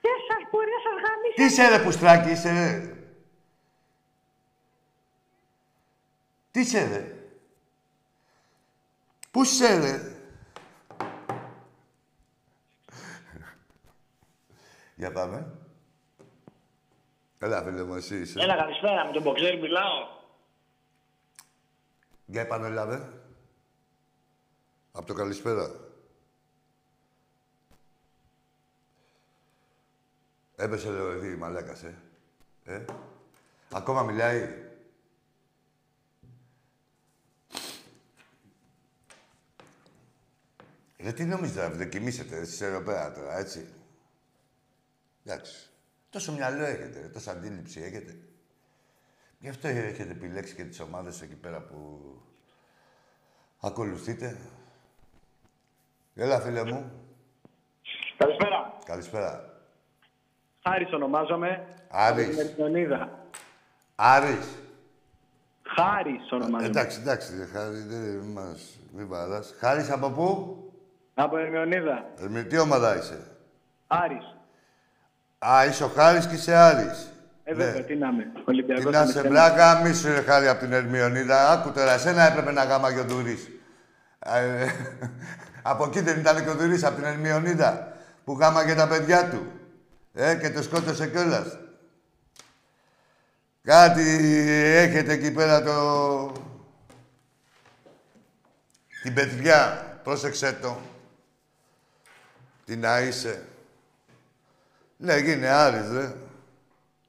Και 0.02 0.10
σας 0.28 0.50
μπορεί 0.52 0.68
να 0.70 0.92
σας 0.92 1.02
γαμίσει. 1.02 1.36
Τι 1.36 1.44
είσαι 1.44 1.78
ρε 1.78 1.84
πουστράκι, 1.84 2.30
είσαι 2.30 2.52
ρε. 2.52 2.96
Τι 6.52 6.60
είσαι 6.60 6.88
ρε. 6.88 7.21
Πού 9.32 9.42
είσαι 9.42 9.80
ρε; 9.80 10.16
Για 14.96 15.12
πάμε. 15.12 15.56
Έλα, 17.40 17.64
φίλε 17.64 17.84
μου, 17.84 17.96
εσύ 17.96 18.20
είσαι. 18.20 18.42
Έλα, 18.42 18.56
καλησπέρα. 18.56 19.06
Με 19.06 19.12
τον 19.12 19.22
Μποξέρ 19.22 19.60
μιλάω. 19.60 20.08
Για 22.26 22.42
επανέλαβε. 22.42 23.22
Από 24.92 25.06
το 25.06 25.14
καλησπέρα. 25.14 25.70
Έπεσε 30.56 30.90
λέω 30.90 31.12
εδώ 31.12 31.26
η 31.26 31.36
μαλάκας, 31.36 31.84
ε. 31.84 31.96
ε. 32.64 32.86
Ακόμα 33.72 34.04
μιλάει. 34.04 34.71
Ρε, 41.04 41.12
τι 41.12 41.26
νομίζετε, 41.26 41.78
να 41.78 41.86
κοιμήσετε 41.86 42.38
εσείς 42.38 42.62
εδώ 42.62 42.82
πέρα 42.82 43.12
τώρα, 43.12 43.38
έτσι. 43.38 43.74
Εντάξει. 45.26 45.70
Τόσο 46.10 46.32
μυαλό 46.32 46.64
έχετε, 46.64 47.10
τόσο 47.14 47.32
αντίληψη 47.32 47.82
έχετε. 47.82 48.18
Γι' 49.39 49.49
αυτό 49.49 49.68
έχετε 49.68 50.12
επιλέξει 50.12 50.56
και 50.56 50.64
τις 50.64 50.80
ομάδες 50.80 51.22
εκεί 51.22 51.36
πέρα 51.36 51.62
που 51.62 51.99
ακολουθείτε. 53.60 54.38
Έλα, 56.16 56.39
φίλε 56.39 56.64
μου. 56.64 56.91
Καλησπέρα. 58.18 58.78
Καλησπέρα. 58.86 59.62
Χάρης 60.64 60.93
ονομάζομαι. 60.93 61.68
Άρης. 61.89 62.38
Ερμιονίδα. 62.38 63.28
Άρης. 63.95 64.60
Χάρης 65.76 66.32
ονομάζομαι. 66.32 66.66
Εντάξει, 66.66 66.99
εντάξει, 66.99 67.38
ρε, 67.38 67.45
Χάρη, 67.45 67.82
δεν 67.82 68.18
μας... 68.18 68.80
Μην 68.93 69.10
παράς. 69.10 69.54
Χάρης 69.60 69.89
από 69.89 70.10
πού; 70.10 70.71
Από 71.14 71.38
Ερμιονίδα. 71.38 72.05
Ερμη, 72.22 72.43
τι 72.43 72.57
ομάδα 72.57 72.97
είσαι; 72.97 73.20
Άρης. 73.88 74.36
Α, 75.39 75.66
είσαι 75.66 75.84
ο 75.84 75.88
Χάρης 75.88 76.28
και 76.28 76.36
είσαι 76.36 76.55
Άρης. 76.55 77.12
Ε, 77.43 77.53
βέβαια, 77.53 77.84
τι 77.84 77.95
να 77.95 78.07
είμαι. 78.07 78.32
Ολυμπιακός 78.45 78.86
Τι 78.86 78.91
να 78.91 79.01
είμαι 79.01 79.12
σε 79.12 79.22
θέμα. 79.22 79.30
μπλάκα, 79.30 79.82
μη 79.82 79.93
σου 79.93 80.07
ρε 80.07 80.22
Χάρη 80.22 80.47
από 80.47 80.59
την 80.59 80.74
Ερμιονίδα. 80.74 81.51
Άκου 81.51 81.72
τώρα, 81.72 81.91
εσένα 81.91 82.32
έπρεπε 82.32 82.51
να 82.51 82.64
γάμα 82.64 82.93
και 82.93 82.99
ο 82.99 83.03
Δουρής. 83.03 83.49
Ε, 84.20 84.68
από 85.72 85.84
εκεί 85.84 85.99
δεν 85.99 86.20
ήταν 86.20 86.43
και 86.43 86.49
ο 86.49 86.55
Δουρής, 86.55 86.84
από 86.84 86.95
την 86.95 87.03
Ερμιονίδα, 87.03 87.93
που 88.24 88.38
γάμα 88.39 88.76
τα 88.76 88.88
παιδιά 88.88 89.30
του. 89.30 89.51
Ε, 90.14 90.36
και 90.36 90.49
το 90.49 90.64
σκότωσε 90.64 91.07
κιόλας. 91.07 91.57
Κάτι 93.64 94.01
έχετε 94.76 95.14
εκεί 95.14 95.32
πέρα 95.32 95.64
το... 95.64 96.32
Την 99.03 99.14
παιδιά, 99.14 99.86
πρόσεξε 100.03 100.57
το. 100.62 100.78
Τι 102.72 102.78
να 102.78 103.00
είσαι. 103.02 103.46
Ναι, 104.98 105.18
γίνε 105.18 105.48
Άρης, 105.48 105.92
ρε. 105.92 106.16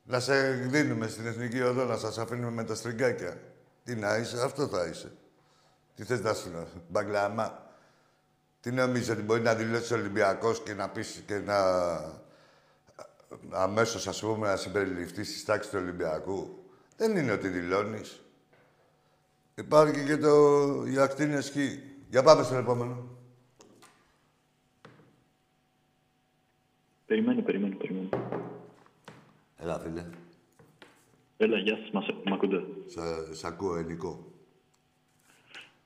Να 0.03 0.21
σε 0.21 0.51
δίνουμε 0.51 1.09
στην 1.09 1.27
Εθνική 1.27 1.63
Οδό, 1.63 1.85
να 1.85 1.97
σας 1.97 2.19
αφήνουμε 2.19 2.51
με 2.51 2.65
τα 2.65 2.75
στριγκάκια. 2.75 3.41
Τι 3.85 3.95
να 3.95 4.17
είσαι, 4.17 4.43
αυτό 4.43 4.67
θα 4.67 4.87
είσαι. 4.87 5.13
Τι 5.95 6.05
θες 6.05 6.21
να 6.21 6.35
σου 6.35 6.51
λέω, 6.51 6.67
μπαγκλάμα; 6.89 7.73
Τι 8.61 8.73
νομίζω 8.73 9.13
ότι 9.13 9.23
μπορεί 9.23 9.41
να 9.41 9.55
δηλώσει 9.55 9.95
Ολυμπιακός 9.95 10.63
και 10.63 10.75
να 10.75 10.89
πεις 10.89 11.23
και 11.27 11.39
να... 11.39 11.57
αμέσως, 13.51 14.07
ας 14.07 14.21
πούμε, 14.21 14.49
να 14.49 14.57
συμπεριληφθεί 14.57 15.25
στις 15.25 15.45
τάξεις 15.45 15.71
του 15.71 15.79
Ολυμπιακού; 15.83 16.65
Δεν 16.97 17.17
είναι 17.17 17.33
ότι 17.33 17.49
δηλώνεις. 17.49 18.21
Υπάρχει 19.55 20.05
και 20.05 20.17
το... 20.17 20.85
η 20.87 20.99
ακτίνη 20.99 21.43
σκι. 21.43 21.83
Για 22.09 22.23
πάμε 22.23 22.43
στο 22.43 22.55
επόμενο. 22.55 23.12
Περιμένω, 27.13 27.43
περιμένω, 27.43 27.77
περιμένω. 27.77 28.09
Έλα, 29.57 29.79
φίλε. 29.79 30.05
Έλα, 31.37 31.59
γεια 31.59 31.77
σας, 31.77 31.91
μας, 31.91 32.07
μ' 32.25 32.33
ακούτε; 32.33 32.65
Σε, 32.87 33.35
σ' 33.35 33.45
ακούω, 33.45 33.77
ελληνικό. 33.77 34.25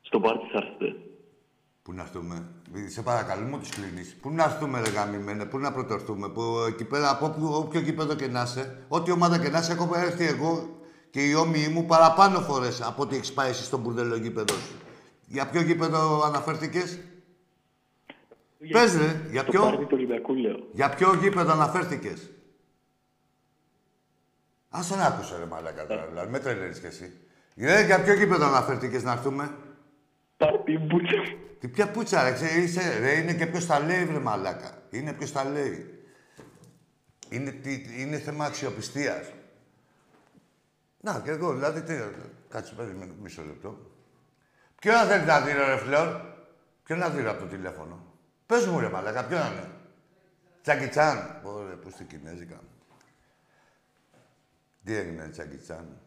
Στο 0.01 0.21
πάρτι 0.21 0.47
θα 0.53 0.59
έρθετε. 0.59 0.97
Πού 1.83 1.93
να 1.93 2.03
έρθουμε; 2.03 2.49
Σε 2.87 3.03
παρακαλούμε, 3.03 3.59
τους 3.59 3.69
κλείνεις. 3.69 4.17
Πού 4.21 4.31
να 4.31 4.45
έρθουμε, 4.45 4.81
ρε 4.81 4.91
γαμημένε, 4.91 5.45
πού 5.45 5.59
να 5.59 5.73
πρωτορθούμε; 5.73 6.29
Που 6.29 6.43
εκεί 6.69 6.85
πέρα, 6.85 7.11
από 7.11 7.27
όποιο, 7.27 7.57
όποιο 7.57 7.81
γήπεδο 7.81 8.15
και 8.15 8.27
να 8.27 8.43
είσαι, 8.43 8.85
ό,τι 8.89 9.11
ομάδα 9.11 9.39
και 9.39 9.49
να 9.49 9.59
είσαι, 9.59 9.73
έχω 9.73 9.91
έρθει 9.95 10.25
εγώ 10.27 10.81
και 11.11 11.25
οι 11.25 11.35
όμοιοι 11.35 11.69
μου 11.73 11.85
παραπάνω 11.85 12.41
φορές 12.41 12.83
από 12.83 13.03
ό,τι 13.03 13.17
έχεις 13.17 13.33
πάει 13.33 13.51
εσύ 13.51 13.65
στον 13.65 13.81
μπουρδέλο 13.81 14.17
γήπεδο 14.17 14.55
σου. 14.55 14.75
Για 15.27 15.51
ποιο 15.51 15.61
γήπεδο 15.61 16.23
αναφέρθηκες; 16.25 16.99
Πες 18.73 18.97
ρε, 18.97 19.21
για 19.31 19.43
Στο 19.43 19.51
ποιο, 19.51 19.61
πάρτι 19.63 19.85
του 19.85 19.91
Ολυμπιακού, 19.93 20.35
λέω. 20.35 20.69
για 20.73 20.89
ποιο 20.89 21.15
γήπεδο 21.15 21.53
αναφέρθηκες; 21.53 22.31
Ας 24.69 24.89
τον 24.89 25.01
άκουσα 25.01 25.39
ρε 25.39 25.45
μαλάκα 25.45 25.87
τώρα, 25.87 26.07
δηλαδή, 26.07 26.31
με 26.31 26.39
τρελαίνεις 26.39 26.81
κι 26.81 26.87
εσύ. 26.87 27.13
Ρε, 27.57 27.85
για 27.85 28.03
ποιο 28.03 28.15
γήπεδο 28.15 28.47
αναφέρθηκες 28.47 29.03
να 29.03 29.13
έρθουμε; 29.13 29.57
Πάρτι 30.37 30.79
μπούτσα. 30.79 31.23
Τι 31.59 31.69
ποια 31.69 31.91
πουτσα, 31.91 32.23
ρε, 32.23 32.33
ξέρεις, 32.33 32.65
είσαι, 32.65 32.99
ρε, 32.99 33.13
είναι 33.13 33.35
και 33.35 33.47
ποιος 33.47 33.67
τα 33.67 33.81
λέει, 33.81 34.05
βρε 34.05 34.19
μαλάκα. 34.19 34.83
Είναι 34.91 35.13
ποιος 35.13 35.33
τα 35.33 35.45
λέει. 35.45 36.05
Είναι, 37.29 37.51
τι, 37.51 37.85
είναι 37.99 38.19
θέμα 38.19 38.45
αξιοπιστίας. 38.45 39.33
Να, 41.01 41.21
και 41.25 41.31
εγώ, 41.31 41.53
δηλαδή, 41.55 41.83
τι, 41.83 41.95
κάτσε, 42.49 42.75
περίμενε, 42.75 43.13
μισό 43.23 43.43
λεπτό. 43.43 43.79
Ποιο 44.81 44.93
να 44.93 45.05
θέλει 45.05 45.25
να 45.25 45.41
δει, 45.41 45.53
ρε, 45.53 45.77
φλόρ. 45.77 46.09
Ποιο 46.83 46.97
να 46.97 47.09
δει 47.09 47.27
από 47.27 47.41
το 47.41 47.47
τηλέφωνο; 47.47 48.05
Πες 48.47 48.67
μου, 48.67 48.81
ρε, 48.81 48.89
μαλάκα, 48.89 49.27
ποιο 49.27 49.39
να 49.39 49.47
είναι. 49.47 49.71
Τσάκι 50.63 50.89
Τσάν. 50.89 51.41
Ωραία, 51.45 51.77
πού 51.77 51.91
στην 51.91 52.07
Κινέζικα. 52.07 52.61
Τι 54.85 54.95
έγινε, 54.95 55.29
Τσάκι 55.29 55.57
Τσάν. 55.57 56.01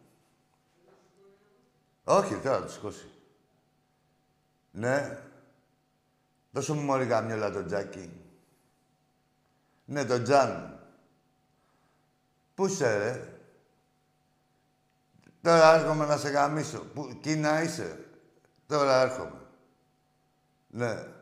Όχι, 2.04 2.34
τώρα 2.34 2.58
θα 2.58 2.64
του 2.64 2.72
σηκώσει. 2.72 3.10
Ναι. 4.70 5.18
Δώσε 6.50 6.72
μου 6.72 6.80
μόλι 6.80 7.06
καμιόλα 7.06 7.50
τον 7.50 7.66
Τζάκι. 7.66 8.12
Ναι, 9.84 10.04
τον 10.04 10.22
Τζάν. 10.22 10.80
Πού 12.54 12.66
είσαι, 12.66 12.96
ρε; 12.96 13.38
Τώρα 15.42 15.74
έρχομαι 15.74 16.06
να 16.06 16.16
σε 16.16 16.28
γαμίσω. 16.28 16.78
Πού, 16.94 17.18
Κίνα 17.20 17.62
είσαι; 17.62 18.04
Τώρα 18.66 19.00
έρχομαι. 19.00 19.46
Ναι. 20.68 21.18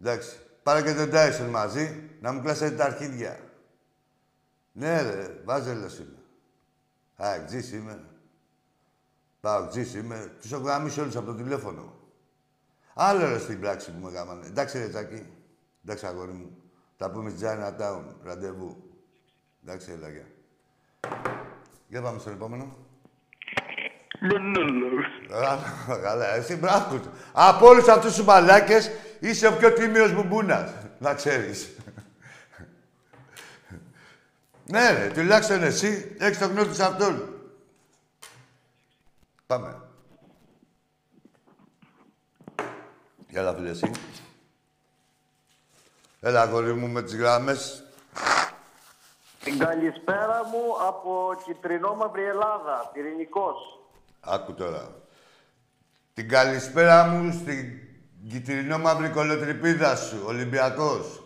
Εντάξει. 0.00 0.40
Πάρε 0.62 0.82
και 0.82 0.94
τον 0.94 1.10
Τάισον 1.10 1.46
μαζί, 1.46 2.10
να 2.20 2.32
μου 2.32 2.42
κλάσετε 2.42 2.76
τα 2.76 2.84
αρχίδια. 2.84 3.40
Ναι, 4.72 5.02
ρε. 5.02 5.40
Βάζελος 5.44 5.98
είμαι. 5.98 6.18
Α, 7.16 7.44
τζις 7.44 7.72
είμαι. 7.72 8.04
Πάω, 9.40 9.68
τζις 9.68 9.94
είμαι. 9.94 10.36
Τους 10.40 10.52
έχω 10.52 10.62
γαμίσει 10.62 11.00
όλους 11.00 11.16
από 11.16 11.26
το 11.26 11.34
τηλέφωνο. 11.34 11.94
Άλλο 12.94 13.28
ρε 13.28 13.38
στην 13.38 13.60
πράξη 13.60 13.92
που 13.92 14.04
με 14.04 14.10
γάμανε. 14.10 14.46
Εντάξει, 14.46 14.78
ρε 14.78 14.88
Τζάκη. 14.88 15.26
Εντάξει, 15.84 16.06
αγόρι 16.06 16.32
μου. 16.32 16.56
Θα 16.96 17.10
πούμε 17.10 17.30
στη 17.30 17.44
Chinatown. 17.44 18.04
Ραντεβού. 18.22 18.76
Εντάξει, 19.64 19.92
έλα, 19.92 20.08
γεια. 20.08 20.26
Για 21.88 22.02
πάμε 22.02 22.18
στον 22.18 22.32
επόμενο. 22.32 22.85
Α, 25.32 25.58
Καλά, 26.02 26.34
εσύ 26.34 26.56
μπράβο 26.56 26.98
του. 26.98 27.10
Από 27.32 27.66
όλους 27.66 27.88
αυτούς 27.88 28.14
τους 28.14 28.24
μαλάκες 28.24 28.90
είσαι 29.20 29.46
ο 29.46 29.52
πιο 29.52 29.72
τίμιος 29.72 30.12
μπουμπούνας. 30.12 30.72
Να 30.98 31.14
ξέρεις. 31.14 31.76
ναι, 34.64 34.90
ρε, 34.90 35.10
τουλάχιστον 35.14 35.62
εσύ 35.62 36.16
έχεις 36.18 36.38
το 36.38 36.46
γνώση 36.46 36.82
αυτόν. 36.82 37.34
Πάμε. 39.46 39.80
Έλα, 43.32 43.54
φίλε, 43.54 43.70
εσύ. 43.70 43.90
Έλα, 46.20 46.40
αγόρι 46.40 46.72
μου, 46.74 46.88
με 46.88 47.02
τις 47.02 47.16
γράμμες. 47.16 47.84
Την 49.44 49.58
καλησπέρα 49.58 50.44
μου 50.44 50.86
από 50.86 51.36
Κιτρινόμαυρη 51.44 52.24
Ελλάδα, 52.24 52.90
Πυρηνικός. 52.92 53.75
Άκου 54.28 54.54
τώρα. 54.54 54.94
Την 56.14 56.28
καλησπέρα 56.28 57.06
μου 57.06 57.32
στην 57.32 57.78
κυτρινό 58.28 58.78
μαύρη 58.78 59.08
κολοτρυπίδα 59.08 59.96
σου, 59.96 60.22
Ολυμπιακός. 60.26 61.22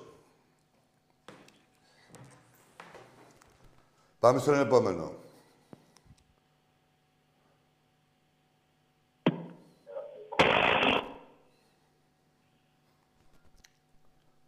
Πάμε 4.19 4.39
στον 4.39 4.61
επόμενο. 4.61 5.15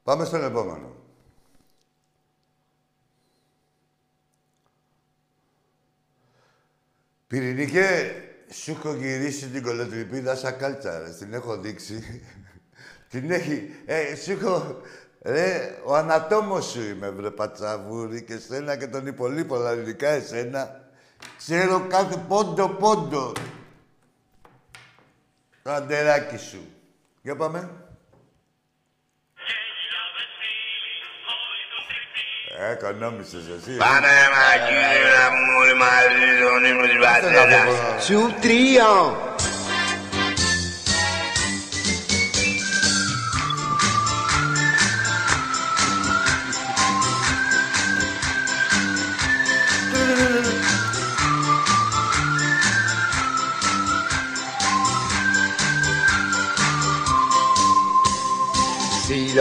Πάμε 0.02 0.24
στον 0.24 0.44
επόμενο. 0.44 0.94
Πυρηνικέ, 7.26 8.14
σου 8.52 8.70
έχω 8.70 8.94
γυρίσει 8.94 9.48
την 9.48 9.62
κολοτριπίδα 9.62 10.36
σαν 10.36 10.56
κάλτσα, 10.56 10.98
ρε. 10.98 11.08
Την 11.08 11.34
έχω 11.34 11.56
δείξει. 11.56 12.22
την 13.10 13.30
έχει... 13.30 13.70
Ε, 13.84 14.14
σου 14.16 14.30
έχω... 14.30 14.80
Ρε, 15.22 15.78
ο 15.84 15.94
ανατόμος 15.94 16.64
σου 16.70 16.82
είμαι, 16.82 17.10
βρε 17.10 17.30
πατσαβούρη, 17.30 18.22
και 18.22 18.38
σένα 18.38 18.76
και 18.76 18.86
τον 18.86 19.06
υπολείπο, 19.06 19.54
αλλά 19.54 19.72
ειδικά 19.72 20.08
εσένα. 20.08 20.80
Ξέρω 21.36 21.86
κάθε 21.88 22.24
πόντο 22.28 22.68
πόντο. 22.68 23.32
Το 25.62 25.70
αντεράκι 25.70 26.36
σου. 26.36 26.68
Για 27.22 27.36
πάμε. 27.36 27.81
Ε, 32.68 32.72
οικονόμησες 32.72 33.44
εσύ. 33.56 33.72
Πάμε 33.84 34.14
μακριά 34.36 35.24
μου 35.36 35.56
μαζί 35.82 36.28
τον 36.42 36.64
ύμνο 36.70 36.86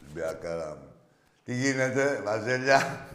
Ολυμπιακάρα 0.00 0.76
μου. 0.78 0.88
Τι 1.44 1.52
γίνεται, 1.54 2.20
Βαζέλια; 2.24 3.06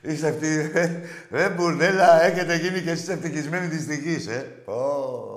Είστε 0.00 0.28
αυτή, 0.28 0.70
ρε, 0.72 1.00
ρε 1.30 1.48
μπουρδέλα, 1.48 2.22
έχετε 2.22 2.56
γίνει 2.56 2.80
και 2.80 2.90
εσείς 2.90 3.08
ευτυχισμένοι 3.08 3.68
της 3.68 3.84
δικής, 3.84 4.26
ε. 4.26 4.46
Πω. 4.64 5.35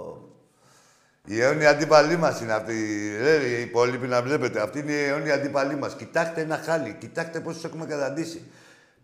Η 1.32 1.41
αιώνια 1.41 1.69
αντίπαλή 1.69 2.17
μας 2.17 2.41
είναι 2.41 2.53
αυτή. 2.53 2.73
Ρε, 3.21 3.36
οι 3.36 3.61
υπόλοιποι 3.61 4.07
να 4.07 4.21
βλέπετε. 4.21 4.61
Αυτή 4.61 4.80
είναι 4.80 4.91
η 4.91 5.03
αιώνια 5.03 5.34
αντίπαλή 5.34 5.75
μας. 5.75 5.95
Κοιτάξτε 5.95 6.41
ένα 6.41 6.57
χάλι. 6.57 6.95
Κοιτάξτε 6.99 7.39
πόσους 7.39 7.63
έχουμε 7.63 7.86
καταντήσει. 7.86 8.41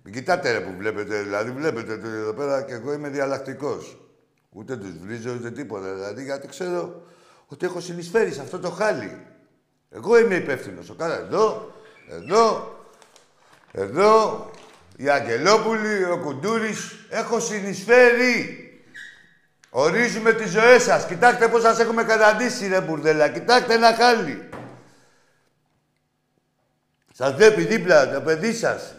Μην 0.04 0.14
κοιτάτε 0.14 0.52
ρε 0.52 0.60
που 0.60 0.76
βλέπετε. 0.78 1.22
Δηλαδή 1.22 1.52
βλέπετε 1.52 1.94
ότι 1.94 2.08
εδώ 2.08 2.34
πέρα 2.34 2.62
και 2.62 2.74
εγώ 2.74 2.94
είμαι 2.94 3.10
διαλλακτικός. 3.10 3.98
Ούτε 4.50 4.78
τους 4.78 4.98
βρίζω 4.98 5.34
ούτε 5.34 5.52
τίποτα. 5.52 5.94
Δηλαδή 5.94 6.24
γιατί 6.24 6.48
ξέρω 6.48 7.02
ότι 7.48 7.66
έχω 7.66 7.80
συνεισφέρει 7.80 8.32
σε 8.32 8.42
αυτό 8.42 8.60
το 8.60 8.70
χάλι. 8.70 9.18
Εγώ 9.90 10.20
είμαι 10.20 10.36
υπεύθυνος. 10.36 10.90
Ο 10.90 10.94
κάρα 10.94 11.18
εδώ, 11.18 11.74
εδώ, 12.10 12.76
εδώ, 13.72 14.50
η 14.98 15.10
Αγγελόπουλη, 15.10 16.04
ο 16.04 16.20
Κουντούρης. 16.24 17.06
Έχω 17.10 17.40
συνεισφέρει. 17.40 18.65
Ορίζουμε 19.78 20.34
τις 20.34 20.52
ζωές 20.52 20.84
σας. 20.84 21.06
Κοιτάξτε 21.06 21.50
πώς 21.50 21.62
σας 21.62 21.80
έχουμε 21.80 22.04
καταντήσει, 22.04 22.68
ρε 22.68 22.82
μπουρδέλα. 22.82 23.30
Κοιτάξτε 23.30 23.74
ένα 23.74 23.96
χάλι. 23.96 24.50
Σας 27.12 27.34
βλέπει 27.34 27.64
δίπλα 27.64 28.14
το 28.14 28.22
παιδί 28.22 28.54
σας, 28.54 28.96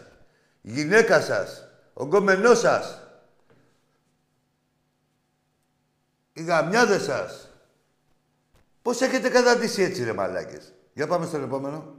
η 0.61 0.71
γυναίκα 0.71 1.21
σας, 1.21 1.67
ο 1.93 2.05
γκομενός 2.05 2.59
σας, 2.59 3.01
οι 6.33 6.43
γαμιάδες 6.43 7.03
σας. 7.03 7.49
Πώς 8.81 9.01
έχετε 9.01 9.29
καταντήσει 9.29 9.81
έτσι, 9.81 10.03
ρε 10.03 10.13
μαλάκες. 10.13 10.73
Για 10.93 11.07
πάμε 11.07 11.25
στον 11.25 11.43
επόμενο. 11.43 11.95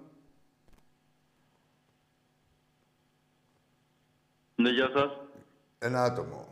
Ναι, 4.55 4.71
γεια 4.71 4.91
σας. 4.95 5.11
Ένα 5.79 6.03
άτομο. 6.03 6.48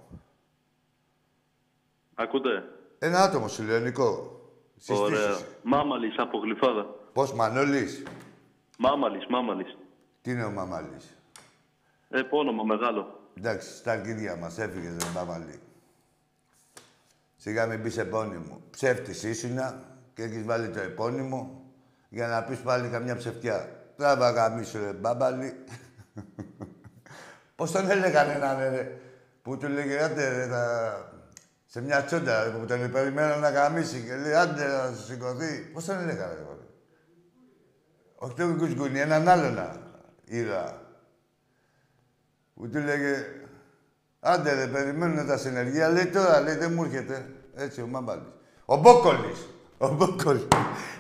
Ακούτε; 2.19 2.63
Ένα 2.99 3.23
άτομο 3.23 3.49
σου 3.49 3.63
λέω, 3.63 3.81
Νικό. 3.81 4.41
Ωραία. 4.89 5.19
Συστήσεις. 5.19 5.47
Μάμαλης 5.63 6.15
από 6.19 6.39
Γλυφάδα. 6.39 6.87
Πώς, 7.13 7.33
Μανώλης; 7.33 8.03
Μάμαλης, 8.79 9.27
Μάμαλης. 9.27 9.77
Τι 10.23 10.31
είναι 10.31 10.45
ο 10.45 10.51
Μαμάλης. 10.51 11.17
Επώνυμο 12.09 12.65
μεγάλο. 12.65 13.21
Εντάξει, 13.35 13.77
στα 13.77 13.93
αρχίδια 13.93 14.37
μας 14.37 14.59
έφυγε 14.59 14.89
ρε 14.89 15.11
Μαμάλη. 15.15 15.61
Σιγά 17.37 17.67
μην 17.67 17.83
πεις 17.83 17.97
επώνυμο. 17.97 18.61
Ψεύτης 18.71 19.23
ήσουνα 19.23 19.83
και 20.15 20.23
έχεις 20.23 20.45
βάλει 20.45 20.69
το 20.69 20.81
επώνυμο 20.81 21.65
για 22.09 22.27
να 22.27 22.43
πεις 22.43 22.59
πάλι 22.59 22.89
καμιά 22.89 23.17
ψευτιά. 23.17 23.69
Τράβα 23.97 24.31
γαμίσου 24.31 24.79
ρε 24.79 24.93
μπάμπαλη. 24.93 25.65
Πώς 27.57 27.73
τον 27.73 27.91
έλεγαν 27.91 28.31
έναν 28.31 28.59
ρε, 28.59 28.99
που 29.43 29.57
του 29.57 29.69
λέγε 29.69 30.03
άντε 30.03 30.29
ρε, 30.29 30.47
θα... 30.47 31.16
σε 31.67 31.81
μια 31.81 32.05
τσόντα 32.05 32.45
ρε, 32.45 32.51
που 32.51 32.65
τον 32.67 32.91
περιμένω 32.91 33.37
να 33.37 33.51
γαμίσει 33.51 34.05
και 34.07 34.17
λέει 34.17 34.35
άντε 34.35 34.67
να 34.67 34.97
σου 34.97 35.05
σηκωθεί. 35.05 35.71
Πώς 35.73 35.85
τον 35.85 36.01
έλεγαν 36.01 36.29
ρε, 36.29 36.35
ρε. 36.35 36.67
Όχι 38.15 38.35
τον 38.35 38.59
κουσκούνι, 38.59 39.01
έναν 39.01 39.29
άλλον 39.29 39.55
να 39.55 39.77
είδα. 40.25 40.81
Που 42.55 42.69
του 42.69 42.79
λέγε 42.79 43.25
άντε 44.21 44.55
ρε, 44.55 44.67
περιμένουν 44.67 45.27
τα 45.27 45.37
συνεργεία. 45.37 45.89
Λέει 45.89 46.07
τώρα, 46.07 46.41
λέει 46.41 46.55
δεν 46.55 46.73
μου 46.73 46.85
έρχεται. 46.85 47.27
Έτσι 47.55 47.81
ο 47.81 47.87
Μάμπαλης. 47.87 48.29
Ο 48.65 48.77
Μπόκολης. 48.77 49.47
Ο 49.79 49.89
Μπόκολης. 49.89 50.49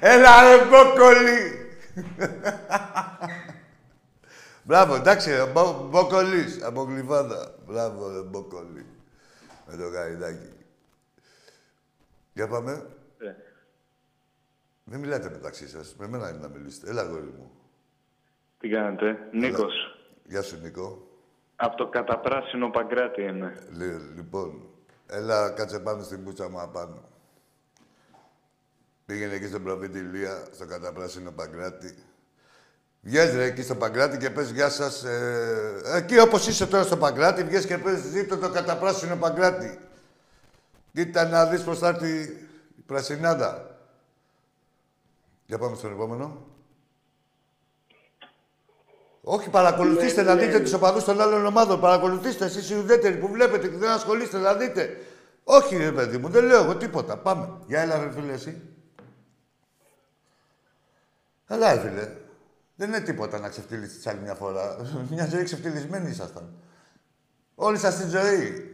Έλα 0.01 0.43
ρε 0.43 0.65
Μπόκολη. 0.65 1.61
Μπράβο, 4.63 4.95
εντάξει, 4.95 5.31
ρε, 5.31 5.45
Μπο, 5.45 5.89
Μπόκολης, 5.91 6.63
από 6.63 6.83
Γλυφάδα. 6.83 7.55
Μπράβο, 7.67 8.09
ρε, 8.09 8.23
Μπόκολη. 8.23 8.87
Με 9.67 9.77
το 9.77 9.89
γαϊδάκι. 9.89 10.56
Για 12.37 12.49
πάμε. 12.49 12.73
Ε. 13.19 13.33
Μην 14.85 15.01
μιλάτε 15.01 15.31
μεταξύ 15.31 15.69
σας. 15.69 15.95
Με 15.99 16.09
μένα 16.09 16.29
είναι 16.29 16.39
να 16.39 16.49
μιλήσετε. 16.49 16.91
Έλα, 16.91 17.03
γόρι 17.03 17.33
μου. 17.39 17.51
Τι 18.59 18.69
κάνετε, 18.69 19.19
Νίκος. 19.33 19.75
Γεια 20.25 20.43
σου, 20.43 20.59
Νικό. 20.63 21.09
Από 21.57 21.77
το 21.77 21.89
καταπράσινο 21.89 22.71
Παγκράτη 22.71 23.23
είμαι. 23.23 23.57
Λι- 23.71 24.15
λοιπόν, 24.17 24.69
έλα, 25.07 25.51
κάτσε 25.51 25.81
πάνω 25.81 26.03
στην 26.03 26.25
πούτσα 26.25 26.49
μου 26.49 26.61
απάνω. 26.61 27.09
Πήγαινε 29.07 29.35
εκεί 29.35 29.47
στον 29.47 29.63
προφήτη 29.63 29.99
Ηλία, 29.99 30.45
στο 30.53 30.67
καταπράσινο 30.67 31.31
Παγκράτη. 31.31 31.95
Βγες 33.01 33.35
ρε 33.35 33.45
εκεί 33.45 33.63
στο 33.63 33.75
Παγκράτη 33.75 34.17
και 34.17 34.31
πες 34.31 34.51
γεια 34.51 34.69
σας. 34.69 35.05
Ε, 35.05 35.81
εκεί 35.97 36.19
όπως 36.19 36.47
είσαι 36.49 36.67
τώρα 36.67 36.83
στο 36.85 36.97
Παγκράτη, 36.97 37.45
βγες 37.45 37.67
και 37.67 37.79
πες 37.79 38.01
ζήτω 38.01 38.37
το 38.37 38.51
καταπράσινο 38.51 39.17
Παγκράτη. 39.17 39.79
Κοίτα 40.97 41.25
να 41.29 41.47
δεις 41.47 41.63
πώς 41.63 41.79
θα 41.79 41.89
έρθει 41.89 42.21
η 42.77 42.81
πρασινάδα. 42.87 43.79
Για 45.47 45.59
πάμε 45.59 45.77
στον 45.77 45.93
επόμενο. 45.93 46.47
Όχι, 49.23 49.51
παρακολουθήστε 49.51 50.23
Ναι, 50.23 50.29
να 50.29 50.35
ναι. 50.35 50.45
δείτε 50.45 50.61
τους 50.61 50.73
οπαδούς 50.73 51.05
των 51.05 51.21
άλλων 51.21 51.47
ομάδων. 51.47 51.81
Παρακολουθήστε 51.81 52.45
εσείς 52.45 52.71
οι 52.71 52.79
ουδέτεροι 52.79 53.17
που 53.17 53.29
βλέπετε 53.29 53.69
και 53.69 53.77
δεν 53.77 53.91
ασχολείστε 53.91 54.39
να 54.39 54.55
δείτε. 54.55 54.97
Όχι, 55.45 55.77
ρε 55.77 55.93
παιδί 55.93 56.19
μου, 56.19 56.29
δεν 56.29 56.45
λέω 56.45 56.63
εγώ 56.63 56.77
τίποτα. 56.77 57.17
Πάμε. 57.17 57.61
Για 57.67 57.81
έλα, 57.81 58.05
ρε 58.05 58.13
φίλε, 58.13 58.33
εσύ. 58.33 58.63
Έλα, 61.47 61.75
ρε 61.75 61.81
φίλε. 61.81 62.13
Δεν 62.77 62.89
είναι 62.89 63.01
τίποτα 63.01 63.39
να 63.39 63.49
ξεφτυλιστείς 63.49 64.07
άλλη 64.07 64.21
μια 64.21 64.35
φορά. 64.35 64.77
μια 65.11 65.27
ζωή 65.27 65.45
ξεφτυλισμένοι 65.45 66.11
ήσασταν. 66.11 66.53
Όλη 67.55 67.79
σας 67.79 67.97
τη 67.97 68.09
ζωή. 68.09 68.71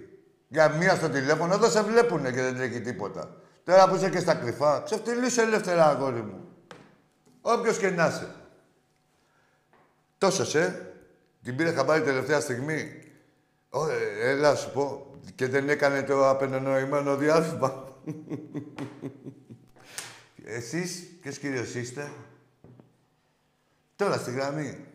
Για 0.53 0.69
μία 0.69 0.95
στο 0.95 1.09
τηλέφωνο, 1.09 1.55
εδώ 1.55 1.69
σε 1.69 1.83
βλέπουνε 1.83 2.31
και 2.31 2.43
δεν 2.43 2.55
τρέχει 2.55 2.81
τίποτα. 2.81 3.37
Τώρα 3.65 3.89
που 3.89 3.95
είσαι 3.95 4.11
και 4.11 4.19
στα 4.19 4.35
κρυφά, 4.35 4.83
ξεφτυλίσου 4.85 5.41
ελεύθερα, 5.41 5.87
αγόρι 5.89 6.23
μου. 6.23 6.49
Όποιος 7.41 7.79
και 7.79 7.91
να 7.91 8.07
είσαι. 8.07 8.35
Τόσος 10.19 10.49
σε. 10.49 10.93
Την 11.43 11.57
πήρε 11.57 11.73
χαμπάρι 11.73 12.03
τελευταία 12.03 12.41
στιγμή. 12.41 13.03
Ω, 13.71 13.89
ε, 13.89 14.31
έλα 14.31 14.55
σου 14.55 14.73
πω. 14.73 15.07
Και 15.35 15.47
δεν 15.47 15.69
έκανε 15.69 16.03
το 16.03 16.29
απενενοημένο 16.29 17.17
διάβημα. 17.17 17.85
Εσείς, 20.45 21.19
ποιος 21.23 21.39
κύριος 21.39 21.75
είστε; 21.75 22.13
Τώρα 23.97 24.17
στη 24.17 24.31
γραμμή. 24.31 24.87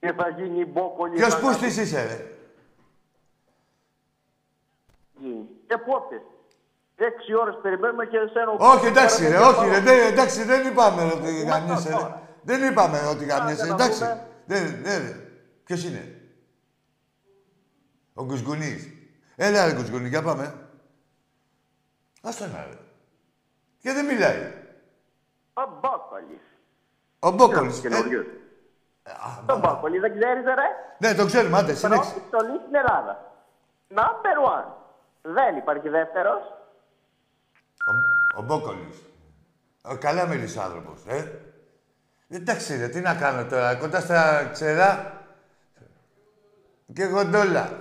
Και 0.00 0.12
θα 0.12 0.28
γίνει 0.28 0.64
μπόκολη. 0.64 1.14
Ποιος 1.14 1.34
θα 1.34 1.40
πούστης 1.40 1.76
είσαι, 1.76 2.02
ρε; 2.02 2.37
Γίνει. 5.20 5.48
Και 5.66 5.78
πότε. 5.78 6.22
Έξι 6.96 7.34
ώρες 7.34 7.58
περιμένουμε 7.62 8.06
και 8.06 8.16
εσένα... 8.16 8.50
Όχι, 8.58 8.86
εντάξει, 8.86 9.28
ρε, 9.28 9.38
όχι, 9.38 9.68
ρε. 9.68 9.80
Δεν, 9.80 10.12
εντάξει, 10.12 10.42
δεν 10.44 10.66
είπαμε 10.66 11.02
ρε, 11.02 11.08
ότι 11.12 11.42
Πού 11.42 11.48
γαμιέσαι, 11.48 11.88
ρε. 11.88 11.94
τώρα. 11.94 12.22
Δεν 12.42 12.70
είπαμε 12.70 12.98
ότι 13.06 13.24
γαμιέσαι, 13.24 13.66
να 13.66 13.74
εντάξει. 13.74 13.98
δούμε. 13.98 14.26
Δεν, 14.44 14.82
δεν, 14.82 15.02
ρε. 15.02 15.12
Ποιος 15.64 15.84
είναι; 15.84 16.20
Ο 18.14 18.24
Γκουσγκουνής. 18.24 18.88
Έλα, 19.36 19.66
ρε, 19.66 19.72
Γκουσγκουνή, 19.72 20.08
για 20.08 20.22
πάμε. 20.22 20.54
Ας 22.22 22.36
τον 22.36 22.50
ρε. 22.52 22.78
Και 23.78 23.92
δεν 23.92 24.04
μιλάει. 24.06 24.52
Ο 25.54 25.62
μπόκολης. 25.80 26.42
Ο 27.18 27.30
Μπόκολης. 27.30 27.78
Ε, 27.78 27.88
Καινούριο. 27.88 28.24
Το 29.46 29.58
μπόκολη 29.58 29.98
δεν 29.98 30.18
ξέρεις 30.18 30.44
ρε; 30.44 30.68
ναι, 30.98 31.14
το 31.14 31.26
ξέρουμε, 31.26 31.58
άντε, 31.58 31.74
συνέχισε. 31.74 32.12
Πρώτη 32.12 32.26
στολή 32.26 32.58
στην 32.62 32.74
Ελλάδα. 32.74 33.32
Number 33.94 34.36
one. 34.56 34.72
Δεν 35.22 35.56
υπάρχει 35.56 35.88
δεύτερος. 35.88 36.42
Ο, 37.86 38.40
ο 38.40 38.42
Μπόκολης. 38.42 39.02
Ο 39.82 39.96
καλά 39.96 40.26
μίλησε 40.26 40.58
ο 40.58 40.62
άνθρωπος, 40.62 41.02
ε. 41.06 41.40
Εντάξει, 42.28 42.76
ρε, 42.76 42.88
τι 42.88 43.00
να 43.00 43.14
κάνω 43.14 43.44
τώρα, 43.44 43.74
κοντά 43.74 44.00
στα 44.00 44.48
ξερά 44.52 45.22
και 46.92 47.04
γοντόλα. 47.04 47.72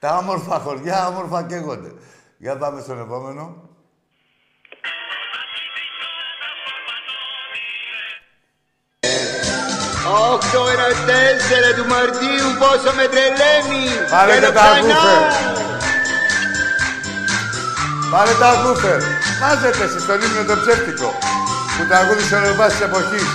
Τα 0.00 0.16
όμορφα 0.16 0.58
χωριά, 0.58 1.08
όμορφα 1.08 1.42
καίγονται. 1.46 1.92
Για 2.38 2.58
πάμε 2.58 2.80
στον 2.80 3.00
επόμενο. 3.00 3.63
Όκτω 10.06 10.60
ένα 10.74 10.88
τέσσερα 11.08 11.70
του 11.76 11.86
Μαρτίου 11.92 12.48
πόσο 12.60 12.90
με 12.98 13.04
τρελαίνει 13.12 13.84
Πάρε 14.10 14.32
Θέλω 14.32 14.46
και 14.46 14.52
τα 14.58 14.60
ξανά. 14.60 14.80
γκούφερ. 14.80 15.20
Πάρε 18.12 18.34
τα 18.42 18.50
γκούφερ. 18.60 19.00
Μάζετε 19.40 19.84
εσείς 19.84 20.06
τον 20.06 20.18
ύμνο 20.26 20.42
το 20.50 20.56
ψεύτικο 20.60 21.08
που 21.74 21.82
τραγούδισε 21.88 22.34
ο 22.36 22.40
Ρεβάς 22.46 22.72
της 22.72 22.80
εποχής. 22.88 23.28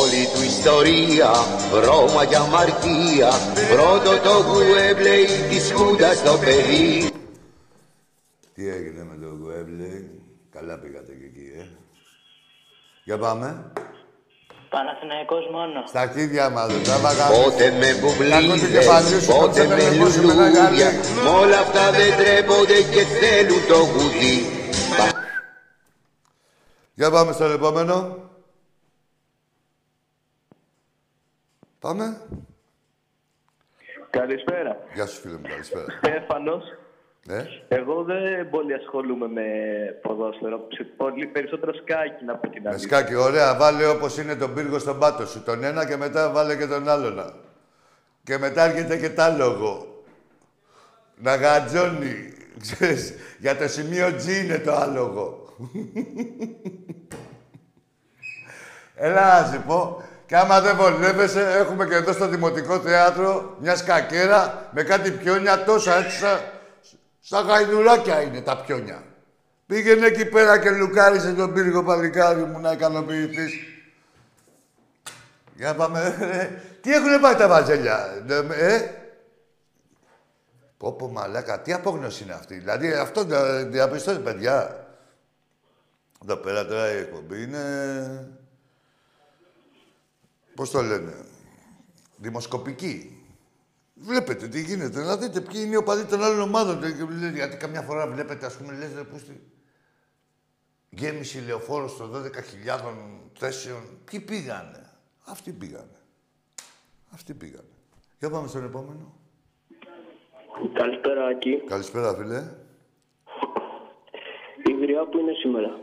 Όλη 0.00 0.22
του 0.34 0.42
ιστορία, 0.42 1.30
βρώμα 1.72 2.24
και 2.24 2.36
αμαρτία 2.36 3.30
Πρώτο 3.72 4.10
το 4.26 4.34
γουέμπλεϊ 4.46 5.26
της 5.50 5.72
Χούντας 5.76 6.16
στο 6.16 6.32
παιδί 6.38 7.10
Τι 8.54 8.68
έγινε 8.68 9.02
με 9.10 9.16
το 9.22 9.28
Γουέμπλε. 9.40 9.92
Καλά 10.52 10.78
πήγατε 10.78 11.12
και 11.12 11.24
εκεί, 11.24 11.46
ε. 11.60 11.64
Για 13.04 13.18
πάμε. 13.18 13.72
Παναθηναϊκός 14.68 15.44
μόνο. 15.52 15.86
Στα 15.86 16.00
αρχίδια 16.00 16.50
μας, 16.50 16.66
δεν 16.66 16.82
τράβαγα. 16.82 17.26
Πότε 17.26 17.70
με 17.70 17.88
Ακούτε 17.88 17.92
και 17.92 18.00
μπουμπλίδες, 18.00 18.86
παλιούς, 18.86 19.26
πότε 19.26 19.38
κόψατε 19.38 19.66
με 19.66 19.90
με 19.90 19.98
κόσμο, 19.98 20.22
με 20.26 20.32
ένα 20.32 20.44
λουλούδια 20.44 20.64
γάλι. 20.64 20.82
Μ' 21.24 21.34
όλα 21.42 21.58
αυτά 21.58 21.90
δεν 21.90 22.10
τρέπονται 22.16 22.78
και 22.92 23.02
θέλουν 23.18 23.66
το 23.68 23.78
γουδί 23.92 24.36
Για 26.94 27.10
πάμε 27.10 27.32
στον 27.32 27.52
επόμενο. 27.52 28.16
Πάμε. 31.78 32.20
Καλησπέρα. 34.10 34.76
Γεια 34.94 35.06
σου, 35.06 35.20
φίλε 35.20 35.36
μου, 35.36 35.48
καλησπέρα. 35.48 35.86
Στέφανος. 35.98 36.62
Ε, 37.28 37.44
Εγώ 37.68 38.02
δεν 38.02 38.50
πολύ 38.50 38.74
ασχολούμαι 38.74 39.28
με 39.28 39.42
ποδόσφαιρο. 40.02 40.58
Ψ- 40.68 40.96
Πολύ 40.96 41.26
περισσότερο 41.26 41.72
σκάκι 41.74 42.24
να 42.24 42.34
πω 42.36 42.48
την 42.50 42.62
με 42.62 42.68
αλήθεια. 42.68 42.88
σκάκι, 42.88 43.14
ωραία. 43.14 43.56
Βάλε 43.56 43.86
όπως 43.86 44.18
είναι 44.18 44.34
τον 44.34 44.54
πύργο 44.54 44.78
στον 44.78 44.98
πάτο 44.98 45.26
σου. 45.26 45.42
Τον 45.42 45.64
ένα 45.64 45.86
και 45.86 45.96
μετά 45.96 46.30
βάλε 46.30 46.56
και 46.56 46.66
τον 46.66 46.88
άλλον. 46.88 47.32
Και 48.22 48.38
μετά 48.38 48.62
έρχεται 48.64 48.96
και 48.96 49.10
τ' 49.10 49.20
άλογο. 49.20 50.02
Να 51.16 51.34
γατζώνει. 51.36 52.32
Ξέρεις, 52.62 53.14
για 53.38 53.56
το 53.56 53.68
σημείο 53.68 54.06
G 54.06 54.44
είναι 54.44 54.58
το 54.58 54.72
άλογο. 54.72 55.44
Έλα 58.94 59.40
να 59.42 59.46
σου 59.52 59.62
πω. 59.66 60.02
Και 60.26 60.36
άμα 60.36 60.60
δεν 60.60 60.76
βολεύεσαι, 60.76 61.40
έχουμε 61.58 61.86
και 61.86 61.94
εδώ 61.94 62.12
στο 62.12 62.28
Δημοτικό 62.28 62.78
Θέατρο 62.78 63.56
μια 63.60 63.76
σκακέρα 63.76 64.68
με 64.74 64.82
κάτι 64.82 65.10
πιόνια 65.10 65.64
τόσα 65.64 65.96
έτσι 65.96 66.24
σαν, 67.26 67.38
σαν 67.38 67.46
γαϊδουράκια 67.46 68.22
είναι 68.22 68.40
τα 68.40 68.56
πιόνια. 68.56 69.02
Πήγαινε 69.66 70.06
εκεί 70.06 70.26
πέρα 70.26 70.58
και 70.58 70.70
λουκάρισε 70.70 71.34
τον 71.34 71.52
πύργο 71.52 71.84
παλικάρι 71.84 72.44
μου 72.44 72.60
να 72.60 72.72
ικανοποιηθείς. 72.72 73.52
Για 75.54 75.74
πάμε, 75.74 76.16
ρε. 76.20 76.62
Τι 76.80 76.92
έχουνε 76.92 77.18
πάει 77.18 77.34
τα 77.34 77.48
βαζέλια, 77.48 78.24
ε, 78.28 78.74
ε; 78.74 78.90
Πω 80.76 80.92
πω 80.92 81.08
μαλάκα, 81.08 81.60
τι 81.60 81.72
απόγνωση 81.72 82.22
είναι 82.22 82.32
αυτή. 82.32 82.58
Δηλαδή 82.58 82.92
αυτό 82.92 83.24
δια- 83.24 83.64
διαπιστώνει, 83.64 84.18
παιδιά. 84.18 84.86
Εδώ 86.22 86.36
πέρα 86.36 86.66
τώρα 86.66 86.92
η 86.92 86.96
εκπομπή 86.96 87.42
είναι... 87.42 88.36
Πώς 90.54 90.70
το 90.70 90.82
λένε. 90.82 91.14
Δημοσκοπική. 92.16 93.15
Βλέπετε 93.98 94.48
τι 94.48 94.60
γίνεται. 94.60 95.02
Να 95.02 95.16
δείτε 95.16 95.40
ποιοι 95.40 95.60
είναι 95.64 95.74
οι 95.74 95.76
οπαδοί 95.76 96.04
των 96.04 96.22
άλλων 96.22 96.40
ομάδων. 96.40 96.80
Και 96.80 96.86
λένε, 96.86 97.36
Γιατί 97.36 97.56
καμιά 97.56 97.82
φορά 97.82 98.06
βλέπετε, 98.06 98.46
ας 98.46 98.56
πούμε, 98.56 98.72
λες, 98.72 98.94
ρε, 98.94 99.02
πούστη. 99.04 99.40
Γέμιση 100.90 101.38
λεωφόρος 101.46 101.96
των 101.96 102.12
12.000 102.12 103.30
θέσεων. 103.38 103.82
Ποιοι 104.04 104.20
πήγανε. 104.20 104.90
Αυτοί 105.24 105.52
πήγανε. 105.52 105.98
Αυτοί 107.10 107.34
πήγανε. 107.34 107.68
Για 108.18 108.30
πάμε 108.30 108.48
στον 108.48 108.64
επόμενο. 108.64 109.14
Καλησπέρα, 110.72 111.26
Άκη. 111.26 111.62
Καλησπέρα, 111.66 112.14
φίλε. 112.14 112.50
Η 114.64 114.72
γριά 114.80 115.06
που 115.06 115.18
είναι 115.18 115.32
σήμερα. 115.32 115.80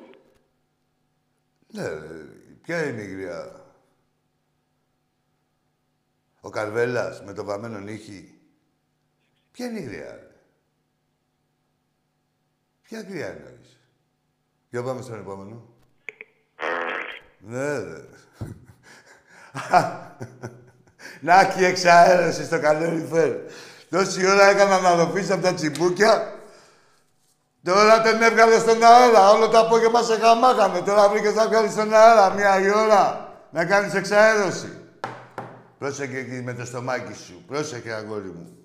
Ναι, 1.68 1.88
ρε, 1.88 2.26
ποια 2.62 2.88
είναι 2.88 3.02
η 3.02 3.08
γριά; 3.08 3.63
Ο 6.46 6.50
Καρβέλας 6.50 7.22
με 7.24 7.34
το 7.34 7.44
βαμμένο 7.44 7.80
νύχι. 7.80 8.38
Ποια 9.52 9.66
είναι 9.66 9.80
η 9.80 9.84
γριά, 9.84 10.12
ρε; 10.12 10.28
Ποια 12.82 13.02
γριά 13.02 13.28
εννοείς; 13.28 13.80
Για 14.70 14.84
πάμε 14.84 15.02
στον 15.02 15.20
επόμενο. 15.20 15.64
Ναι, 17.40 17.78
ρε. 17.78 18.06
Να 21.22 21.46
και 21.46 21.62
η 21.62 21.66
εξαέρωση 21.66 22.46
στο 22.46 22.60
καλόριφερ. 22.60 23.36
Τόση 23.90 24.28
ώρα 24.28 24.46
έκανα 24.46 24.80
να 24.80 24.96
δοφήσει 24.96 25.32
από 25.32 25.42
τα 25.42 25.54
τσιμπούκια. 25.54 26.34
Τώρα 27.64 28.02
τον 28.02 28.22
έβγαλε 28.22 28.60
στον 28.60 28.84
αέρα. 28.84 29.30
Όλο 29.30 29.50
το 29.50 29.60
απόγευμα 29.60 30.04
σε 30.04 30.20
χαμάγαμε. 30.20 30.82
Τώρα 30.82 31.10
βρήκες 31.10 31.34
να 31.34 31.48
βγάλεις 31.48 31.72
στον 31.72 31.94
αέρα 31.94 32.34
μία 32.34 32.60
η 32.60 32.70
ώρα 32.70 33.34
να 33.52 33.66
κάνεις 33.66 33.94
εξαέρωση. 33.94 34.83
Πρόσεχε 35.84 36.18
εκεί 36.18 36.42
με 36.42 36.54
το 36.54 36.66
στομάκι 36.66 37.14
σου. 37.14 37.44
Πρόσεχε, 37.48 37.94
αγόρι 37.94 38.32
μου. 38.32 38.58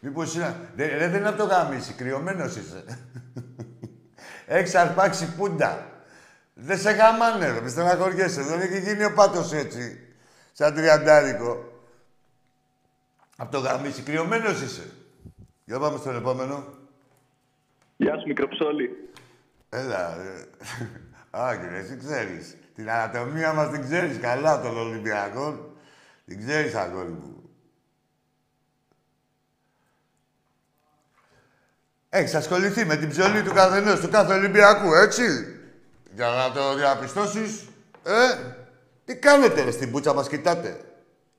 Μήπως 0.00 0.34
είναι... 0.34 0.70
Ρε, 0.76 0.96
ρε, 0.96 1.08
δεν 1.08 1.18
είναι 1.18 1.28
από 1.28 1.38
το 1.38 1.44
γάμισι. 1.44 1.92
Κρυωμένος 1.92 2.56
είσαι. 2.56 2.84
Έχεις 4.46 4.74
αρπάξει 4.74 5.34
πούντα. 5.34 6.02
Δεν 6.54 6.78
σε 6.78 6.90
γαμάνε, 6.90 7.50
ρε. 7.50 7.60
Μη 7.60 7.68
στεναχωριέσαι. 7.68 8.42
Δεν 8.42 8.60
έχει 8.60 8.80
γίνει 8.80 9.04
ο 9.04 9.12
πάτος 9.12 9.52
έτσι. 9.52 9.98
Σαν 10.52 10.74
τριαντάρικο. 10.74 11.82
Από 13.36 13.52
το 13.52 13.58
γαμίσι. 13.58 14.02
Κρυωμένος 14.02 14.62
είσαι. 14.62 14.90
Για 15.64 15.78
πάμε 15.78 15.98
στον 15.98 16.16
επόμενο. 16.16 16.64
Γεια 17.96 18.18
σου, 18.18 18.26
μικροψόλη. 18.26 19.10
Έλα, 19.68 20.16
ρε. 20.16 20.44
Όχι, 21.30 21.68
ρε, 21.68 21.78
εσύ 21.78 21.96
ξέρεις. 21.96 22.56
Την 22.74 22.90
ανατομία 22.90 23.52
μας 23.52 23.70
την 23.70 23.82
ξέρεις 23.82 24.18
καλά 24.18 24.60
των 24.60 24.78
Ολυμπιακών. 24.78 25.76
Την 26.26 26.38
ξέρεις, 26.38 26.74
αγόρι 26.74 27.08
μου. 27.08 27.34
Έχεις 32.08 32.34
ασχοληθεί 32.34 32.84
με 32.84 32.96
την 32.96 33.08
ψωλή 33.08 33.42
του 33.42 33.52
καθενός, 33.52 34.00
του 34.00 34.08
κάθε 34.08 34.34
Ολυμπιακού, 34.34 34.94
έτσι; 34.94 35.22
Για 36.14 36.28
να 36.28 36.52
το 36.52 36.74
διαπιστώσεις. 36.74 37.68
Ε, 38.04 38.54
τι 39.04 39.16
κάνετε, 39.16 39.62
ρε, 39.62 39.70
στην 39.70 39.90
πούτσα 39.90 40.14
μας 40.14 40.28
κοιτάτε; 40.28 40.80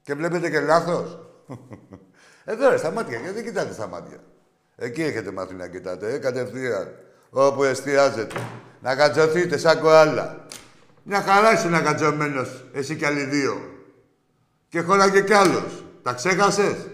Και 0.01 0.13
βλέπετε 0.13 0.49
και 0.49 0.59
λάθος; 0.59 1.19
Εδώ, 2.45 2.69
ρε, 2.69 2.77
στα 2.77 2.91
μάτια. 2.91 3.19
Γιατί 3.19 3.43
κοιτάτε 3.43 3.73
στα 3.73 3.87
μάτια; 3.87 4.17
Εκεί 4.75 5.03
έχετε 5.03 5.31
μάθει 5.31 5.53
να 5.53 5.67
κοιτάτε, 5.67 6.13
ε, 6.13 6.17
κατευθείαν. 6.17 6.95
Όπου 7.29 7.63
εστιάζετε. 7.63 8.35
Να 8.81 8.95
κατσωθείτε 8.95 9.57
σαν 9.57 9.79
κοάλα. 9.79 10.45
Μια 11.07 11.21
χαρά 11.21 11.53
είσαι 11.53 11.69
να 11.69 11.81
κατσωμένος, 11.81 12.65
εσύ 12.73 12.95
κι 12.95 13.05
άλλοι 13.05 13.23
δύο. 13.23 13.53
Και 14.69 14.81
χώραγε 14.81 15.21
κι 15.21 15.33
άλλος. 15.33 15.83
Τα 16.03 16.13
ξέχασες; 16.13 16.89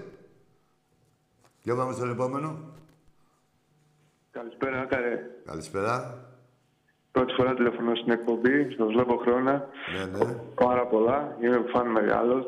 Για 1.61 1.75
πάμε 1.75 1.93
στο 1.93 2.05
επόμενο. 2.05 2.59
Καλησπέρα, 4.31 4.79
Άκαρε. 4.79 5.29
Καλησπέρα. 5.45 6.25
Πρώτη 7.11 7.33
φορά 7.33 7.53
τηλεφωνώ 7.53 7.95
στην 7.95 8.11
εκπομπή, 8.11 8.71
στο 8.71 8.85
βλέπω 8.85 9.17
χρόνια. 9.17 9.69
Ναι, 9.97 10.17
ναι. 10.17 10.33
Πάρα 10.55 10.87
πολλά. 10.87 11.37
Είμαι 11.41 11.63
φαν 11.73 11.87
μεγάλος. 11.87 12.45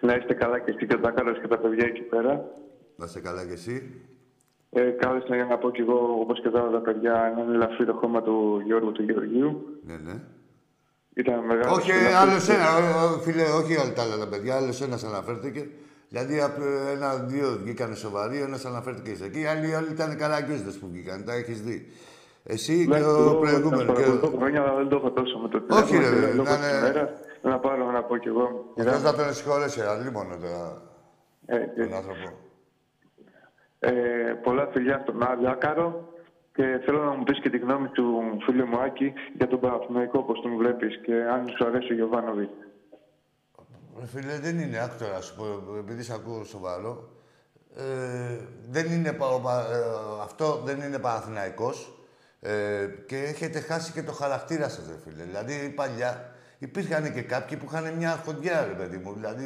Να 0.00 0.14
είστε 0.14 0.34
καλά 0.34 0.58
και 0.58 0.70
εσύ 0.70 0.86
και 0.86 0.94
ο 0.94 1.00
Τάκαρος 1.00 1.40
και 1.40 1.48
τα 1.48 1.58
παιδιά 1.58 1.86
εκεί 1.86 2.00
πέρα. 2.02 2.44
Να 2.96 3.04
είσαι 3.04 3.20
καλά 3.20 3.46
κι 3.46 3.52
εσύ. 3.52 4.02
Ε, 4.70 4.80
κάλεσα 4.90 5.34
για 5.34 5.44
να 5.44 5.58
πω 5.58 5.70
κι 5.70 5.80
εγώ, 5.80 6.16
όπως 6.20 6.40
και 6.40 6.48
τώρα 6.48 6.70
τα 6.70 6.78
παιδιά, 6.80 7.24
έναν 7.24 7.54
ελαφρύ 7.54 7.86
το 7.86 7.92
χώμα 7.92 8.22
του 8.22 8.62
Γιώργου 8.64 8.92
του 8.92 9.02
Γεωργίου. 9.02 9.80
Ναι, 9.86 9.96
ναι. 9.96 10.20
Ήταν 11.18 11.38
μεγάλος. 11.44 11.76
Όχι, 11.78 11.90
άλλος 12.22 12.48
ένα, 12.48 12.66
ο- 12.76 13.04
ο- 13.14 13.18
φίλε, 13.18 13.42
όχι 13.42 13.76
όλα 13.76 13.92
τα 13.92 14.02
άλλα 14.02 14.16
τα 14.18 14.28
παιδιά, 14.28 14.56
άλλος 14.56 14.80
ένας 14.82 15.04
αναφέρθηκε. 15.04 15.68
Δηλαδή, 16.08 16.40
απ' 16.40 16.60
ένα-δύο 16.94 17.58
βγήκαν 17.62 17.94
σοβαροί, 17.96 18.40
ένας 18.40 18.64
αναφέρθηκε 18.64 19.14
σε 19.14 19.24
εκεί. 19.24 19.46
Άλλοι 19.46 19.74
όλοι 19.74 19.90
ήταν 19.90 20.16
καραγκιόζδε 20.16 20.70
που 20.70 20.88
βγήκαν, 20.92 21.24
τα 21.24 21.32
έχεις 21.34 21.62
δει. 21.62 21.86
Εσύ 22.44 22.86
και 22.86 23.02
ο 23.02 23.36
προηγούμενο. 23.40 23.80
Και... 23.84 23.92
Παρακολουθώ 23.92 24.36
χρόνια, 24.36 24.62
αλλά 24.62 24.74
δεν 24.74 24.88
το 24.88 24.96
έχω 24.96 25.10
τόσο 25.10 25.38
με 25.38 25.48
το 25.48 25.62
Όχι, 25.68 25.84
τηλέφωνο, 25.84 26.20
ρε, 26.20 26.26
και 26.26 26.32
λόγω 26.34 26.48
να 26.50 26.56
της 26.56 26.68
είναι- 26.68 26.78
ημέρας, 26.78 27.10
Να 27.42 27.58
πάρω 27.58 27.90
να 27.90 28.02
πω 28.02 28.16
κι 28.16 28.28
εγώ. 28.28 28.48
Αυτό 28.78 28.90
θα 28.92 29.14
τον 29.14 29.34
συγχωρέσει, 29.34 29.80
αλλήμον 29.80 30.26
τώρα. 30.40 30.82
Ε, 31.46 31.58
Τον 31.58 31.94
άνθρωπο. 31.94 32.28
Ε, 33.78 33.90
πολλά 34.42 34.68
φιλιά 34.72 34.98
στον 35.02 35.22
Άδη 35.22 35.46
Άκαρο 35.46 36.08
και 36.58 36.80
θέλω 36.84 37.04
να 37.04 37.10
μου 37.10 37.22
πεις 37.22 37.40
και 37.40 37.50
τη 37.50 37.58
γνώμη 37.58 37.88
του 37.88 38.38
φίλου 38.44 38.66
μου 38.66 38.80
Άκη 38.80 39.12
για 39.36 39.48
τον 39.48 39.60
Παναθηναϊκό, 39.60 40.22
πώς 40.22 40.40
τον 40.40 40.56
βλέπεις 40.56 41.00
και 41.04 41.14
αν 41.14 41.48
σου 41.48 41.66
αρέσει 41.66 41.92
ο 41.92 41.94
Γιωβάνοβιτς. 41.94 42.50
Ρε 43.98 44.06
φίλε, 44.06 44.38
δεν 44.38 44.58
είναι, 44.58 44.78
άκου 44.78 44.94
τώρα, 44.98 45.12
να 45.12 45.20
σου 45.20 45.34
πω, 45.36 45.44
επειδή 45.78 46.02
σε 46.02 46.14
ακούω 46.14 46.44
σοβαρό. 46.44 47.08
Ε, 47.76 48.36
δεν 48.70 48.92
είναι, 48.92 49.12
πα- 49.12 49.26
ο 49.28 49.40
πα- 49.40 49.66
ε, 49.72 50.22
αυτό 50.22 50.62
δεν 50.64 50.80
είναι 50.80 50.98
Παναθηναϊκός 50.98 51.98
ε, 52.40 52.86
και 53.06 53.16
έχετε 53.16 53.60
χάσει 53.60 53.92
και 53.92 54.02
το 54.02 54.12
χαρακτήρα 54.12 54.68
σας, 54.68 54.86
ρε 54.88 54.96
φίλε. 55.04 55.24
Δηλαδή, 55.24 55.72
παλιά 55.76 56.32
υπήρχαν 56.58 57.12
και 57.12 57.22
κάποιοι 57.22 57.56
που 57.56 57.66
είχαν 57.70 57.94
μια 57.94 58.12
αρχοντιά, 58.12 58.64
ρε 58.66 58.74
παιδί 58.74 58.96
μου, 58.96 59.12
δηλαδή 59.12 59.44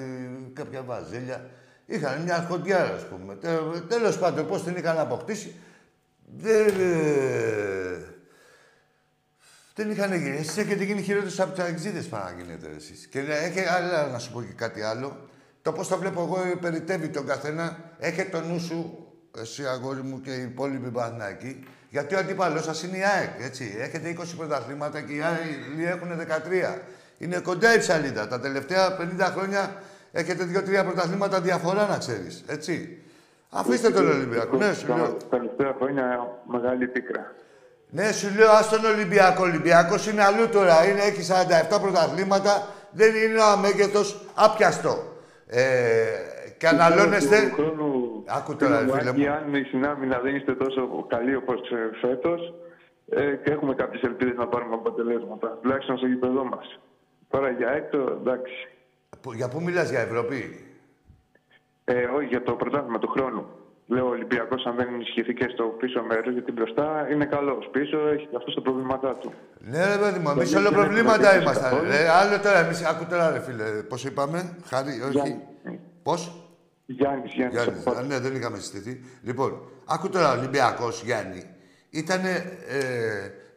κάποια 0.52 0.82
βαζέλια. 0.82 1.50
Είχαν 1.86 2.22
μια 2.22 2.34
αρχοντιά, 2.34 2.78
ας 2.84 3.06
πούμε. 3.06 3.34
Τε, 3.34 3.48
τέλος 3.88 4.18
πάντων, 4.18 4.46
πώς 4.46 4.62
την 4.62 4.76
είχαν 4.76 4.98
αποκτήσει, 4.98 5.54
δεν... 6.36 6.68
ε, 6.80 8.12
δεν 9.74 9.90
είχαν 9.90 10.14
γίνει. 10.14 10.36
Εσείς 10.36 10.56
έχετε 10.56 10.84
γίνει 10.84 11.02
χειρότερος 11.02 11.40
από 11.40 11.54
τους 11.54 11.64
αεξίδες 11.64 12.06
πάνω 12.06 12.24
να 12.24 12.42
γίνετε 12.42 12.66
εσείς. 12.76 13.06
Και 13.06 13.20
ναι, 13.20 13.34
έχει 13.34 13.60
άλλα 13.60 14.06
να 14.06 14.18
σου 14.18 14.32
πω 14.32 14.42
και 14.42 14.52
κάτι 14.52 14.82
άλλο. 14.82 15.28
Το 15.62 15.72
πώς 15.72 15.88
το 15.88 15.98
βλέπω 15.98 16.22
εγώ 16.22 16.40
ε, 16.40 16.54
περιτεύει 16.60 17.08
τον 17.08 17.26
καθένα. 17.26 17.94
Έχετε 17.98 18.38
το 18.38 18.46
νου 18.46 18.60
σου, 18.60 19.06
εσύ 19.40 19.66
αγόρι 19.66 20.02
μου 20.02 20.20
και 20.20 20.30
οι 20.30 20.42
υπόλοιποι 20.42 20.90
Παναθηναϊκοί, 20.90 21.64
γιατί 21.88 22.14
ο 22.14 22.18
αντίπαλός 22.18 22.64
σας 22.64 22.82
είναι 22.82 22.96
η 22.96 23.02
ΑΕΚ, 23.02 23.40
έτσι. 23.40 23.76
Έχετε 23.78 24.16
20 24.18 24.24
πρωταθλήματα 24.36 25.00
και 25.00 25.12
οι 25.12 25.20
άλλοι 25.20 25.84
έχουν 25.84 26.08
13. 26.74 26.78
Είναι 27.18 27.38
κοντά 27.38 27.74
η 27.74 27.78
ψαλίδα. 27.78 28.28
Τα 28.28 28.40
τελευταία 28.40 28.96
50 29.18 29.32
χρόνια 29.36 29.82
έχετε 30.12 30.64
2-3 30.80 30.84
πρωταθλήματα 30.84 31.40
διαφορά, 31.40 31.86
να 31.86 31.98
ξέρεις, 31.98 32.44
έτσι. 32.46 33.02
Αφήστε 33.54 33.90
τον 33.90 34.08
Ολυμπιακό. 34.10 34.56
Ναι, 34.56 34.72
σου 34.72 34.86
λέω. 34.86 35.12
Τα 35.12 35.26
τελευταία 35.38 35.74
χρόνια 35.78 36.04
μεγάλη 36.46 36.86
πίκρα. 36.88 37.32
Ναι, 37.90 38.12
σου 38.12 38.28
λέω, 38.38 38.50
ας 38.50 38.68
τον 38.68 38.84
Ολυμπιακό. 38.84 39.42
Ο 39.42 39.46
Ολυμπιακός 39.46 40.06
είναι 40.06 40.22
αλλού 40.24 40.48
τώρα. 40.48 40.88
Είναι, 40.88 41.00
έχει 41.00 41.22
47 41.76 41.80
πρωταθλήματα. 41.80 42.66
Δεν 42.90 43.14
είναι 43.14 43.24
ένα 43.34 43.56
μέγεθος 43.56 44.24
άπιαστο. 44.34 44.94
Ε, 45.46 45.62
και 46.58 46.68
αναλώνεστε... 46.68 47.36
Του 47.48 47.54
χρόνου, 47.54 48.22
Άκου 48.26 48.56
τώρα, 48.56 48.76
φίλε 48.78 48.86
μου, 48.92 48.98
φίλε 48.98 49.10
Άκη, 49.10 49.20
μου. 49.20 49.30
αν 49.32 49.54
η 49.54 49.62
συνάμυνα 49.62 50.18
δεν 50.20 50.34
είστε 50.34 50.54
τόσο 50.54 51.06
καλή 51.08 51.36
όπως 51.36 51.60
ε, 51.70 52.06
φέτος, 52.06 52.54
ε, 53.08 53.34
και 53.44 53.50
έχουμε 53.52 53.74
κάποιες 53.74 54.02
ελπίδες 54.02 54.34
να 54.36 54.46
πάρουμε 54.46 54.74
αποτελέσματα, 54.74 55.58
τουλάχιστον 55.62 55.96
στο 55.96 56.06
γήπεδό 56.06 56.44
μας. 56.44 56.78
Τώρα 57.28 57.50
για 57.50 57.68
έκτο, 57.70 57.98
εντάξει. 58.20 58.68
Που- 59.20 59.32
Για 59.32 59.48
πού 59.48 59.62
μιλάς, 59.62 59.90
για 59.90 60.00
Ευρώπη; 60.00 60.66
Ε, 61.84 62.04
όχι, 62.04 62.26
για 62.26 62.42
το 62.42 62.52
πρωτάθλημα 62.52 62.98
του 62.98 63.08
χρόνου. 63.08 63.46
Λέω 63.86 64.06
ο 64.06 64.08
Ολυμπιακός, 64.08 64.64
αν 64.66 64.76
δεν 64.76 64.88
ενισχυθεί 64.94 65.34
και 65.34 65.48
στο 65.54 65.64
πίσω 65.64 66.02
μέρος, 66.02 66.32
γιατί 66.32 66.52
μπροστά 66.52 67.08
είναι 67.12 67.24
καλός. 67.24 67.68
Πίσω 67.72 67.98
έχει 68.08 68.28
αυτό 68.36 68.54
τα 68.54 68.60
προβλήματά 68.62 69.14
του. 69.16 69.32
Ναι, 69.58 69.86
ρε 69.86 69.98
παιδί 70.02 70.18
μου, 70.18 70.30
εμείς 70.30 70.50
Δεν 70.50 70.58
όλο 70.58 70.66
έχει 70.68 70.74
προβλήματα 70.76 71.18
προβλήματα 71.18 71.40
ήμασταν. 71.42 71.62
καθόλου. 71.70 71.90
Ρε, 71.90 72.08
άλλο 72.08 72.40
τώρα, 72.40 72.58
εμείς, 72.58 72.84
άκου 72.84 73.06
τώρα, 73.10 73.30
ρε 73.30 73.40
φίλε, 73.40 73.64
πώς 73.64 74.04
είπαμε, 74.04 74.56
χάρη, 74.64 74.90
όχι. 75.02 75.10
Γιάννη. 75.10 75.40
Πώς; 76.02 76.46
Γιάννης, 76.86 77.32
Γιάννης. 77.32 77.62
Γιάννη. 77.62 77.98
Α, 77.98 78.02
ναι, 78.02 78.18
δεν 78.18 78.34
είχαμε 78.34 78.56
συστηθεί. 78.56 79.00
Λοιπόν, 79.22 79.60
άκου 79.86 80.08
τώρα, 80.08 80.34
ο 80.34 80.38
Ολυμπιακός, 80.38 81.02
Γιάννη, 81.02 81.42
ήτανε, 81.90 82.30
ε, 82.68 82.80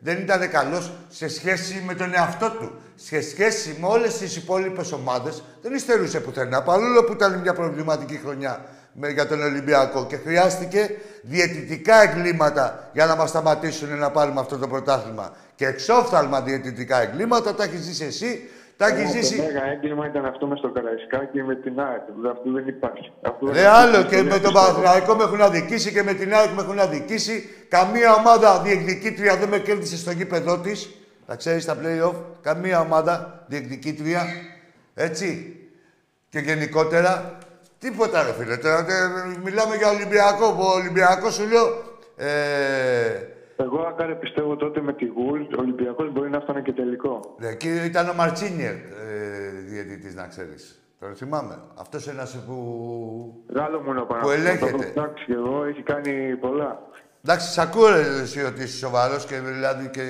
δεν 0.06 0.18
ήταν 0.18 0.49
καλός 0.49 0.91
σε 1.10 1.28
σχέση 1.28 1.84
με 1.86 1.93
τον 1.95 2.14
εαυτό 2.14 2.49
του. 2.49 2.72
Σε 2.95 3.22
σχέση 3.22 3.78
με 3.80 3.88
όλες 3.88 4.18
τις 4.18 4.36
υπόλοιπες 4.36 4.91
ομάδες, 4.91 5.43
δεν 5.62 5.74
υστερούσε 5.74 6.20
πουθενά, 6.20 6.62
παρόλο 6.64 7.03
που 7.03 7.12
ήταν 7.12 7.39
μια 7.39 7.53
προβληματική 7.53 8.20
χρονιά 8.24 8.66
με, 8.93 9.10
για 9.10 9.28
τον 9.28 9.41
Ολυμπιακό 9.41 10.06
και 10.06 10.18
χρειάστηκε 10.18 10.89
διαιτητικά 11.22 12.01
εγκλήματα 12.01 12.89
για 12.93 13.06
να 13.06 13.16
μας 13.16 13.30
σταματήσουν 13.30 13.97
να 13.97 14.12
πάρουμε 14.12 14.39
αυτό 14.39 14.58
το 14.58 14.68
πρωτάθλημα. 14.68 15.36
Και 15.56 15.66
εξόφθαλμα 15.66 16.41
διαιτητικά 16.41 17.01
εγκλήματα, 17.01 17.56
τα 17.56 17.64
έχεις 17.64 17.80
ζήσει 17.80 18.03
εσύ, 18.03 18.49
τα 18.78 18.88
έχει 18.88 19.04
Το 19.04 19.10
ζήσει 19.10 19.42
μέγα 19.42 19.66
έγκλημα 19.66 20.08
ήταν 20.08 20.26
αυτό 20.26 20.48
μες 20.48 20.60
στο 20.60 20.70
Καραϊσκάκι 20.72 21.42
με 21.44 21.56
την 21.56 21.80
ΑΕΚ. 21.80 22.02
Δηλαδή, 22.16 22.38
Αυτό 22.38 22.52
δεν 22.52 22.68
υπάρχει. 22.68 23.12
Αυτό 23.22 23.46
Ρε 23.46 23.52
δεν 23.52 23.68
άλλο 23.70 24.00
υπάρχει. 24.00 24.16
και 24.16 24.22
με 24.24 24.40
τον 24.40 24.54
Παναθηναϊκό 24.54 25.16
με 25.16 25.24
έχουν 25.24 25.42
αδικήσει 25.42 25.92
και 25.92 26.04
με 26.04 26.14
την 26.14 26.34
ΑΕΚ 26.34 26.50
με 26.56 26.62
έχουν 26.62 26.80
αδικήσει. 26.80 27.50
Καμία 27.70 28.14
ομάδα 28.14 28.60
διεκδικήτρια 28.62 29.36
δεν 29.38 29.50
με 29.50 29.60
κέρδισε 29.60 29.98
στο 29.98 30.12
γήπεδό 30.12 30.58
της. 30.60 30.90
Τα 31.26 31.36
ξέρεις 31.36 31.64
στα 31.64 31.78
play-off. 31.82 32.16
Καμία 32.42 32.80
ομάδα 32.80 33.44
διεκδικήτρια. 33.48 34.22
Έτσι. 34.94 35.56
Και 36.30 36.40
γενικότερα. 36.40 37.38
Τίποτα 37.80 38.24
ρε 38.24 38.34
φίλε. 38.34 38.58
Τώρα, 38.58 38.86
τε- 38.86 38.96
μιλάμε 39.44 39.76
για 39.76 39.90
Ολυμπιακό. 39.90 40.46
Ο 40.60 40.72
Ολυμπιακός 40.78 41.34
σου 41.34 41.44
λέω. 41.48 41.84
Ε, 42.18 43.28
Εγώ, 43.58 43.82
Άκαρε, 43.82 44.14
πιστεύω 44.16 44.56
τότε 44.56 44.82
με 44.82 44.93
τη 44.93 45.06
Γουλ, 45.06 45.41
ο 45.41 45.60
Ολυμπιακό 45.60 46.03
μπορεί 46.12 46.30
να 46.30 46.39
φτάνει 46.39 46.62
και 46.62 46.74
τελικό. 46.74 47.36
ναι, 47.39 47.47
εκεί 47.47 47.70
ήταν 47.86 48.10
ο 48.10 48.14
Μαρτσίνιερ 48.14 48.74
ε, 48.74 48.80
διαιτητής, 49.66 50.16
να 50.16 50.28
ξέρεις. 50.28 50.80
Τον 50.99 51.16
θυμάμαι. 51.16 51.60
Αυτός 51.80 52.08
ένας 52.08 52.43
που... 52.47 52.56
Γάλλο 53.56 53.82
μόνο 53.82 54.01
πάνω. 54.06 54.22
Που 54.22 54.30
ελέγχεται. 54.30 54.86
Εντάξει, 54.86 55.26
και 55.26 55.34
εγώ 55.34 55.64
έχει 55.66 55.82
κάνει 55.82 56.36
πολλά. 56.36 56.80
Εντάξει, 57.24 57.51
σ' 57.51 57.58
ακούω 57.58 57.88
ρε, 57.89 57.99
εσύ 58.22 58.43
ότι 58.43 58.64
είσαι 58.64 58.78
σοβαρός 58.78 59.26
και 59.26 59.39
δηλαδή 59.39 59.89
και... 59.89 60.01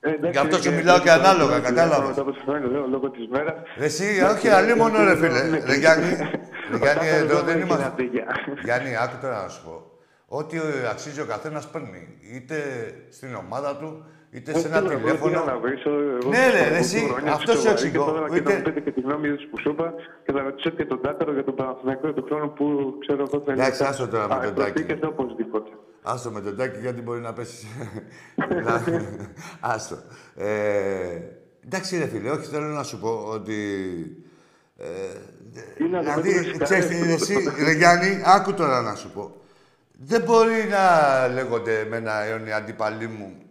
Ε, 0.00 0.08
εντάξει, 0.10 0.30
Γι' 0.30 0.38
αυτό 0.38 0.56
σου 0.56 0.68
είναι 0.68 0.76
μιλάω 0.76 0.98
και 0.98 1.04
τέτοιο 1.08 1.20
ανάλογα, 1.22 1.60
πράγμα, 1.60 1.68
κατάλαβες. 1.68 2.08
Μετά 2.08 2.20
από 2.20 2.30
τις 2.32 2.42
χρόνια, 2.42 2.66
λέω, 2.66 2.86
λόγω 2.86 3.10
της 3.10 3.28
μέρας. 3.28 3.54
Ρε 3.78 3.84
Εσύ, 3.84 4.04
όχι, 4.32 4.48
αλλή 4.48 4.74
μόνο 4.74 5.04
ρε 5.04 5.16
φίλε. 5.16 5.40
Ρε 5.66 5.74
Γιάννη, 5.74 6.06
ρε 6.70 6.76
Γιάννη, 6.76 7.08
Ο 7.10 7.14
εδώ 7.14 7.26
Τάκαρος 7.26 7.42
δεν 7.44 7.56
έχει 7.56 7.66
είμαστε. 7.66 7.84
ένα 7.84 7.94
τέτοια. 7.94 8.24
Γιάννη, 8.64 8.96
άκου 8.96 9.16
τώρα 9.20 9.42
να 9.42 9.48
σου 9.48 9.62
πω. 9.64 9.93
Ό,τι 10.26 10.58
αξίζει 10.90 11.20
ο 11.20 11.24
καθένας 11.26 11.68
παίρνει. 11.70 12.18
Είτε 12.34 12.56
στην 13.10 13.34
ομάδα 13.34 13.76
του, 13.76 14.04
είτε 14.30 14.50
σε 14.50 14.56
Όχι, 14.58 14.66
ένα 14.66 14.80
τώρα, 14.80 14.92
εγώ 14.92 15.00
τηλέφωνο. 15.02 15.30
ήθελα 15.30 15.52
να 15.52 15.58
βρίσω, 15.58 15.90
εγώ 15.90 16.28
Ναι, 16.30 16.50
ρε, 16.50 16.58
έχω 16.58 16.74
εσύ, 16.74 16.98
χρόνια 16.98 17.32
αυτός 17.32 17.54
σου 17.54 17.60
σοβαρή 17.60 17.86
εξηγώ. 17.86 18.04
Και 18.04 18.10
τώρα 18.10 18.28
και 18.28 18.36
Είτε- 18.36 18.50
να 18.52 18.56
μου 18.58 18.62
πείτε 18.62 18.80
και 18.80 18.90
τη 18.90 19.00
γνώμη 19.00 19.28
που 19.50 19.58
σου 19.60 19.70
είπα 19.70 19.94
και 20.24 20.32
θα 20.32 20.42
ρωτήσω 20.42 20.70
και 20.70 20.84
τον 20.84 21.00
Τάκαρο 21.02 21.32
για 21.32 21.44
τον 21.44 21.54
Παναθηναϊκό 21.54 22.12
του 22.12 22.22
χρόνου 22.28 22.52
που 22.52 22.94
ξέρω 23.00 23.22
εγώ 23.28 23.42
θέλει. 23.44 23.60
Εντάξει, 23.60 23.84
άστο 23.84 24.08
τώρα 24.08 24.26
με 24.28 24.34
Α, 24.34 24.40
τον 24.40 24.54
Τάκη. 24.54 24.72
προσθήκες 24.72 25.08
οπωσδήποτε. 25.08 25.70
Άστο 26.02 26.30
με 26.30 26.40
τον 26.40 26.56
τάκι 26.56 26.78
γιατί 26.80 27.00
μπορεί 27.02 27.20
να 27.20 27.32
πέσει. 27.32 27.66
Να- 28.64 28.82
Άστο. 29.60 29.96
Ε, 30.36 31.20
εντάξει 31.64 31.98
ρε 31.98 32.06
φίλε, 32.06 32.30
όχι 32.30 32.46
θέλω 32.46 32.66
να 32.66 32.82
σου 32.82 32.98
πω 32.98 33.08
ότι... 33.26 33.54
Ε, 34.76 34.84
Είναι 35.84 35.98
δηλαδή, 35.98 36.20
αντιμέτωπες 36.20 36.58
ξέρεις 36.62 36.86
τι, 36.86 36.94
καρδιές. 36.94 37.20
εσύ, 37.30 37.64
ρε 37.64 37.72
Γιάννη, 37.72 38.22
άκου 38.24 38.54
τώρα 38.54 38.80
να 38.82 38.94
σου 38.94 39.10
πω. 39.10 39.34
Δεν 39.98 40.22
μπορεί 40.22 40.68
να 40.70 41.28
λέγονται 41.28 41.86
με 41.90 41.96
ένα 41.96 42.22
αιώνιο 42.22 42.54
αντίπαλοι 42.54 43.06
μου 43.06 43.44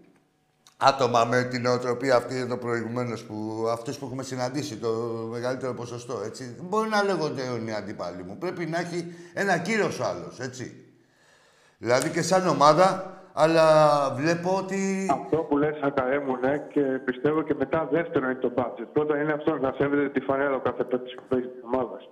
άτομα 0.78 1.26
με 1.26 1.44
την 1.44 1.62
νοοτροπία 1.62 2.16
αυτή 2.16 2.36
εδώ 2.36 2.58
προηγουμένως, 2.58 3.24
που 3.24 3.68
αυτούς 3.72 3.98
που 3.98 4.06
έχουμε 4.06 4.24
συναντήσει, 4.24 4.78
το 4.78 4.90
μεγαλύτερο 5.32 5.74
ποσοστό, 5.74 6.22
έτσι. 6.26 6.44
Δεν 6.44 6.66
μπορεί 6.66 6.90
να 6.90 7.04
λέγονται 7.04 7.42
οι 7.42 7.74
αντίπαλοι 7.74 8.24
μου. 8.24 8.38
Πρέπει 8.38 8.66
να 8.66 8.80
έχει 8.80 9.16
ένα 9.34 9.58
κύρος 9.58 10.00
ο 10.00 10.04
άλλος, 10.04 10.40
έτσι. 10.40 10.86
Δηλαδή 11.78 12.10
και 12.10 12.22
σαν 12.22 12.48
ομάδα, 12.48 13.14
αλλά 13.34 13.66
βλέπω 14.16 14.56
ότι... 14.58 15.10
Αυτό 15.12 15.38
που 15.38 15.58
λες 15.58 15.80
ακαέ 15.82 16.20
μου, 16.20 16.38
ναι, 16.38 16.58
και 16.58 16.82
πιστεύω 16.82 17.42
και 17.42 17.56
μετά 17.58 17.88
δεύτερο 17.92 18.26
είναι 18.26 18.40
το 18.40 18.52
budget. 18.56 18.88
Πρώτα 18.94 19.22
είναι 19.22 19.34
αυτός 19.34 19.62
να 19.62 19.74
σέβεται 19.78 20.10
τη 20.10 20.20
φανέλα 20.20 20.56
ο 20.56 20.60
κάθε 20.60 20.84
παίκτης 20.84 21.16
που 21.16 21.24
παίζει 21.30 21.48
της 21.48 21.62
ομάδας. 21.64 22.10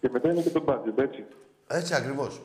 Και 0.00 0.08
μετά 0.12 0.30
είναι 0.30 0.40
και 0.40 0.50
το 0.50 0.64
budget, 0.66 0.98
έτσι. 1.02 1.24
Έτσι 1.66 1.94
ακριβώς. 1.94 2.42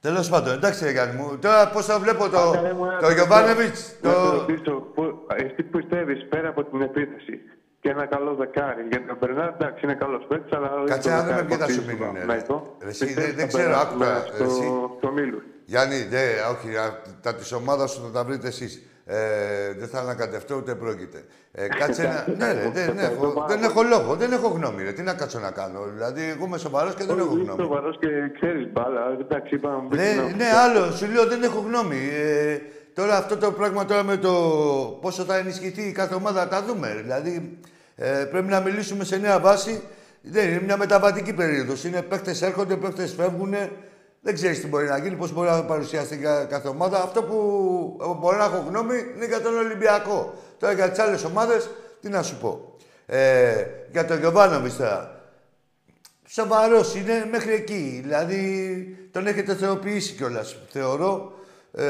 Τέλος 0.00 0.28
πάντων, 0.28 0.52
εντάξει, 0.52 0.84
ρε 0.84 0.90
Γιάννη 0.90 1.14
μου. 1.22 1.38
Τώρα 1.38 1.68
πώς 1.68 1.84
θα 1.86 1.98
βλέπω 1.98 2.28
το, 2.28 2.38
Ακαέ 2.38 2.72
μου, 2.72 2.84
ένα 2.84 2.96
το 2.98 3.06
λεπτό. 3.06 3.12
Γιωβάνεβιτ. 3.14 3.74
Να 4.00 4.10
σε 4.10 4.16
Το... 4.16 4.30
ρωτήσω, 4.30 4.72
πού- 4.94 5.26
εσύ 5.36 5.62
πιστεύεις 5.62 6.26
πέρα 6.28 6.48
από 6.48 6.64
την 6.64 6.80
επίθεση 6.80 7.40
και 7.80 7.88
ένα 7.90 8.06
καλό 8.06 8.34
δεκάρι. 8.34 8.82
Γιατί 8.90 9.10
ο 9.10 9.16
Μπερνάρ 9.20 9.48
εντάξει 9.48 9.80
είναι 9.84 9.94
καλός 9.94 10.24
παίκτης, 10.28 10.52
αλλά. 10.56 10.70
όχι 10.74 10.84
Κάτσε 10.92 11.08
το 11.08 11.14
να 11.14 11.20
δούμε 11.22 11.34
δεκάρι 11.42 11.46
ποιοι 11.46 11.56
θα 11.56 11.64
που 11.66 11.72
σου 11.72 11.80
αφήσει 11.80 11.94
μείνουν, 11.94 12.10
στο 12.10 12.20
ρε. 12.20 12.26
Παναθηναϊκό. 12.26 12.76
Ρε, 12.82 12.88
εσύ, 12.88 13.04
Πιστεύεις 13.04 13.24
δεν- 13.26 13.36
δεν 13.36 13.48
θα 13.50 13.58
ξέρω, 13.58 13.70
περάσουμε 13.72 14.06
άκουγα, 14.06 14.34
στο- 14.34 14.44
εσύ. 14.44 14.66
Στο 14.98 15.10
Μήλου. 15.12 15.42
Γιάννη, 15.64 15.98
δε, 16.14 16.24
όχι, 16.52 16.68
α, 16.76 16.86
τα 17.22 17.34
της 17.34 17.52
ομάδας 17.52 17.90
σου 17.90 18.00
θα 18.06 18.10
τα 18.10 18.24
βρείτε 18.24 18.46
εσείς. 18.48 18.72
Ε, 19.10 19.72
δεν 19.78 19.88
θα 19.88 19.98
ανακατευτώ 19.98 20.54
ούτε 20.54 20.74
πρόκειται. 20.74 21.24
Ε, 21.52 21.66
κάτσε 21.68 22.02
να. 22.02 22.34
ναι, 22.46 22.52
ρε, 22.52 22.70
δεν, 22.72 22.98
έχω, 22.98 23.44
δεν 23.48 23.62
έχω 23.62 23.82
λόγο, 23.82 24.14
δεν 24.14 24.32
έχω 24.32 24.48
γνώμη. 24.48 24.82
Ρε. 24.82 24.92
Τι 24.92 25.02
να 25.02 25.14
κάτσω 25.14 25.38
να 25.38 25.50
κάνω. 25.50 25.80
Δηλαδή, 25.94 26.22
εγώ 26.36 26.44
είμαι 26.46 26.58
σοβαρός 26.58 26.94
και 26.94 27.04
δεν 27.04 27.18
έχω 27.18 27.34
Είσαι 27.34 27.42
γνώμη. 27.44 27.60
σοβαρός 27.62 27.98
και 28.00 28.08
ξέρεις 28.34 28.68
μπάλα. 28.72 29.00
Εντάξει, 29.20 29.54
είπα 29.54 29.70
να 29.70 29.76
μου 29.76 29.88
πεις 29.88 29.98
Ναι, 29.98 30.10
γνώμη. 30.12 30.32
ναι, 30.32 30.44
άλλο. 30.64 30.90
Σου 30.90 31.06
λέω 31.06 31.26
δεν 31.26 31.42
έχω 31.42 31.58
γνώμη. 31.66 31.96
Ε, 32.14 32.58
τώρα 32.94 33.16
αυτό 33.16 33.36
το 33.36 33.52
πράγμα 33.52 33.84
τώρα 33.84 34.02
με 34.02 34.16
το 34.16 34.32
πόσο 35.00 35.22
θα 35.24 35.36
ενισχυθεί 35.36 35.82
η 35.82 35.92
κάθε 35.92 36.14
ομάδα 36.14 36.40
θα 36.42 36.48
τα 36.48 36.62
δούμε. 36.62 36.98
Δηλαδή 37.02 37.58
ε, 37.96 38.08
πρέπει 38.30 38.48
να 38.48 38.60
μιλήσουμε 38.60 39.04
σε 39.04 39.16
νέα 39.16 39.38
βάση. 39.40 39.82
Δεν 40.22 40.48
είναι 40.48 40.60
μια 40.64 40.76
μεταβατική 40.76 41.32
περίοδος. 41.32 41.84
Είναι 41.84 42.02
παίχτε 42.02 42.34
έρχονται, 42.40 42.76
παίχτε 42.76 43.06
φεύγουν. 43.06 43.54
Δεν 44.28 44.36
ξέρεις 44.36 44.60
τι 44.60 44.66
μπορεί 44.66 44.86
να 44.88 44.98
γίνει, 44.98 45.16
πώς 45.16 45.32
μπορεί 45.32 45.48
να 45.48 45.64
παρουσιαστεί 45.64 46.16
κα- 46.16 46.44
κάθε 46.44 46.68
ομάδα. 46.68 47.02
Αυτό 47.02 47.22
που 47.22 47.36
ε, 48.02 48.18
μπορώ 48.18 48.36
να 48.36 48.44
έχω 48.44 48.64
γνώμη 48.68 48.94
είναι 49.16 49.26
για 49.26 49.40
τον 49.40 49.56
Ολυμπιακό. 49.56 50.34
Τώρα 50.58 50.72
για 50.72 50.90
τις 50.90 50.98
άλλες 50.98 51.24
ομάδες, 51.24 51.70
τι 52.00 52.08
να 52.08 52.22
σου 52.22 52.36
πω. 52.36 52.76
Ε, 53.06 53.64
για 53.92 54.04
τον 54.04 54.18
Γιωβάνοβιτς 54.18 54.76
τώρα. 54.76 55.20
Σοβαρός 56.26 56.94
είναι 56.94 57.28
μέχρι 57.30 57.52
εκεί. 57.52 58.00
Δηλαδή 58.02 59.08
τον 59.12 59.26
έχετε 59.26 59.54
θεοποιήσει 59.54 60.12
κιόλας. 60.14 60.56
Θεωρώ. 60.68 61.32
Ε, 61.72 61.84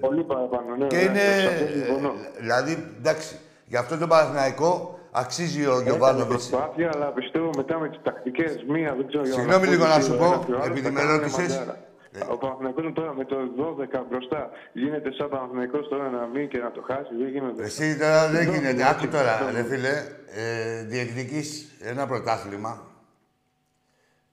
Πολύ 0.00 0.24
παραπάνω, 0.24 0.76
ναι. 0.78 0.86
και 0.86 0.96
ναι, 0.96 1.02
είναι. 1.02 1.20
σε 1.40 1.46
αυτό 1.46 1.66
συμφωνώ. 1.72 2.08
ε, 2.08 2.40
δηλαδή, 2.40 2.86
εντάξει, 2.98 3.36
για 3.66 3.78
αυτό 3.80 3.98
το 3.98 4.06
Παναθηναϊκό 4.06 4.98
αξίζει 5.12 5.66
ο 5.66 5.70
Έκανε 5.70 5.82
Γιωβάνοβιτ. 5.84 6.28
προσπάθεια, 6.28 6.90
αλλά 6.94 7.06
πιστεύω 7.12 7.50
μετά 7.56 7.78
με 7.78 7.88
τις 7.88 8.00
τακτικές 8.02 8.64
μία, 8.68 8.94
δεν 8.96 9.06
ξέρω. 9.08 9.24
Συγγνώμη 9.24 9.66
λίγο 9.66 9.86
να 9.86 10.00
σου 10.00 10.16
πω, 10.16 10.44
επειδή 10.64 10.90
με 10.90 11.02
ρώτησες. 11.02 11.54
Ε. 12.14 12.20
Ο 12.30 12.36
Παναθηναϊκός 12.38 12.92
τώρα 12.94 13.14
με 13.14 13.24
το 13.24 13.36
12 13.56 14.06
μπροστά 14.10 14.50
γίνεται 14.72 15.12
σαν 15.12 15.28
Παναθηναϊκός 15.28 15.88
τώρα 15.88 16.10
να 16.10 16.26
μην 16.26 16.48
και 16.48 16.58
να 16.58 16.70
το 16.70 16.82
χάσει, 16.86 17.14
δεν 17.18 17.28
γίνεται. 17.28 17.62
Εσύ 17.64 17.98
τώρα 17.98 18.28
δεν 18.28 18.40
Συγγνώμη, 18.42 18.58
γίνεται. 18.58 18.82
έτσι, 18.82 18.94
Άκου 19.04 19.08
τώρα, 19.08 19.32
συγγνώμη. 19.36 19.56
ρε 19.56 19.62
φίλε, 19.74 19.94
ε, 20.42 20.82
διεκδικείς 20.84 21.76
ένα 21.80 22.06
πρωτάθλημα 22.06 22.86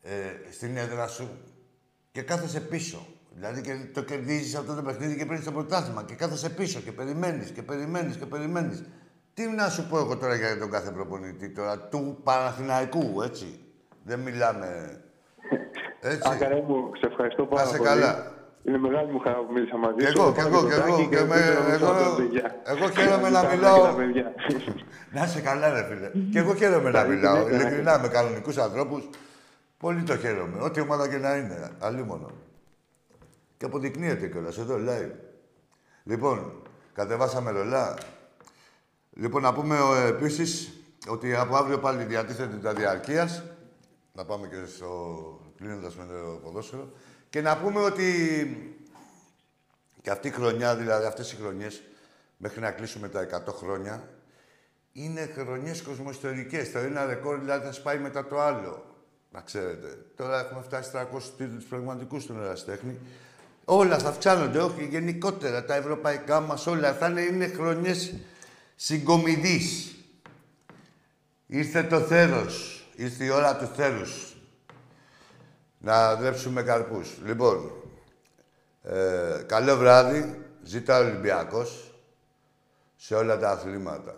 ε, 0.02 0.12
στην 0.52 0.78
έδρα 0.78 1.08
σου 1.08 1.30
και 2.12 2.22
κάθεσαι 2.22 2.60
πίσω. 2.62 3.06
Δηλαδή 3.36 3.62
και 3.62 3.74
το 3.94 4.02
κερδίζεις 4.02 4.56
αυτό 4.56 4.76
το 4.76 4.82
παιχνίδι 4.82 5.16
και 5.18 5.26
παίρνεις 5.26 5.46
το 5.46 5.52
πρωτάθλημα 5.52 6.04
και 6.04 6.14
κάθεσαι 6.16 6.50
πίσω 6.50 6.80
και 6.80 6.92
περιμένεις 6.92 7.50
και 7.50 7.62
περιμένεις 7.62 8.16
και 8.16 8.26
περιμένεις. 8.26 8.84
Τι 9.34 9.48
να 9.48 9.70
σου 9.70 9.88
πω 9.88 9.98
εγώ 9.98 10.18
τώρα 10.18 10.36
για 10.36 10.58
τον 10.60 10.70
κάθε 10.72 10.92
προπονητή 10.92 11.50
τώρα, 11.50 11.80
του 11.80 12.20
Παναθηναϊκού, 12.24 13.22
έτσι. 13.22 13.60
Δεν 14.04 14.20
μιλάμε... 14.20 15.00
Έτσι. 16.02 16.30
Άκαρε 16.32 16.62
μου, 16.68 16.92
σε 17.00 17.06
ευχαριστώ 17.06 17.46
πάρα 17.46 17.64
Να 17.64 17.70
σε 17.70 17.78
πολύ. 17.78 17.90
καλά. 17.90 18.32
Είναι 18.64 18.78
μεγάλη 18.78 19.12
μου 19.12 19.20
χαρά 19.20 19.36
που 19.38 19.54
μίλησα 19.54 19.78
μαζί 19.78 19.96
Κι 19.98 20.06
σου. 20.06 20.14
εγώ, 20.22 20.34
Θα 20.34 20.44
κι 20.44 20.50
πάω 20.50 20.60
εγώ, 20.60 20.62
το 20.62 20.68
κι 20.68 20.80
τάκι 20.80 20.90
εγώ. 20.92 21.00
και 21.02 21.08
Και 21.08 21.16
δεν 21.16 21.28
με- 21.28 21.36
ξέρω 21.36 21.60
αν 21.64 21.72
εγώ- 21.72 21.94
θα 21.94 22.10
το 22.10 22.16
παιδιά. 22.16 22.56
εγώ 22.66 22.90
χαίρομαι 22.90 23.30
να 23.30 23.40
Κοιτάμε 23.40 23.56
μιλάω. 23.56 23.78
και 23.78 23.88
τα 23.88 23.94
παιδιά. 23.96 24.34
Να 25.12 25.24
είσαι 25.24 25.42
καλά, 25.42 25.70
ρε 25.70 25.84
φίλε. 25.88 26.10
και 26.32 26.40
εγώ 26.40 26.54
χαίρομαι 26.56 26.90
να 26.90 27.02
Καλή 27.02 27.16
μιλάω. 27.16 27.36
συνέχεια, 27.36 27.58
να 27.58 27.62
Ειλικρινά 27.68 28.00
με 28.00 28.08
κανονικούς 28.08 28.58
ανθρώπους. 28.58 29.10
Πολύ 29.78 30.04
το 30.04 30.18
χαίρομαι. 30.18 30.62
Ό,τι 30.62 30.80
ομάδα 30.82 31.10
και 31.10 31.18
να 31.18 31.36
είναι. 31.36 31.70
Αλλήμον. 31.80 32.32
Και 33.58 33.66
αποδεικνύεται 33.66 34.28
κιόλας 34.28 34.58
εδώ 34.58 34.76
live. 34.88 35.12
Λοιπόν, 36.04 36.62
κατεβάσαμε 36.94 37.52
ρολά. 37.52 37.96
Λοιπόν, 39.20 39.42
να 39.42 39.54
πούμε 39.54 39.78
επίσης 40.08 40.74
ότι 41.08 41.36
από 41.36 41.56
αύριο 41.56 41.80
πάλι 41.80 42.04
διατίθεται 42.04 42.56
τα 42.56 42.74
διαρκείας. 42.74 43.44
Να 44.14 44.26
πάμε 44.26 44.48
και 44.48 44.56
στο 44.76 45.40
κλείνοντας 45.58 45.96
με 45.96 46.06
το 46.06 46.40
ποδόσφαιρο. 46.44 46.92
Και 47.30 47.42
να 47.42 47.58
πούμε 47.58 47.80
ότι 47.80 48.04
και 50.02 50.10
αυτή 50.10 50.28
η 50.28 50.32
χρονιά, 50.32 50.76
δηλαδή 50.76 51.06
αυτές 51.06 51.32
οι 51.32 51.36
χρονιές, 51.36 51.82
μέχρι 52.38 52.60
να 52.60 52.72
κλείσουμε 52.72 53.10
τα 53.10 53.20
100 53.20 53.54
χρόνια, 53.54 54.10
είναι 54.92 55.30
χρονιές 55.36 55.82
κοσμοϊστορικές. 55.82 56.72
Το 56.72 56.80
ένα 56.80 57.06
ρεκόρ 57.06 57.40
δηλαδή 57.40 57.66
θα 57.66 57.72
σπάει 57.72 57.98
μετά 57.98 58.28
το 58.28 58.40
άλλο. 58.40 58.86
Να 59.32 59.42
ξέρετε. 59.42 60.06
Τώρα 60.16 60.40
έχουμε 60.40 60.62
φτάσει 60.62 60.92
300 60.94 61.34
τίτλους 61.38 61.64
πραγματικούς 61.64 62.24
στον 62.24 62.44
εραστέχνη. 62.44 62.98
Όλα 63.66 63.98
θα 63.98 64.10
αυξάνονται, 64.10 64.60
όχι 64.60 64.86
γενικότερα. 64.86 65.66
Τα 65.66 65.76
ευρωπαϊκά 65.76 66.40
μας 66.40 66.68
όλα 66.68 66.94
θα 66.94 67.08
είναι, 67.08 67.22
είναι 67.22 67.48
χρονιές 67.48 68.14
συγκομιδής. 68.82 69.96
Ήρθε 71.46 71.84
το 71.84 72.00
θέρος. 72.00 72.86
Ήρθε 72.96 73.24
η 73.24 73.30
ώρα 73.30 73.58
του 73.58 73.66
θέρους. 73.66 74.38
Να 75.78 76.16
δρέψουμε 76.16 76.64
καρπούς. 76.64 77.18
Λοιπόν, 77.26 77.72
ε, 78.82 79.44
καλό 79.48 79.78
βράδυ. 79.78 80.46
Ζήτα 80.64 80.98
ο 80.98 81.04
Ολυμπιακός 81.04 81.94
σε 82.96 83.16
όλα 83.16 83.38
τα 83.38 83.50
αθλήματα. 83.50 84.16